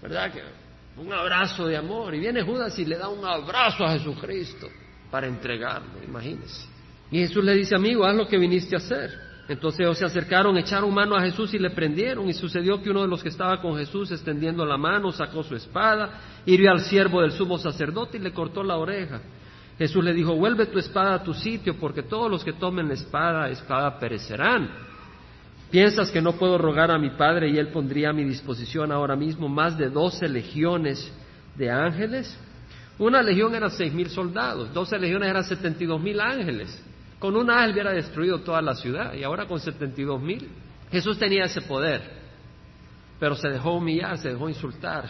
¿Verdad? 0.00 0.32
Que 0.32 0.42
un 0.96 1.12
abrazo 1.12 1.66
de 1.66 1.76
amor. 1.76 2.14
Y 2.14 2.20
viene 2.20 2.42
Judas 2.42 2.78
y 2.78 2.84
le 2.84 2.96
da 2.96 3.08
un 3.08 3.24
abrazo 3.24 3.84
a 3.84 3.92
Jesucristo 3.92 4.68
para 5.10 5.26
entregarlo, 5.26 6.02
imagínense. 6.02 6.66
Y 7.10 7.18
Jesús 7.18 7.44
le 7.44 7.54
dice, 7.54 7.76
amigo, 7.76 8.04
haz 8.04 8.16
lo 8.16 8.26
que 8.26 8.38
viniste 8.38 8.74
a 8.74 8.78
hacer. 8.78 9.12
Entonces 9.48 9.80
ellos 9.80 9.98
se 9.98 10.06
acercaron, 10.06 10.56
echaron 10.56 10.92
mano 10.94 11.14
a 11.16 11.20
Jesús 11.20 11.52
y 11.52 11.58
le 11.58 11.70
prendieron. 11.70 12.28
Y 12.28 12.32
sucedió 12.32 12.82
que 12.82 12.90
uno 12.90 13.02
de 13.02 13.08
los 13.08 13.22
que 13.22 13.28
estaba 13.28 13.60
con 13.60 13.76
Jesús, 13.76 14.10
extendiendo 14.10 14.64
la 14.64 14.78
mano, 14.78 15.12
sacó 15.12 15.42
su 15.42 15.54
espada, 15.54 16.20
hirió 16.46 16.70
al 16.70 16.80
siervo 16.80 17.20
del 17.20 17.32
sumo 17.32 17.58
sacerdote 17.58 18.16
y 18.16 18.20
le 18.20 18.32
cortó 18.32 18.62
la 18.62 18.76
oreja. 18.76 19.20
Jesús 19.76 20.02
le 20.04 20.14
dijo, 20.14 20.34
vuelve 20.34 20.66
tu 20.66 20.78
espada 20.78 21.14
a 21.14 21.22
tu 21.22 21.34
sitio, 21.34 21.76
porque 21.78 22.02
todos 22.02 22.30
los 22.30 22.44
que 22.44 22.52
tomen 22.52 22.88
la 22.88 22.94
espada, 22.94 23.48
espada 23.50 23.98
perecerán. 23.98 24.70
¿Piensas 25.70 26.10
que 26.10 26.22
no 26.22 26.34
puedo 26.34 26.56
rogar 26.56 26.90
a 26.90 26.98
mi 26.98 27.10
Padre 27.10 27.50
y 27.50 27.58
Él 27.58 27.68
pondría 27.68 28.10
a 28.10 28.12
mi 28.12 28.24
disposición 28.24 28.92
ahora 28.92 29.16
mismo 29.16 29.48
más 29.48 29.76
de 29.76 29.90
doce 29.90 30.28
legiones 30.28 31.12
de 31.56 31.70
ángeles? 31.70 32.38
Una 32.98 33.20
legión 33.20 33.54
era 33.56 33.68
seis 33.70 33.92
mil 33.92 34.08
soldados, 34.08 34.72
doce 34.72 34.96
legiones 34.98 35.28
eran 35.28 35.44
setenta 35.44 35.82
y 35.82 35.86
dos 35.86 36.00
mil 36.00 36.20
ángeles. 36.20 36.80
Con 37.24 37.36
un 37.36 37.50
ángel 37.50 37.72
hubiera 37.72 37.92
destruido 37.92 38.40
toda 38.40 38.60
la 38.60 38.74
ciudad 38.74 39.14
y 39.14 39.22
ahora 39.22 39.46
con 39.46 39.58
setenta 39.58 39.98
y 39.98 40.04
dos 40.04 40.20
mil. 40.20 40.46
Jesús 40.92 41.18
tenía 41.18 41.44
ese 41.44 41.62
poder, 41.62 42.02
pero 43.18 43.34
se 43.34 43.48
dejó 43.48 43.72
humillar, 43.72 44.18
se 44.18 44.28
dejó 44.28 44.46
insultar. 44.46 45.08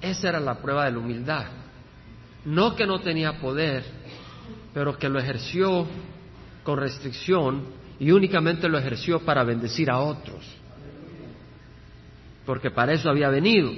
Esa 0.00 0.28
era 0.28 0.38
la 0.38 0.54
prueba 0.62 0.84
de 0.84 0.92
la 0.92 0.98
humildad. 0.98 1.46
No 2.44 2.76
que 2.76 2.86
no 2.86 3.00
tenía 3.00 3.40
poder, 3.40 3.82
pero 4.72 4.96
que 4.96 5.08
lo 5.08 5.18
ejerció 5.18 5.88
con 6.62 6.78
restricción 6.78 7.64
y 7.98 8.12
únicamente 8.12 8.68
lo 8.68 8.78
ejerció 8.78 9.18
para 9.24 9.42
bendecir 9.42 9.90
a 9.90 9.98
otros. 9.98 10.46
Porque 12.46 12.70
para 12.70 12.92
eso 12.92 13.10
había 13.10 13.28
venido. 13.28 13.72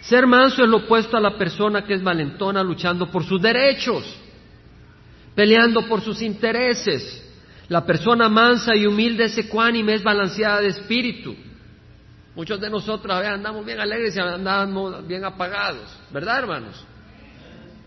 Ser 0.00 0.26
manso 0.26 0.64
es 0.64 0.68
lo 0.68 0.78
opuesto 0.78 1.16
a 1.16 1.20
la 1.20 1.38
persona 1.38 1.84
que 1.84 1.94
es 1.94 2.02
valentona 2.02 2.60
luchando 2.64 3.08
por 3.08 3.22
sus 3.22 3.40
derechos, 3.40 4.24
peleando 5.38 5.86
por 5.86 6.00
sus 6.00 6.20
intereses. 6.20 7.24
La 7.68 7.86
persona 7.86 8.28
mansa 8.28 8.74
y 8.74 8.86
humilde 8.86 9.26
es 9.26 9.38
ecuánime, 9.38 9.94
es 9.94 10.02
balanceada 10.02 10.60
de 10.60 10.66
espíritu. 10.66 11.36
Muchos 12.34 12.60
de 12.60 12.68
nosotros 12.68 13.14
a 13.14 13.34
andamos 13.34 13.64
bien 13.64 13.78
alegres 13.78 14.16
y 14.16 14.18
andamos 14.18 15.06
bien 15.06 15.24
apagados, 15.24 15.96
¿verdad, 16.10 16.40
hermanos? 16.40 16.84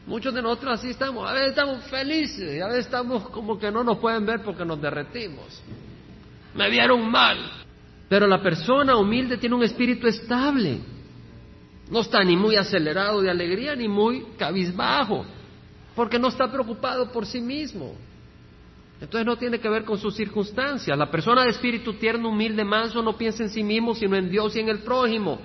Muchos 0.07 0.33
de 0.33 0.41
nosotros 0.41 0.79
así 0.79 0.91
estamos. 0.91 1.29
A 1.29 1.33
veces 1.33 1.49
estamos 1.49 1.83
felices 1.87 2.55
y 2.55 2.61
a 2.61 2.67
veces 2.67 2.85
estamos 2.85 3.27
como 3.31 3.59
que 3.59 3.69
no 3.69 3.83
nos 3.83 3.97
pueden 3.97 4.25
ver 4.25 4.43
porque 4.43 4.63
nos 4.63 4.81
derretimos. 4.81 5.61
Me 6.55 6.69
vieron 6.69 7.11
mal. 7.11 7.37
Pero 8.07 8.27
la 8.27 8.41
persona 8.41 8.95
humilde 8.95 9.35
tiene 9.35 9.55
un 9.55 9.63
espíritu 9.63 10.07
estable. 10.07 10.79
No 11.89 11.99
está 11.99 12.23
ni 12.23 12.37
muy 12.37 12.55
acelerado 12.55 13.21
de 13.21 13.29
alegría 13.29 13.75
ni 13.75 13.89
muy 13.89 14.27
cabizbajo. 14.37 15.25
Porque 15.95 16.19
no 16.19 16.30
está 16.30 16.51
preocupado 16.51 17.12
por 17.12 17.25
sí 17.25 17.41
mismo. 17.41 17.95
Entonces 19.01 19.25
no 19.25 19.36
tiene 19.36 19.60
que 19.60 19.69
ver 19.69 19.84
con 19.84 19.97
sus 19.97 20.15
circunstancias. 20.15 20.97
La 20.97 21.10
persona 21.10 21.43
de 21.43 21.49
espíritu 21.49 21.93
tierno, 21.93 22.30
humilde, 22.30 22.63
manso, 22.63 23.01
no 23.01 23.17
piensa 23.17 23.43
en 23.43 23.49
sí 23.49 23.63
mismo, 23.63 23.95
sino 23.95 24.15
en 24.15 24.30
Dios 24.30 24.56
y 24.56 24.60
en 24.60 24.69
el 24.69 24.80
prójimo. 24.80 25.39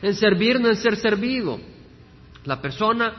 En 0.00 0.14
servir, 0.14 0.60
no 0.60 0.68
en 0.68 0.76
ser 0.76 0.96
servido. 0.96 1.58
La 2.44 2.60
persona 2.60 3.14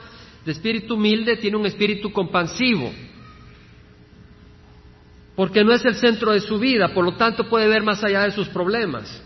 de 0.46 0.52
espíritu 0.52 0.96
humilde 0.96 1.38
tiene 1.38 1.58
un 1.58 1.66
espíritu 1.66 2.12
compasivo, 2.12 2.92
porque 5.36 5.64
no 5.64 5.72
es 5.72 5.86
el 5.86 5.96
centro 5.96 6.32
de 6.32 6.40
su 6.40 6.58
vida, 6.58 6.94
por 6.94 7.06
lo 7.06 7.14
tanto 7.14 7.48
puede 7.48 7.68
ver 7.68 7.84
más 7.84 8.04
allá 8.04 8.24
de 8.24 8.32
sus 8.32 8.48
problemas, 8.50 9.22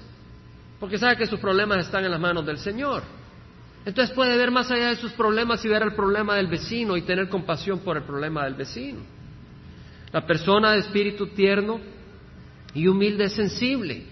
porque 0.79 0.97
sabe 0.97 1.17
que 1.17 1.25
sus 1.25 1.39
problemas 1.39 1.85
están 1.85 2.03
en 2.03 2.11
las 2.11 2.19
manos 2.19 2.45
del 2.45 2.57
Señor. 2.57 3.03
Entonces 3.85 4.15
puede 4.15 4.35
ver 4.35 4.49
más 4.49 4.71
allá 4.71 4.89
de 4.89 4.95
sus 4.95 5.11
problemas 5.11 5.63
y 5.63 5.67
ver 5.67 5.83
el 5.83 5.93
problema 5.93 6.35
del 6.35 6.47
vecino 6.47 6.97
y 6.97 7.03
tener 7.03 7.29
compasión 7.29 7.79
por 7.79 7.97
el 7.97 8.03
problema 8.03 8.43
del 8.45 8.55
vecino. 8.55 8.99
La 10.11 10.25
persona 10.25 10.71
de 10.71 10.79
espíritu 10.79 11.27
tierno 11.27 11.79
y 12.73 12.87
humilde 12.87 13.25
es 13.25 13.33
sensible, 13.33 14.03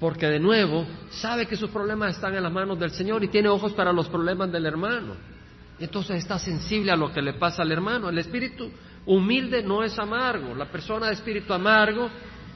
porque 0.00 0.26
de 0.26 0.40
nuevo 0.40 0.86
sabe 1.10 1.46
que 1.46 1.56
sus 1.56 1.70
problemas 1.70 2.14
están 2.14 2.34
en 2.34 2.42
las 2.42 2.52
manos 2.52 2.78
del 2.78 2.90
Señor 2.92 3.22
y 3.22 3.28
tiene 3.28 3.48
ojos 3.48 3.72
para 3.72 3.92
los 3.92 4.08
problemas 4.08 4.50
del 4.50 4.64
hermano. 4.64 5.14
Entonces 5.78 6.16
está 6.16 6.38
sensible 6.38 6.92
a 6.92 6.96
lo 6.96 7.12
que 7.12 7.20
le 7.20 7.34
pasa 7.34 7.62
al 7.62 7.72
hermano. 7.72 8.08
El 8.08 8.18
espíritu 8.18 8.70
humilde 9.04 9.62
no 9.62 9.82
es 9.82 9.98
amargo. 9.98 10.54
La 10.54 10.66
persona 10.66 11.08
de 11.08 11.12
espíritu 11.12 11.52
amargo 11.52 12.08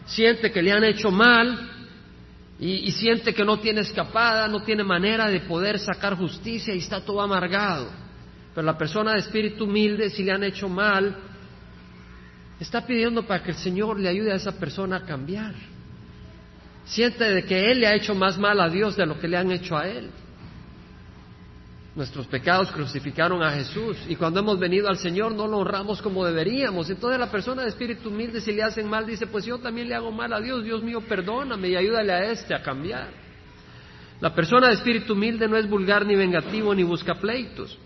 siente 0.07 0.51
que 0.51 0.63
le 0.63 0.73
han 0.73 0.85
hecho 0.85 1.11
mal 1.11 1.80
y, 2.63 2.93
siente 2.93 3.33
que 3.33 3.43
no 3.43 3.59
tiene 3.59 3.81
escapada, 3.81 4.47
no 4.47 4.63
tiene 4.63 4.85
manera 4.85 5.31
de 5.31 5.41
poder 5.41 5.79
sacar 5.79 6.15
justicia 6.15 6.75
y 6.75 6.79
está 6.79 7.01
todo 7.01 7.23
amargado. 7.23 7.89
Pero 8.55 8.67
la 8.67 8.77
persona 8.77 9.15
de 9.15 9.21
espíritu 9.21 9.65
humilde, 9.65 10.11
si 10.11 10.23
le 10.23 10.33
han 10.33 10.45
hecho 10.45 10.69
mal, 10.69 11.17
está 12.61 12.87
pidiendo 12.87 13.27
para 13.27 13.43
que 13.43 13.53
el 13.53 13.57
Señor 13.57 13.99
le 13.99 14.11
ayude 14.11 14.33
a 14.33 14.37
esa 14.37 14.53
persona 14.53 14.97
a 14.97 15.07
cambiar. 15.07 15.55
Siente 16.85 17.25
de 17.25 17.45
que 17.45 17.71
Él 17.71 17.81
le 17.81 17.87
ha 17.87 17.95
hecho 17.95 18.15
más 18.15 18.37
mal 18.37 18.61
a 18.61 18.69
Dios 18.69 18.95
de 18.95 19.07
lo 19.07 19.19
que 19.19 19.29
le 19.29 19.39
han 19.39 19.51
hecho 19.51 19.79
a 19.79 19.89
Él. 19.89 20.11
Nuestros 21.97 22.29
pecados 22.29 22.71
crucificaron 22.71 23.43
a 23.43 23.51
Jesús 23.51 23.97
y 24.09 24.15
cuando 24.15 24.39
hemos 24.39 24.61
venido 24.61 24.89
al 24.89 24.99
Señor 24.99 25.33
no 25.33 25.49
lo 25.49 25.59
honramos 25.59 26.01
como 26.01 26.25
deberíamos. 26.25 26.89
Entonces 26.89 27.19
la 27.19 27.31
persona 27.31 27.63
de 27.63 27.71
espíritu 27.71 28.11
humilde 28.11 28.41
si 28.41 28.53
le 28.53 28.63
hacen 28.63 28.89
mal 28.89 29.05
dice, 29.05 29.27
pues 29.27 29.45
yo 29.45 29.59
también 29.59 29.89
le 29.89 29.97
hago 29.97 30.13
mal 30.13 30.33
a 30.33 30.41
Dios, 30.41 30.63
Dios 30.63 30.85
mío, 30.85 31.01
perdóname 31.01 31.69
y 31.69 31.77
ayúdale 31.77 32.13
a 32.13 32.31
este 32.31 32.55
a 32.55 32.63
cambiar. 32.63 33.09
La 34.21 34.33
persona 34.33 34.69
de 34.69 34.75
espíritu 34.75 35.15
humilde 35.15 35.49
no 35.49 35.57
es 35.57 35.69
vulgar 35.69 36.07
ni 36.07 36.15
vengativo 36.15 36.73
ni 36.75 36.85
busca 36.85 37.15
pleitos. 37.17 37.77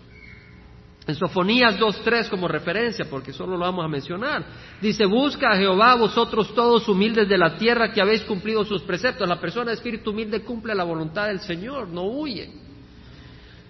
En 1.07 1.15
Sofonías 1.15 1.77
2.3 1.79 2.29
como 2.29 2.47
referencia, 2.47 3.05
porque 3.09 3.31
solo 3.31 3.53
lo 3.57 3.59
vamos 3.59 3.85
a 3.85 3.87
mencionar, 3.87 4.43
dice, 4.81 5.05
busca 5.05 5.51
a 5.51 5.57
Jehová 5.57 5.95
vosotros 5.95 6.53
todos 6.53 6.87
humildes 6.89 7.29
de 7.29 7.37
la 7.37 7.57
tierra 7.57 7.91
que 7.91 8.01
habéis 8.01 8.21
cumplido 8.23 8.65
sus 8.65 8.81
preceptos. 8.81 9.27
La 9.27 9.39
persona 9.39 9.67
de 9.67 9.75
espíritu 9.75 10.11
humilde 10.11 10.41
cumple 10.41 10.75
la 10.75 10.83
voluntad 10.83 11.27
del 11.27 11.39
Señor, 11.39 11.87
no 11.87 12.03
huye. 12.03 12.64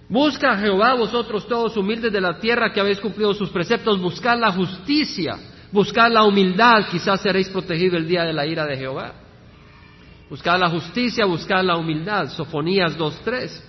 Busca 0.08 0.52
a 0.52 0.58
Jehová 0.58 0.94
vosotros 0.94 1.48
todos 1.48 1.76
humildes 1.76 2.12
de 2.12 2.20
la 2.20 2.38
tierra 2.38 2.72
que 2.72 2.80
habéis 2.80 3.00
cumplido 3.00 3.34
sus 3.34 3.50
preceptos, 3.50 4.00
buscad 4.00 4.38
la 4.38 4.52
justicia, 4.52 5.36
buscad 5.72 6.12
la 6.12 6.24
humildad, 6.24 6.86
quizás 6.90 7.20
seréis 7.20 7.48
protegidos 7.48 7.98
el 7.98 8.06
día 8.06 8.24
de 8.24 8.32
la 8.32 8.46
ira 8.46 8.64
de 8.66 8.76
Jehová. 8.76 9.14
Buscad 10.30 10.58
la 10.58 10.68
justicia, 10.68 11.24
buscad 11.24 11.62
la 11.64 11.76
humildad. 11.76 12.30
Sofonías 12.30 12.98
2.3. 12.98 13.62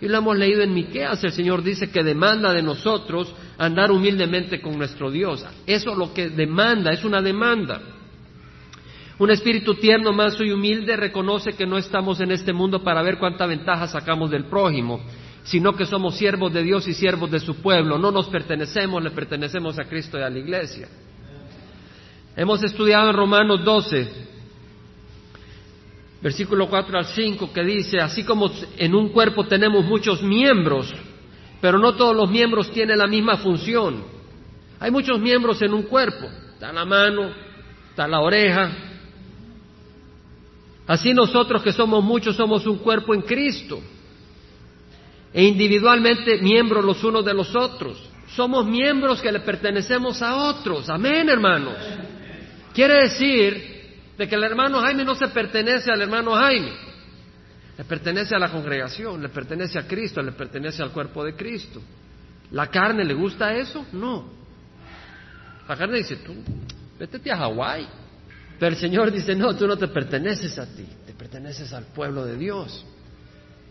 Y 0.00 0.08
lo 0.08 0.18
hemos 0.18 0.36
leído 0.36 0.62
en 0.62 0.72
Miqueas, 0.72 1.22
el 1.24 1.32
Señor 1.32 1.62
dice 1.62 1.90
que 1.90 2.02
demanda 2.02 2.52
de 2.52 2.62
nosotros 2.62 3.34
andar 3.58 3.92
humildemente 3.92 4.60
con 4.60 4.78
nuestro 4.78 5.10
Dios. 5.10 5.44
Eso 5.66 5.94
lo 5.94 6.14
que 6.14 6.30
demanda, 6.30 6.90
es 6.90 7.04
una 7.04 7.20
demanda. 7.20 7.80
Un 9.18 9.30
espíritu 9.30 9.74
tierno, 9.74 10.14
manso 10.14 10.42
y 10.42 10.50
humilde 10.50 10.96
reconoce 10.96 11.52
que 11.52 11.66
no 11.66 11.76
estamos 11.76 12.20
en 12.20 12.30
este 12.32 12.54
mundo 12.54 12.82
para 12.82 13.02
ver 13.02 13.18
cuánta 13.18 13.44
ventaja 13.44 13.86
sacamos 13.86 14.30
del 14.30 14.46
prójimo, 14.46 15.02
sino 15.44 15.74
que 15.74 15.86
somos 15.86 16.16
siervos 16.16 16.52
de 16.52 16.62
Dios 16.62 16.86
y 16.86 16.94
siervos 16.94 17.30
de 17.30 17.40
su 17.40 17.56
pueblo. 17.56 17.98
No 17.98 18.10
nos 18.10 18.28
pertenecemos, 18.28 19.02
le 19.02 19.10
pertenecemos 19.10 19.78
a 19.78 19.84
Cristo 19.84 20.18
y 20.18 20.22
a 20.22 20.30
la 20.30 20.38
iglesia. 20.38 20.88
Hemos 22.36 22.62
estudiado 22.62 23.10
en 23.10 23.16
Romanos 23.16 23.64
12, 23.64 24.08
versículo 26.22 26.68
4 26.68 26.98
al 26.98 27.06
5, 27.06 27.52
que 27.52 27.64
dice, 27.64 27.98
así 27.98 28.24
como 28.24 28.50
en 28.76 28.94
un 28.94 29.08
cuerpo 29.08 29.44
tenemos 29.44 29.84
muchos 29.84 30.22
miembros, 30.22 30.92
pero 31.60 31.78
no 31.78 31.94
todos 31.94 32.14
los 32.14 32.30
miembros 32.30 32.70
tienen 32.70 32.98
la 32.98 33.06
misma 33.06 33.36
función. 33.38 34.04
Hay 34.78 34.90
muchos 34.90 35.18
miembros 35.20 35.60
en 35.62 35.74
un 35.74 35.82
cuerpo, 35.82 36.26
está 36.54 36.72
la 36.72 36.84
mano, 36.84 37.30
está 37.90 38.06
la 38.06 38.20
oreja. 38.20 38.70
Así 40.86 41.12
nosotros 41.12 41.62
que 41.62 41.72
somos 41.72 42.02
muchos 42.02 42.36
somos 42.36 42.66
un 42.66 42.78
cuerpo 42.78 43.14
en 43.14 43.22
Cristo 43.22 43.80
e 45.32 45.44
individualmente 45.44 46.38
miembros 46.38 46.84
los 46.84 47.02
unos 47.04 47.24
de 47.24 47.34
los 47.34 47.54
otros. 47.54 48.08
Somos 48.34 48.66
miembros 48.66 49.20
que 49.20 49.32
le 49.32 49.40
pertenecemos 49.40 50.22
a 50.22 50.36
otros. 50.36 50.88
Amén, 50.88 51.28
hermanos. 51.28 51.76
Quiere 52.72 53.02
decir 53.02 53.70
de 54.16 54.28
que 54.28 54.34
el 54.34 54.44
hermano 54.44 54.80
Jaime 54.80 55.04
no 55.04 55.14
se 55.14 55.28
pertenece 55.28 55.90
al 55.90 56.02
hermano 56.02 56.32
Jaime. 56.32 56.72
Le 57.76 57.84
pertenece 57.84 58.34
a 58.34 58.38
la 58.38 58.50
congregación, 58.50 59.22
le 59.22 59.30
pertenece 59.30 59.78
a 59.78 59.86
Cristo, 59.86 60.20
le 60.20 60.32
pertenece 60.32 60.82
al 60.82 60.90
cuerpo 60.90 61.24
de 61.24 61.34
Cristo. 61.34 61.80
¿La 62.52 62.66
carne 62.66 63.04
le 63.04 63.14
gusta 63.14 63.54
eso? 63.54 63.86
No. 63.92 64.28
La 65.66 65.76
carne 65.76 65.98
dice, 65.98 66.16
tú, 66.16 66.34
vete 66.98 67.30
a 67.30 67.36
Hawái. 67.38 67.88
Pero 68.58 68.72
el 68.72 68.76
Señor 68.76 69.10
dice, 69.10 69.34
no, 69.34 69.56
tú 69.56 69.66
no 69.66 69.78
te 69.78 69.88
perteneces 69.88 70.58
a 70.58 70.66
ti, 70.66 70.86
te 71.06 71.14
perteneces 71.14 71.72
al 71.72 71.86
pueblo 71.86 72.26
de 72.26 72.36
Dios. 72.36 72.84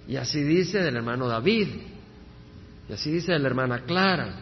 Y 0.09 0.17
así 0.17 0.41
dice 0.41 0.79
del 0.79 0.95
hermano 0.95 1.27
David, 1.27 1.67
y 2.89 2.93
así 2.93 3.11
dice 3.11 3.31
de 3.31 3.37
la 3.37 3.47
hermana 3.47 3.83
Clara, 3.83 4.39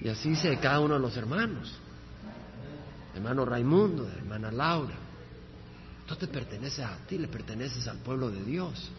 y 0.00 0.08
así 0.08 0.30
dice 0.30 0.48
de 0.48 0.58
cada 0.58 0.80
uno 0.80 0.94
de 0.94 1.00
los 1.00 1.14
hermanos, 1.14 1.70
hermano 3.14 3.44
Raimundo, 3.44 4.04
de 4.04 4.16
hermana 4.16 4.50
Laura. 4.50 4.94
No 6.08 6.16
te 6.16 6.26
perteneces 6.26 6.82
a 6.86 6.96
ti, 7.06 7.18
le 7.18 7.28
perteneces 7.28 7.86
al 7.86 7.98
pueblo 7.98 8.30
de 8.30 8.42
Dios. 8.44 8.90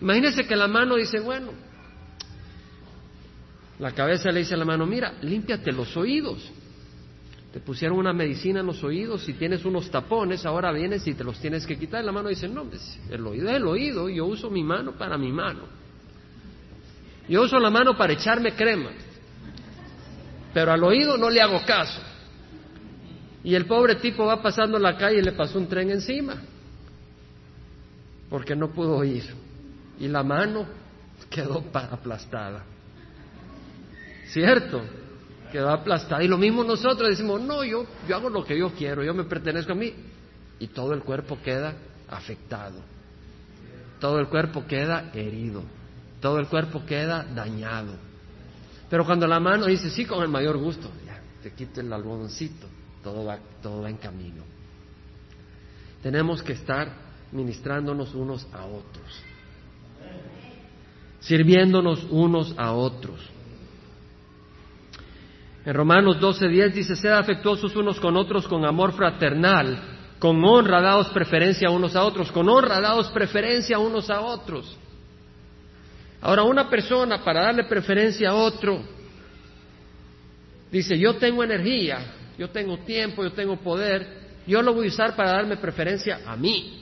Imagínese 0.00 0.46
que 0.46 0.56
la 0.56 0.66
mano 0.66 0.96
dice, 0.96 1.20
bueno, 1.20 1.50
la 3.78 3.92
cabeza 3.92 4.32
le 4.32 4.40
dice 4.40 4.54
a 4.54 4.56
la 4.56 4.64
mano, 4.64 4.86
mira, 4.86 5.12
límpiate 5.20 5.72
los 5.72 5.94
oídos. 5.94 6.50
Te 7.56 7.62
pusieron 7.62 7.96
una 7.96 8.12
medicina 8.12 8.60
en 8.60 8.66
los 8.66 8.84
oídos, 8.84 9.22
si 9.22 9.32
tienes 9.32 9.64
unos 9.64 9.90
tapones, 9.90 10.44
ahora 10.44 10.70
vienes 10.72 11.06
y 11.06 11.14
te 11.14 11.24
los 11.24 11.40
tienes 11.40 11.66
que 11.66 11.78
quitar. 11.78 12.04
La 12.04 12.12
mano 12.12 12.28
dice, 12.28 12.46
no, 12.46 12.66
el 13.08 13.26
oído 13.26 13.48
es 13.48 13.56
el 13.56 13.66
oído, 13.66 14.10
yo 14.10 14.26
uso 14.26 14.50
mi 14.50 14.62
mano 14.62 14.92
para 14.92 15.16
mi 15.16 15.32
mano. 15.32 15.62
Yo 17.26 17.40
uso 17.40 17.58
la 17.58 17.70
mano 17.70 17.96
para 17.96 18.12
echarme 18.12 18.52
crema, 18.54 18.90
pero 20.52 20.70
al 20.70 20.84
oído 20.84 21.16
no 21.16 21.30
le 21.30 21.40
hago 21.40 21.64
caso. 21.64 21.98
Y 23.42 23.54
el 23.54 23.64
pobre 23.64 23.94
tipo 23.94 24.26
va 24.26 24.42
pasando 24.42 24.78
la 24.78 24.94
calle 24.98 25.20
y 25.20 25.22
le 25.22 25.32
pasó 25.32 25.58
un 25.58 25.66
tren 25.66 25.90
encima, 25.90 26.36
porque 28.28 28.54
no 28.54 28.70
pudo 28.70 28.96
oír. 28.96 29.24
Y 29.98 30.08
la 30.08 30.22
mano 30.22 30.66
quedó 31.30 31.64
aplastada. 31.72 32.66
¿Cierto? 34.26 35.05
Quedó 35.50 35.70
aplastada. 35.70 36.22
Y 36.22 36.28
lo 36.28 36.38
mismo 36.38 36.64
nosotros 36.64 37.08
decimos, 37.08 37.40
no, 37.40 37.64
yo, 37.64 37.86
yo 38.08 38.16
hago 38.16 38.28
lo 38.30 38.44
que 38.44 38.58
yo 38.58 38.70
quiero, 38.70 39.02
yo 39.02 39.14
me 39.14 39.24
pertenezco 39.24 39.72
a 39.72 39.76
mí. 39.76 39.92
Y 40.58 40.68
todo 40.68 40.92
el 40.94 41.02
cuerpo 41.02 41.38
queda 41.42 41.74
afectado. 42.08 42.80
Todo 44.00 44.18
el 44.18 44.28
cuerpo 44.28 44.66
queda 44.66 45.10
herido. 45.14 45.62
Todo 46.20 46.38
el 46.38 46.46
cuerpo 46.48 46.84
queda 46.84 47.24
dañado. 47.24 47.94
Pero 48.88 49.04
cuando 49.04 49.26
la 49.26 49.40
mano 49.40 49.66
dice, 49.66 49.90
sí, 49.90 50.04
con 50.04 50.22
el 50.22 50.28
mayor 50.28 50.56
gusto, 50.58 50.90
ya, 51.04 51.20
te 51.42 51.52
quito 51.52 51.80
el 51.80 51.92
algodoncito, 51.92 52.66
todo 53.02 53.24
va, 53.24 53.38
todo 53.62 53.82
va 53.82 53.90
en 53.90 53.96
camino. 53.96 54.44
Tenemos 56.02 56.42
que 56.42 56.52
estar 56.52 56.92
ministrándonos 57.32 58.14
unos 58.14 58.46
a 58.52 58.64
otros, 58.64 59.22
sirviéndonos 61.20 62.06
unos 62.10 62.54
a 62.56 62.72
otros. 62.72 63.20
En 65.66 65.74
Romanos 65.74 66.20
12:10 66.20 66.72
dice, 66.72 66.94
sed 66.94 67.10
afectuosos 67.10 67.74
unos 67.74 67.98
con 67.98 68.16
otros 68.16 68.46
con 68.46 68.64
amor 68.64 68.92
fraternal, 68.92 69.96
con 70.20 70.42
honra 70.44 70.80
daos 70.80 71.08
preferencia 71.08 71.70
unos 71.70 71.96
a 71.96 72.04
otros, 72.04 72.30
con 72.30 72.48
honra 72.48 72.80
daos 72.80 73.10
preferencia 73.10 73.76
unos 73.76 74.08
a 74.08 74.20
otros. 74.20 74.78
Ahora, 76.20 76.44
una 76.44 76.70
persona 76.70 77.22
para 77.24 77.42
darle 77.42 77.64
preferencia 77.64 78.30
a 78.30 78.34
otro, 78.34 78.80
dice, 80.70 80.96
yo 80.96 81.16
tengo 81.16 81.42
energía, 81.42 82.14
yo 82.38 82.48
tengo 82.50 82.78
tiempo, 82.78 83.24
yo 83.24 83.32
tengo 83.32 83.56
poder, 83.56 84.06
yo 84.46 84.62
lo 84.62 84.72
voy 84.72 84.86
a 84.86 84.88
usar 84.88 85.16
para 85.16 85.32
darme 85.32 85.56
preferencia 85.56 86.20
a 86.24 86.36
mí. 86.36 86.80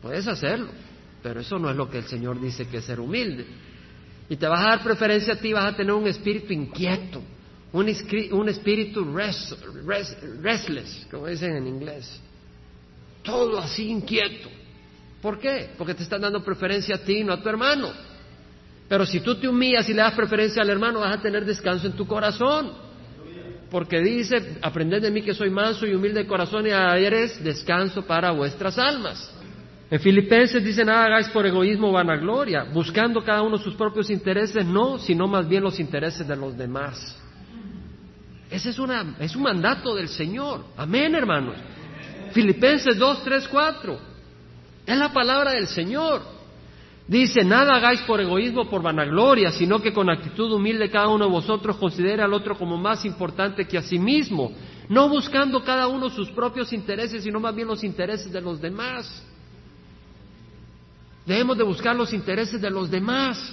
Puedes 0.00 0.26
hacerlo, 0.26 0.70
pero 1.22 1.40
eso 1.40 1.58
no 1.58 1.68
es 1.68 1.76
lo 1.76 1.90
que 1.90 1.98
el 1.98 2.04
Señor 2.04 2.40
dice 2.40 2.66
que 2.68 2.78
es 2.78 2.84
ser 2.86 3.00
humilde. 3.00 3.46
Y 4.28 4.36
te 4.36 4.46
vas 4.46 4.60
a 4.60 4.68
dar 4.70 4.82
preferencia 4.82 5.34
a 5.34 5.36
ti, 5.36 5.52
vas 5.52 5.72
a 5.72 5.76
tener 5.76 5.92
un 5.92 6.06
espíritu 6.06 6.52
inquieto, 6.52 7.22
un, 7.72 7.88
espíritu 7.88 9.04
restless, 9.84 11.06
como 11.10 11.26
dicen 11.26 11.56
en 11.56 11.66
inglés. 11.66 12.20
Todo 13.22 13.58
así 13.58 13.88
inquieto. 13.88 14.48
¿Por 15.20 15.38
qué? 15.38 15.70
Porque 15.76 15.94
te 15.94 16.02
están 16.02 16.20
dando 16.20 16.42
preferencia 16.42 16.96
a 16.96 16.98
ti, 16.98 17.22
no 17.22 17.32
a 17.32 17.42
tu 17.42 17.48
hermano. 17.48 17.92
Pero 18.88 19.04
si 19.04 19.20
tú 19.20 19.34
te 19.36 19.48
humillas 19.48 19.88
y 19.88 19.92
le 19.92 20.02
das 20.02 20.14
preferencia 20.14 20.62
al 20.62 20.70
hermano, 20.70 21.00
vas 21.00 21.18
a 21.18 21.22
tener 21.22 21.44
descanso 21.44 21.86
en 21.86 21.94
tu 21.94 22.06
corazón. 22.06 22.72
Porque 23.70 24.00
dice, 24.00 24.58
aprended 24.62 25.02
de 25.02 25.10
mí 25.10 25.22
que 25.22 25.34
soy 25.34 25.50
manso 25.50 25.86
y 25.86 25.94
humilde 25.94 26.22
de 26.22 26.26
corazón 26.26 26.66
y 26.66 26.70
eres 26.70 27.42
descanso 27.42 28.02
para 28.06 28.30
vuestras 28.30 28.78
almas. 28.78 29.35
En 29.88 30.00
Filipenses 30.00 30.64
dice, 30.64 30.84
nada 30.84 31.04
hagáis 31.04 31.28
por 31.28 31.46
egoísmo 31.46 31.90
o 31.90 31.92
vanagloria, 31.92 32.64
buscando 32.64 33.22
cada 33.22 33.42
uno 33.42 33.56
sus 33.56 33.74
propios 33.74 34.10
intereses, 34.10 34.66
no, 34.66 34.98
sino 34.98 35.28
más 35.28 35.48
bien 35.48 35.62
los 35.62 35.78
intereses 35.78 36.26
de 36.26 36.34
los 36.34 36.56
demás. 36.56 37.16
Ese 38.50 38.70
es, 38.70 38.78
una, 38.78 39.16
es 39.20 39.36
un 39.36 39.42
mandato 39.42 39.94
del 39.94 40.08
Señor. 40.08 40.64
Amén, 40.76 41.14
hermanos. 41.14 41.56
Filipenses 42.32 42.98
2, 42.98 43.22
3, 43.24 43.48
4. 43.48 43.98
Es 44.86 44.96
la 44.96 45.12
palabra 45.12 45.52
del 45.52 45.68
Señor. 45.68 46.22
Dice, 47.06 47.44
nada 47.44 47.76
hagáis 47.76 48.00
por 48.02 48.20
egoísmo 48.20 48.62
o 48.62 48.70
por 48.70 48.82
vanagloria, 48.82 49.52
sino 49.52 49.80
que 49.80 49.92
con 49.92 50.10
actitud 50.10 50.52
humilde 50.52 50.90
cada 50.90 51.06
uno 51.06 51.26
de 51.26 51.30
vosotros 51.30 51.76
considere 51.76 52.22
al 52.22 52.32
otro 52.32 52.58
como 52.58 52.76
más 52.76 53.04
importante 53.04 53.68
que 53.68 53.78
a 53.78 53.82
sí 53.82 54.00
mismo, 54.00 54.50
no 54.88 55.08
buscando 55.08 55.62
cada 55.62 55.86
uno 55.86 56.10
sus 56.10 56.28
propios 56.30 56.72
intereses, 56.72 57.22
sino 57.22 57.38
más 57.38 57.54
bien 57.54 57.68
los 57.68 57.84
intereses 57.84 58.32
de 58.32 58.40
los 58.40 58.60
demás. 58.60 59.24
Debemos 61.26 61.58
de 61.58 61.64
buscar 61.64 61.96
los 61.96 62.12
intereses 62.12 62.60
de 62.60 62.70
los 62.70 62.88
demás. 62.88 63.52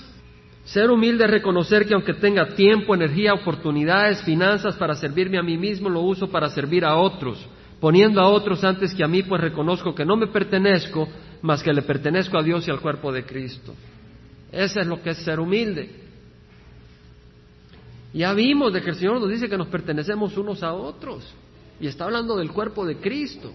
Ser 0.63 0.91
humilde 0.91 1.26
es 1.26 1.32
reconocer 1.32 1.86
que 1.88 1.95
aunque 1.95 2.13
tenga 2.13 2.49
tiempo, 2.55 2.93
energía, 2.93 3.34
oportunidades, 3.34 4.21
finanzas 4.21 4.76
para 4.76 4.95
servirme 4.95 5.39
a 5.39 5.43
mí 5.43 5.57
mismo, 5.57 5.89
lo 5.89 6.01
uso 6.01 6.30
para 6.30 6.49
servir 6.49 6.86
a 6.86 6.95
otros, 6.95 7.45
poniendo 7.82 8.21
a 8.21 8.30
otros 8.30 8.63
antes 8.63 8.93
que 8.93 9.03
a 9.03 9.07
mí, 9.07 9.24
pues 9.24 9.41
reconozco 9.41 9.93
que 9.93 10.05
no 10.05 10.15
me 10.15 10.28
pertenezco, 10.28 11.09
más 11.41 11.61
que 11.63 11.74
le 11.74 11.82
pertenezco 11.82 12.38
a 12.38 12.43
Dios 12.43 12.65
y 12.67 12.71
al 12.71 12.80
cuerpo 12.80 13.11
de 13.11 13.26
Cristo. 13.26 13.74
Eso 14.51 14.80
es 14.80 14.88
lo 14.88 15.01
que 15.01 15.09
es 15.09 15.17
ser 15.17 15.39
humilde. 15.39 16.03
Ya 18.13 18.34
vimos 18.34 18.71
de 18.71 18.82
que 18.82 18.91
el 18.91 18.95
Señor 18.95 19.19
nos 19.19 19.30
dice 19.30 19.49
que 19.49 19.57
nos 19.57 19.67
pertenecemos 19.67 20.38
unos 20.38 20.61
a 20.61 20.74
otros. 20.74 21.34
Y 21.82 21.88
está 21.88 22.05
hablando 22.05 22.38
del 22.38 22.51
cuerpo 22.51 22.86
de 22.86 22.97
Cristo. 22.97 23.51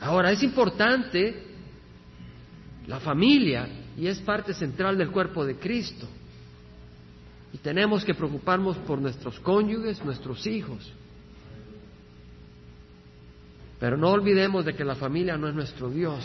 Ahora, 0.00 0.32
es 0.32 0.42
importante 0.42 1.51
la 2.86 3.00
familia 3.00 3.68
y 3.96 4.06
es 4.06 4.20
parte 4.20 4.54
central 4.54 4.98
del 4.98 5.10
cuerpo 5.10 5.44
de 5.44 5.56
Cristo. 5.56 6.08
Y 7.52 7.58
tenemos 7.58 8.04
que 8.04 8.14
preocuparnos 8.14 8.76
por 8.78 8.98
nuestros 8.98 9.38
cónyuges, 9.40 10.02
nuestros 10.04 10.46
hijos. 10.46 10.90
Pero 13.78 13.96
no 13.96 14.10
olvidemos 14.10 14.64
de 14.64 14.74
que 14.74 14.84
la 14.84 14.94
familia 14.94 15.36
no 15.36 15.48
es 15.48 15.54
nuestro 15.54 15.90
Dios, 15.90 16.24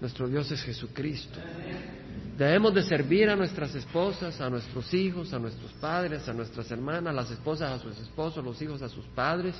nuestro 0.00 0.28
Dios 0.28 0.50
es 0.50 0.62
Jesucristo. 0.62 1.38
Debemos 2.38 2.72
de 2.72 2.82
servir 2.82 3.28
a 3.28 3.36
nuestras 3.36 3.74
esposas, 3.74 4.40
a 4.40 4.48
nuestros 4.48 4.94
hijos, 4.94 5.34
a 5.34 5.38
nuestros 5.38 5.72
padres, 5.72 6.26
a 6.26 6.32
nuestras 6.32 6.70
hermanas, 6.70 7.14
las 7.14 7.30
esposas 7.30 7.72
a 7.72 7.78
sus 7.82 7.98
esposos, 7.98 8.42
los 8.42 8.62
hijos 8.62 8.80
a 8.80 8.88
sus 8.88 9.04
padres. 9.06 9.56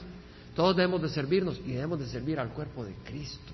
Todos 0.54 0.76
debemos 0.76 1.02
de 1.02 1.10
servirnos 1.10 1.60
y 1.66 1.72
debemos 1.72 1.98
de 1.98 2.06
servir 2.06 2.40
al 2.40 2.54
cuerpo 2.54 2.84
de 2.84 2.94
Cristo. 3.04 3.52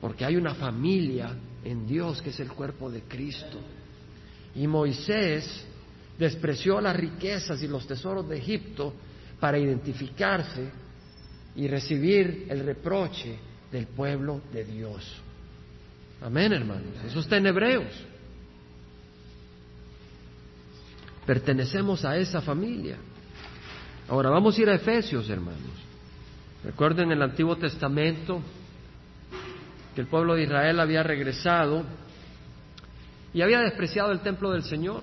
Porque 0.00 0.24
hay 0.24 0.36
una 0.36 0.54
familia 0.54 1.34
en 1.64 1.86
Dios 1.86 2.22
que 2.22 2.30
es 2.30 2.40
el 2.40 2.48
cuerpo 2.48 2.90
de 2.90 3.02
Cristo. 3.02 3.58
Y 4.54 4.66
Moisés 4.66 5.64
despreció 6.18 6.80
las 6.80 6.96
riquezas 6.96 7.62
y 7.62 7.68
los 7.68 7.86
tesoros 7.86 8.28
de 8.28 8.38
Egipto 8.38 8.94
para 9.40 9.58
identificarse 9.58 10.68
y 11.56 11.66
recibir 11.68 12.46
el 12.48 12.64
reproche 12.64 13.38
del 13.70 13.86
pueblo 13.86 14.40
de 14.52 14.64
Dios. 14.64 15.20
Amén, 16.20 16.52
hermanos. 16.52 17.04
Eso 17.06 17.20
está 17.20 17.36
en 17.36 17.46
Hebreos. 17.46 17.92
Pertenecemos 21.26 22.04
a 22.04 22.16
esa 22.16 22.40
familia. 22.40 22.96
Ahora 24.08 24.30
vamos 24.30 24.56
a 24.56 24.62
ir 24.62 24.70
a 24.70 24.74
Efesios, 24.74 25.28
hermanos. 25.28 25.60
Recuerden 26.64 27.06
en 27.06 27.12
el 27.12 27.22
Antiguo 27.22 27.56
Testamento 27.56 28.40
que 29.98 30.02
el 30.02 30.08
pueblo 30.10 30.36
de 30.36 30.44
Israel 30.44 30.78
había 30.78 31.02
regresado 31.02 31.82
y 33.34 33.42
había 33.42 33.58
despreciado 33.58 34.12
el 34.12 34.20
templo 34.20 34.52
del 34.52 34.62
Señor 34.62 35.02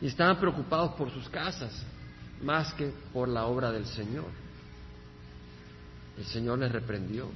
y 0.00 0.06
estaban 0.06 0.40
preocupados 0.40 0.92
por 0.92 1.10
sus 1.10 1.28
casas 1.28 1.84
más 2.42 2.72
que 2.72 2.90
por 3.12 3.28
la 3.28 3.44
obra 3.44 3.70
del 3.70 3.84
Señor. 3.84 4.24
El 6.16 6.24
Señor 6.24 6.58
les 6.58 6.72
reprendió. 6.72 7.28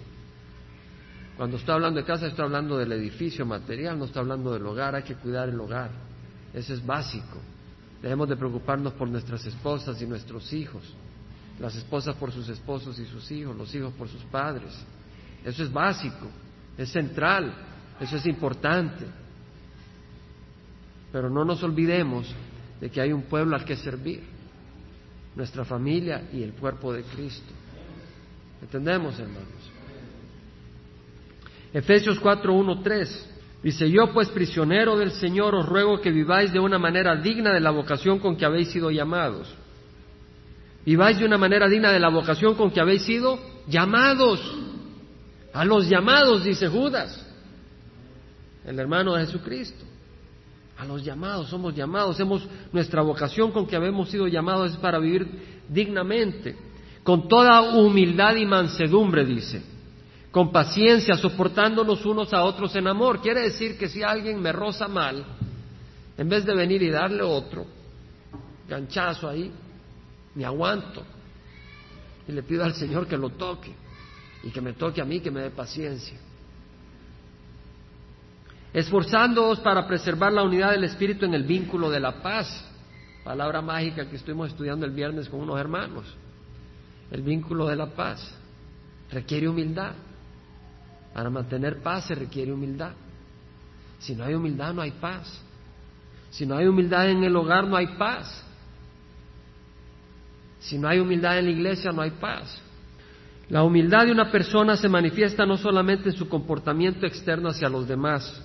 Cuando 1.37 1.59
está 1.59 1.75
hablando 1.75 2.01
de 2.01 2.07
casa, 2.07 2.27
está 2.27 2.45
hablando 2.45 2.79
del 2.79 2.93
edificio 2.93 3.45
material, 3.45 3.99
no 3.99 4.07
está 4.07 4.21
hablando 4.21 4.51
del 4.55 4.65
hogar, 4.65 4.95
hay 4.95 5.03
que 5.03 5.17
cuidar 5.17 5.51
el 5.51 5.61
hogar. 5.61 5.91
Eso 6.55 6.73
es 6.73 6.87
básico. 6.87 7.39
Debemos 8.01 8.31
de 8.31 8.37
preocuparnos 8.37 8.95
por 8.95 9.09
nuestras 9.09 9.45
esposas 9.45 10.01
y 10.01 10.07
nuestros 10.07 10.55
hijos, 10.55 10.85
las 11.61 11.77
esposas 11.77 12.17
por 12.17 12.33
sus 12.33 12.49
esposos 12.49 12.99
y 12.99 13.05
sus 13.05 13.31
hijos, 13.31 13.55
los 13.55 13.75
hijos 13.75 13.93
por 13.93 14.09
sus 14.09 14.23
padres. 14.23 14.73
Eso 15.45 15.63
es 15.63 15.73
básico, 15.73 16.29
es 16.77 16.91
central, 16.91 17.53
eso 18.01 18.17
es 18.17 18.27
importante. 18.27 19.07
Pero 21.13 21.31
no 21.31 21.45
nos 21.45 21.63
olvidemos 21.63 22.33
de 22.81 22.91
que 22.91 23.01
hay 23.01 23.13
un 23.13 23.23
pueblo 23.23 23.57
al 23.57 23.65
que 23.65 23.77
servir, 23.77 24.23
nuestra 25.35 25.65
familia 25.65 26.29
y 26.33 26.43
el 26.43 26.53
cuerpo 26.53 26.93
de 26.93 27.03
Cristo. 27.03 27.53
¿Entendemos, 28.61 29.19
hermanos? 29.19 29.71
Efesios 31.73 32.19
4, 32.19 32.53
1, 32.53 32.83
3. 32.83 33.35
Dice, 33.63 33.91
yo 33.91 34.13
pues 34.13 34.29
prisionero 34.29 34.97
del 34.97 35.11
Señor 35.13 35.55
os 35.55 35.67
ruego 35.67 36.01
que 36.01 36.11
viváis 36.11 36.53
de 36.53 36.61
una 36.61 36.79
manera 36.79 37.17
digna 37.17 37.53
de 37.53 37.61
la 37.61 37.71
vocación 37.71 38.19
con 38.19 38.37
que 38.37 38.45
habéis 38.45 38.69
sido 38.71 38.91
llamados. 38.91 39.53
Viváis 40.85 41.19
de 41.19 41.25
una 41.25 41.39
manera 41.39 41.69
digna 41.69 41.93
de 41.93 41.99
la 41.99 42.09
vocación 42.09 42.55
con 42.55 42.71
que 42.71 42.81
habéis 42.81 43.03
sido 43.03 43.39
llamados. 43.67 44.41
A 45.53 45.65
los 45.65 45.89
llamados, 45.89 46.45
dice 46.45 46.69
Judas, 46.69 47.25
el 48.65 48.79
hermano 48.79 49.15
de 49.15 49.27
Jesucristo 49.27 49.85
a 50.79 50.85
los 50.85 51.05
llamados, 51.05 51.49
somos 51.49 51.75
llamados, 51.75 52.21
hemos, 52.21 52.47
nuestra 52.73 53.03
vocación 53.03 53.51
con 53.51 53.67
que 53.67 53.75
habemos 53.75 54.11
sido 54.11 54.29
llamados 54.29 54.71
es 54.73 54.77
para 54.77 55.01
vivir 55.01 55.27
dignamente, 55.69 56.57
con 57.03 57.27
toda 57.27 57.63
humildad 57.77 58.37
y 58.37 58.47
mansedumbre, 58.47 59.25
dice, 59.25 59.61
con 60.31 60.53
paciencia, 60.53 61.17
soportándonos 61.17 62.07
unos 62.07 62.33
a 62.33 62.45
otros 62.45 62.77
en 62.77 62.87
amor. 62.87 63.21
Quiere 63.21 63.41
decir 63.41 63.77
que 63.77 63.89
si 63.89 64.05
alguien 64.05 64.41
me 64.41 64.53
roza 64.53 64.87
mal, 64.87 65.25
en 66.17 66.29
vez 66.29 66.45
de 66.45 66.55
venir 66.55 66.81
y 66.81 66.91
darle 66.91 67.23
otro, 67.23 67.67
ganchazo 68.69 69.29
ahí, 69.29 69.51
me 70.37 70.45
aguanto 70.45 71.03
y 72.29 72.33
le 72.33 72.45
pido 72.45 72.63
al 72.63 72.75
Señor 72.75 73.09
que 73.09 73.17
lo 73.17 73.31
toque 73.31 73.75
y 74.43 74.51
que 74.51 74.61
me 74.61 74.73
toque 74.73 75.01
a 75.01 75.05
mí, 75.05 75.21
que 75.21 75.31
me 75.31 75.41
dé 75.41 75.51
paciencia 75.51 76.19
esforzándoos 78.73 79.61
para 79.61 79.87
preservar 79.87 80.33
la 80.33 80.43
unidad 80.43 80.73
del 80.73 80.85
Espíritu 80.85 81.25
en 81.25 81.35
el 81.35 81.45
vínculo 81.45 81.91
de 81.91 82.01
la 82.01 82.23
paz. 82.23 82.65
Palabra 83.25 83.61
mágica 83.61 84.09
que 84.09 84.17
estuvimos 84.17 84.51
estudiando 84.51 84.87
el 84.87 84.93
viernes 84.93 85.29
con 85.29 85.41
unos 85.41 85.59
hermanos. 85.59 86.07
El 87.11 87.23
vínculo 87.23 87.67
de 87.67 87.77
la 87.77 87.87
paz 87.87 88.35
requiere 89.11 89.49
humildad. 89.49 89.93
Para 91.15 91.31
mantener 91.31 91.83
paz 91.83 92.07
se 92.07 92.15
requiere 92.15 92.53
humildad. 92.53 92.93
Si 93.99 94.15
no 94.15 94.25
hay 94.25 94.35
humildad 94.35 94.73
no 94.73 94.83
hay 94.83 94.93
paz. 94.93 95.43
Si 96.31 96.47
no 96.47 96.57
hay 96.57 96.67
humildad 96.67 97.11
en 97.11 97.25
el 97.25 97.35
hogar 97.35 97.67
no 97.67 97.77
hay 97.77 97.87
paz. 97.99 98.45
Si 100.61 100.79
no 100.79 100.89
hay 100.89 100.99
humildad 100.99 101.39
en 101.39 101.47
la 101.47 101.51
iglesia 101.51 101.91
no 101.91 102.03
hay 102.03 102.11
paz. 102.13 102.61
La 103.49 103.63
humildad 103.63 104.05
de 104.05 104.13
una 104.13 104.31
persona 104.31 104.77
se 104.77 104.89
manifiesta 104.89 105.47
no 105.47 105.57
solamente 105.57 106.11
en 106.11 106.17
su 106.17 106.29
comportamiento 106.29 107.07
externo 107.07 107.49
hacia 107.49 107.69
los 107.69 107.89
demás, 107.89 108.43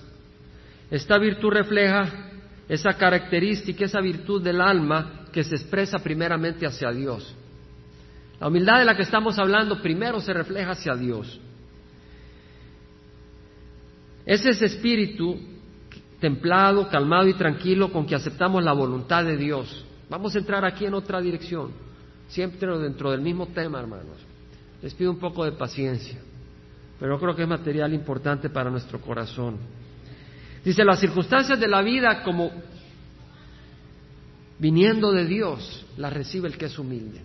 esta 0.90 1.18
virtud 1.18 1.50
refleja 1.50 2.30
esa 2.68 2.94
característica, 2.94 3.84
esa 3.84 4.00
virtud 4.00 4.42
del 4.42 4.60
alma 4.60 5.26
que 5.32 5.44
se 5.44 5.56
expresa 5.56 5.98
primeramente 5.98 6.66
hacia 6.66 6.90
Dios. 6.90 7.34
La 8.40 8.48
humildad 8.48 8.78
de 8.78 8.84
la 8.84 8.96
que 8.96 9.02
estamos 9.02 9.38
hablando 9.38 9.80
primero 9.82 10.20
se 10.20 10.32
refleja 10.32 10.72
hacia 10.72 10.94
Dios. 10.94 11.40
Es 14.24 14.44
ese 14.46 14.66
espíritu 14.66 15.38
templado, 16.18 16.88
calmado 16.88 17.28
y 17.28 17.34
tranquilo 17.34 17.92
con 17.92 18.06
que 18.06 18.14
aceptamos 18.14 18.64
la 18.64 18.72
voluntad 18.72 19.24
de 19.24 19.36
Dios. 19.36 19.84
Vamos 20.08 20.34
a 20.34 20.38
entrar 20.38 20.64
aquí 20.64 20.86
en 20.86 20.94
otra 20.94 21.20
dirección, 21.20 21.72
siempre 22.28 22.66
dentro 22.78 23.10
del 23.10 23.20
mismo 23.20 23.48
tema, 23.48 23.80
hermanos. 23.80 24.33
Les 24.84 24.92
pido 24.92 25.10
un 25.10 25.18
poco 25.18 25.46
de 25.46 25.52
paciencia, 25.52 26.18
pero 27.00 27.18
creo 27.18 27.34
que 27.34 27.40
es 27.40 27.48
material 27.48 27.94
importante 27.94 28.50
para 28.50 28.70
nuestro 28.70 29.00
corazón. 29.00 29.56
Dice, 30.62 30.84
las 30.84 31.00
circunstancias 31.00 31.58
de 31.58 31.66
la 31.66 31.80
vida 31.80 32.22
como 32.22 32.50
viniendo 34.58 35.10
de 35.10 35.24
Dios, 35.24 35.86
las 35.96 36.12
recibe 36.12 36.48
el 36.48 36.58
que 36.58 36.66
es 36.66 36.78
humilde. 36.78 37.18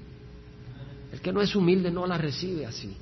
El 1.11 1.19
que 1.19 1.33
no 1.33 1.41
es 1.41 1.53
humilde 1.53 1.91
no 1.91 2.07
las 2.07 2.21
recibe 2.21 2.65
así. 2.65 2.95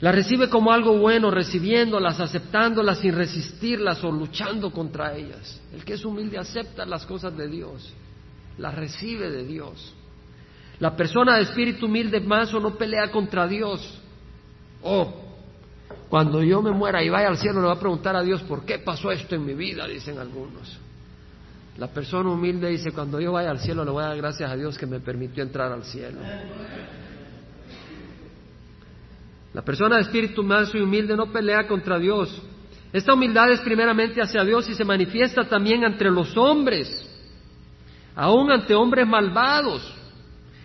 Las 0.00 0.12
recibe 0.12 0.48
como 0.48 0.72
algo 0.72 0.98
bueno, 0.98 1.30
recibiéndolas, 1.30 2.18
aceptándolas 2.18 2.98
sin 2.98 3.14
resistirlas 3.14 4.02
o 4.02 4.10
luchando 4.10 4.72
contra 4.72 5.14
ellas. 5.14 5.60
El 5.72 5.84
que 5.84 5.92
es 5.92 6.04
humilde 6.04 6.36
acepta 6.36 6.84
las 6.84 7.06
cosas 7.06 7.36
de 7.36 7.46
Dios, 7.46 7.92
las 8.58 8.74
recibe 8.74 9.30
de 9.30 9.44
Dios. 9.44 9.94
La 10.80 10.96
persona 10.96 11.36
de 11.36 11.42
espíritu 11.42 11.86
humilde 11.86 12.20
manso 12.20 12.58
no 12.60 12.74
pelea 12.74 13.10
contra 13.10 13.46
Dios. 13.46 14.00
Oh, 14.82 15.24
cuando 16.08 16.42
yo 16.42 16.62
me 16.62 16.70
muera 16.70 17.02
y 17.02 17.08
vaya 17.08 17.28
al 17.28 17.38
cielo, 17.38 17.60
le 17.60 17.66
va 17.66 17.74
a 17.74 17.80
preguntar 17.80 18.14
a 18.16 18.22
Dios 18.22 18.42
por 18.42 18.64
qué 18.64 18.78
pasó 18.78 19.10
esto 19.10 19.34
en 19.34 19.44
mi 19.44 19.54
vida, 19.54 19.86
dicen 19.86 20.18
algunos. 20.18 20.78
La 21.78 21.88
persona 21.88 22.30
humilde 22.30 22.68
dice, 22.68 22.92
cuando 22.92 23.20
yo 23.20 23.32
vaya 23.32 23.50
al 23.50 23.58
cielo, 23.58 23.84
le 23.84 23.90
voy 23.90 24.04
a 24.04 24.08
dar 24.08 24.16
gracias 24.16 24.50
a 24.50 24.56
Dios 24.56 24.78
que 24.78 24.86
me 24.86 25.00
permitió 25.00 25.42
entrar 25.42 25.72
al 25.72 25.84
cielo. 25.84 26.20
La 29.52 29.62
persona 29.62 29.96
de 29.96 30.02
espíritu 30.02 30.42
manso 30.42 30.78
y 30.78 30.82
humilde 30.82 31.16
no 31.16 31.32
pelea 31.32 31.66
contra 31.66 31.98
Dios. 31.98 32.42
Esta 32.92 33.14
humildad 33.14 33.50
es 33.50 33.60
primeramente 33.60 34.22
hacia 34.22 34.44
Dios 34.44 34.68
y 34.68 34.74
se 34.74 34.84
manifiesta 34.84 35.48
también 35.48 35.82
entre 35.82 36.10
los 36.10 36.36
hombres, 36.36 36.88
aún 38.14 38.52
ante 38.52 38.72
hombres 38.72 39.04
malvados, 39.04 39.92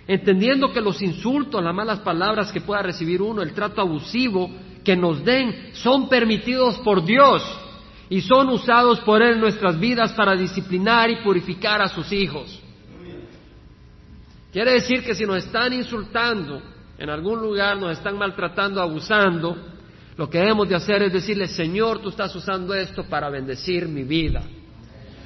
entendiendo 0.10 0.74
que 0.74 0.82
los 0.82 1.04
insultos, 1.04 1.64
las 1.64 1.74
malas 1.74 2.00
palabras 2.00 2.52
que 2.52 2.62
pueda 2.62 2.82
recibir 2.82 3.22
uno, 3.22 3.44
el 3.44 3.54
trato 3.54 3.80
abusivo, 3.80 4.50
que 4.84 4.96
nos 4.96 5.24
den 5.24 5.70
son 5.74 6.10
permitidos 6.10 6.80
por 6.80 7.06
Dios 7.06 7.44
y 8.10 8.20
son 8.22 8.50
usados 8.50 9.00
por 9.02 9.22
Él 9.22 9.34
en 9.34 9.42
nuestras 9.42 9.80
vidas 9.80 10.12
para 10.14 10.36
disciplinar 10.36 11.12
y 11.12 11.18
purificar 11.18 11.80
a 11.80 11.90
sus 11.90 12.12
hijos. 12.12 12.60
Quiere 14.52 14.74
decir 14.74 15.04
que 15.04 15.14
si 15.14 15.26
nos 15.26 15.46
están 15.46 15.74
insultando 15.74 16.60
en 16.98 17.08
algún 17.12 17.40
lugar, 17.40 17.78
nos 17.78 17.92
están 17.92 18.18
maltratando, 18.18 18.82
abusando, 18.82 19.56
lo 20.18 20.28
que 20.28 20.40
debemos 20.40 20.68
de 20.68 20.76
hacer 20.76 21.04
es 21.04 21.14
decirle, 21.14 21.46
Señor, 21.46 22.02
tú 22.02 22.10
estás 22.10 22.36
usando 22.36 22.74
esto 22.74 23.04
para 23.04 23.30
bendecir 23.30 23.88
mi 23.88 24.02
vida. 24.02 24.42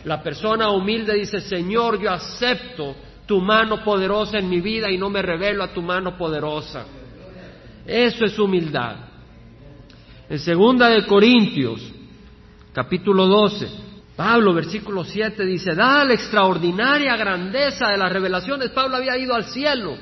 La 0.03 0.21
persona 0.21 0.69
humilde 0.71 1.13
dice, 1.13 1.39
Señor, 1.39 2.01
yo 2.01 2.11
acepto 2.11 2.97
tu 3.25 3.39
mano 3.39 3.83
poderosa 3.83 4.37
en 4.37 4.49
mi 4.49 4.61
vida 4.61 4.91
y 4.91 4.97
no 4.97 5.09
me 5.09 5.21
revelo 5.21 5.63
a 5.63 5.73
tu 5.73 5.81
mano 5.81 6.17
poderosa. 6.17 6.85
Eso 7.85 8.25
es 8.25 8.37
humildad. 8.39 8.95
En 10.29 10.39
segunda 10.39 10.89
de 10.89 11.05
Corintios, 11.05 11.81
capítulo 12.73 13.27
12, 13.27 13.67
Pablo, 14.15 14.53
versículo 14.53 15.03
7, 15.03 15.45
dice, 15.45 15.73
da 15.73 16.03
la 16.05 16.13
extraordinaria 16.13 17.15
grandeza 17.17 17.89
de 17.89 17.97
las 17.97 18.11
revelaciones. 18.11 18.69
Pablo 18.69 18.97
había 18.97 19.17
ido 19.17 19.33
al 19.33 19.45
cielo, 19.45 19.97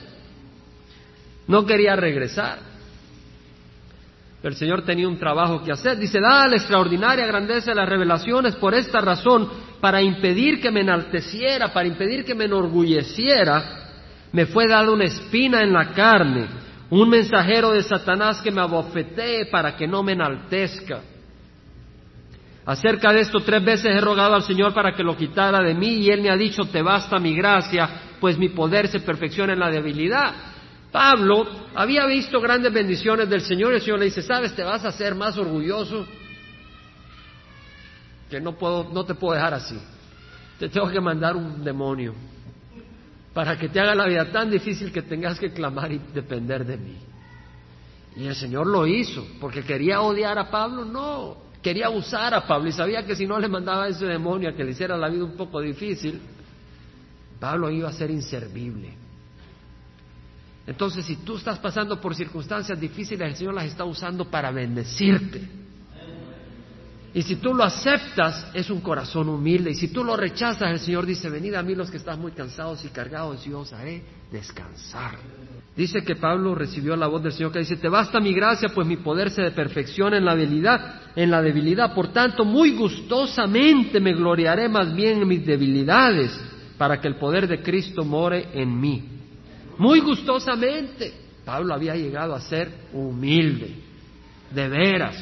no 1.48 1.66
quería 1.66 1.96
regresar. 1.96 2.71
El 4.44 4.56
Señor 4.56 4.84
tenía 4.84 5.08
un 5.08 5.20
trabajo 5.20 5.64
que 5.64 5.72
hacer. 5.72 5.98
Dice, 5.98 6.20
da 6.20 6.48
la 6.48 6.56
extraordinaria 6.56 7.28
grandeza 7.28 7.72
de 7.72 7.76
las 7.76 7.88
revelaciones 7.88 8.56
por 8.56 8.74
esta 8.74 9.00
razón, 9.02 9.50
para 9.80 10.02
impedir 10.02 10.60
que 10.60 10.72
me 10.72 10.82
enalteciera, 10.82 11.72
para 11.72 11.88
impedir 11.88 12.26
que 12.26 12.36
me 12.36 12.46
enorgulleciera, 12.46 13.64
me 14.32 14.46
fue 14.46 14.68
dada 14.68 14.92
una 14.92 15.06
espina 15.06 15.62
en 15.62 15.74
la 15.74 15.92
carne 15.92 16.62
un 16.92 17.10
mensajero 17.10 17.72
de 17.72 17.84
Satanás 17.84 18.42
que 18.42 18.52
me 18.52 18.62
abofetee 18.62 19.46
para 19.46 19.76
que 19.78 19.88
no 19.88 20.04
me 20.04 20.12
enaltezca. 20.12 21.00
Acerca 22.66 23.14
de 23.14 23.22
esto 23.22 23.40
tres 23.40 23.64
veces 23.64 23.96
he 23.96 24.02
rogado 24.02 24.36
al 24.36 24.44
Señor 24.44 24.74
para 24.74 24.94
que 24.94 25.02
lo 25.02 25.16
quitara 25.16 25.62
de 25.62 25.74
mí 25.74 25.96
y 25.96 26.10
Él 26.10 26.22
me 26.22 26.30
ha 26.30 26.36
dicho, 26.36 26.64
te 26.66 26.82
basta 26.82 27.18
mi 27.18 27.34
gracia, 27.34 27.90
pues 28.20 28.38
mi 28.38 28.50
poder 28.50 28.90
se 28.90 29.00
perfecciona 29.00 29.54
en 29.54 29.60
la 29.60 29.72
debilidad. 29.72 30.34
Pablo 30.92 31.48
había 31.74 32.06
visto 32.06 32.42
grandes 32.42 32.74
bendiciones 32.74 33.30
del 33.30 33.42
Señor 33.42 33.72
y 33.72 33.76
el 33.76 33.82
Señor 33.82 34.00
le 34.00 34.06
dice, 34.06 34.22
sabes, 34.22 34.54
te 34.54 34.64
vas 34.64 34.84
a 34.84 34.90
hacer 34.90 35.16
más 35.16 35.38
orgulloso, 35.38 36.06
que 38.30 38.42
no, 38.42 38.58
puedo, 38.58 38.90
no 38.92 39.06
te 39.06 39.16
puedo 39.16 39.34
dejar 39.34 39.54
así. 39.54 39.80
Te 40.60 40.70
tengo 40.70 40.90
que 40.90 41.00
mandar 41.00 41.36
un 41.36 41.64
demonio 41.64 42.14
para 43.34 43.58
que 43.58 43.70
te 43.70 43.80
haga 43.80 43.96
la 43.96 44.06
vida 44.06 44.32
tan 44.32 44.52
difícil 44.52 44.92
que 44.92 45.02
tengas 45.02 45.40
que 45.40 45.52
clamar 45.52 45.92
y 45.92 45.98
depender 46.14 46.66
de 46.66 46.78
mí. 46.78 46.98
Y 48.18 48.28
el 48.28 48.36
Señor 48.36 48.68
lo 48.68 48.86
hizo, 48.86 49.26
porque 49.40 49.64
quería 49.64 50.02
odiar 50.02 50.38
a 50.38 50.52
Pablo, 50.52 50.84
no, 50.84 51.38
quería 51.62 51.90
usar 51.90 52.34
a 52.34 52.46
Pablo 52.46 52.68
y 52.68 52.74
sabía 52.74 53.06
que 53.06 53.16
si 53.16 53.26
no 53.26 53.40
le 53.40 53.48
mandaba 53.48 53.88
ese 53.88 54.06
demonio 54.06 54.50
a 54.50 54.54
que 54.54 54.64
le 54.66 54.72
hiciera 54.72 54.98
la 54.98 55.08
vida 55.08 55.24
un 55.24 55.38
poco 55.38 55.62
difícil, 55.62 56.20
Pablo 57.40 57.72
iba 57.72 57.88
a 57.88 57.94
ser 57.94 58.12
inservible. 58.12 59.01
Entonces, 60.68 61.06
si 61.06 61.18
tú 61.18 61.38
estás 61.38 61.60
pasando 61.60 62.00
por 62.00 62.16
circunstancias 62.16 62.80
difíciles, 62.80 63.28
el 63.28 63.36
Señor 63.36 63.54
las 63.56 63.66
está 63.66 63.84
usando 63.84 64.26
para 64.26 64.52
bendecirte. 64.52 65.62
Y 67.14 67.24
si 67.24 67.36
tú 67.38 67.54
lo 67.54 67.64
aceptas, 67.64 68.48
es 68.54 68.70
un 68.70 68.80
corazón 68.80 69.28
humilde. 69.28 69.72
Y 69.72 69.76
si 69.76 69.90
tú 69.90 70.04
lo 70.04 70.16
rechazas, 70.16 70.72
el 70.72 70.80
Señor 70.80 71.06
dice, 71.06 71.30
venid 71.30 71.56
a 71.56 71.64
mí 71.64 71.76
los 71.76 71.92
que 71.92 71.98
están 71.98 72.22
muy 72.22 72.32
cansados 72.32 72.86
y 72.86 72.88
cargados, 72.88 73.46
y 73.46 73.50
yo 73.50 73.60
os 73.60 73.74
haré 73.74 74.02
descansar. 74.32 75.18
Dice 75.76 76.04
que 76.04 76.16
Pablo 76.16 76.56
recibió 76.56 76.96
la 76.96 77.08
voz 77.08 77.22
del 77.22 77.34
Señor 77.34 77.52
que 77.52 77.60
dice, 77.60 77.76
te 77.76 77.90
basta 77.90 78.22
mi 78.22 78.34
gracia, 78.34 78.70
pues 78.74 78.88
mi 78.88 78.98
poder 78.98 79.30
se 79.30 79.52
perfecciona 79.52 80.18
en 80.18 80.26
la 80.26 80.38
debilidad, 80.38 81.02
en 81.16 81.32
la 81.32 81.42
debilidad. 81.42 81.94
Por 81.94 82.14
tanto, 82.14 82.46
muy 82.46 82.78
gustosamente 82.78 84.00
me 84.00 84.14
gloriaré 84.14 84.70
más 84.70 84.96
bien 84.96 85.22
en 85.22 85.28
mis 85.28 85.46
debilidades, 85.46 86.40
para 86.78 87.02
que 87.02 87.10
el 87.10 87.16
poder 87.16 87.46
de 87.48 87.62
Cristo 87.62 88.06
more 88.06 88.48
en 88.54 88.80
mí. 88.80 89.21
Muy 89.82 90.00
gustosamente. 90.00 91.12
Pablo 91.44 91.74
había 91.74 91.96
llegado 91.96 92.36
a 92.36 92.40
ser 92.40 92.72
humilde, 92.94 93.74
de 94.54 94.70
veras, 94.70 95.16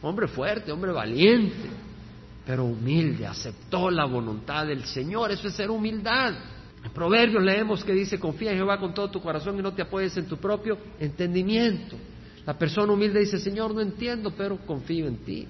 hombre 0.00 0.28
fuerte, 0.28 0.70
hombre 0.70 0.92
valiente, 0.92 1.68
pero 2.46 2.64
humilde, 2.64 3.26
aceptó 3.26 3.90
la 3.90 4.04
voluntad 4.04 4.64
del 4.68 4.84
Señor, 4.84 5.32
eso 5.32 5.48
es 5.48 5.54
ser 5.54 5.72
humildad. 5.72 6.34
En 6.84 6.92
Proverbios 6.92 7.42
leemos 7.42 7.82
que 7.82 7.92
dice, 7.92 8.20
confía 8.20 8.52
en 8.52 8.58
Jehová 8.58 8.78
con 8.78 8.94
todo 8.94 9.10
tu 9.10 9.20
corazón 9.20 9.58
y 9.58 9.62
no 9.62 9.74
te 9.74 9.82
apoyes 9.82 10.16
en 10.16 10.26
tu 10.26 10.36
propio 10.36 10.78
entendimiento. 11.00 11.96
La 12.46 12.56
persona 12.56 12.92
humilde 12.92 13.18
dice, 13.18 13.38
Señor, 13.38 13.74
no 13.74 13.80
entiendo, 13.80 14.32
pero 14.38 14.56
confío 14.58 15.08
en 15.08 15.16
ti. 15.16 15.48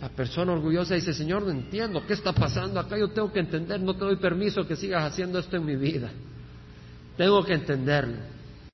La 0.00 0.08
persona 0.08 0.52
orgullosa 0.52 0.94
dice, 0.94 1.12
Señor, 1.12 1.42
no 1.42 1.50
entiendo, 1.50 2.06
¿qué 2.06 2.12
está 2.12 2.32
pasando 2.32 2.78
acá? 2.78 2.96
Yo 2.96 3.08
tengo 3.08 3.32
que 3.32 3.40
entender, 3.40 3.80
no 3.80 3.92
te 3.94 4.04
doy 4.04 4.16
permiso 4.18 4.64
que 4.68 4.76
sigas 4.76 5.02
haciendo 5.02 5.40
esto 5.40 5.56
en 5.56 5.66
mi 5.66 5.74
vida. 5.74 6.08
Tengo 7.16 7.44
que 7.44 7.54
entenderlo. 7.54 8.41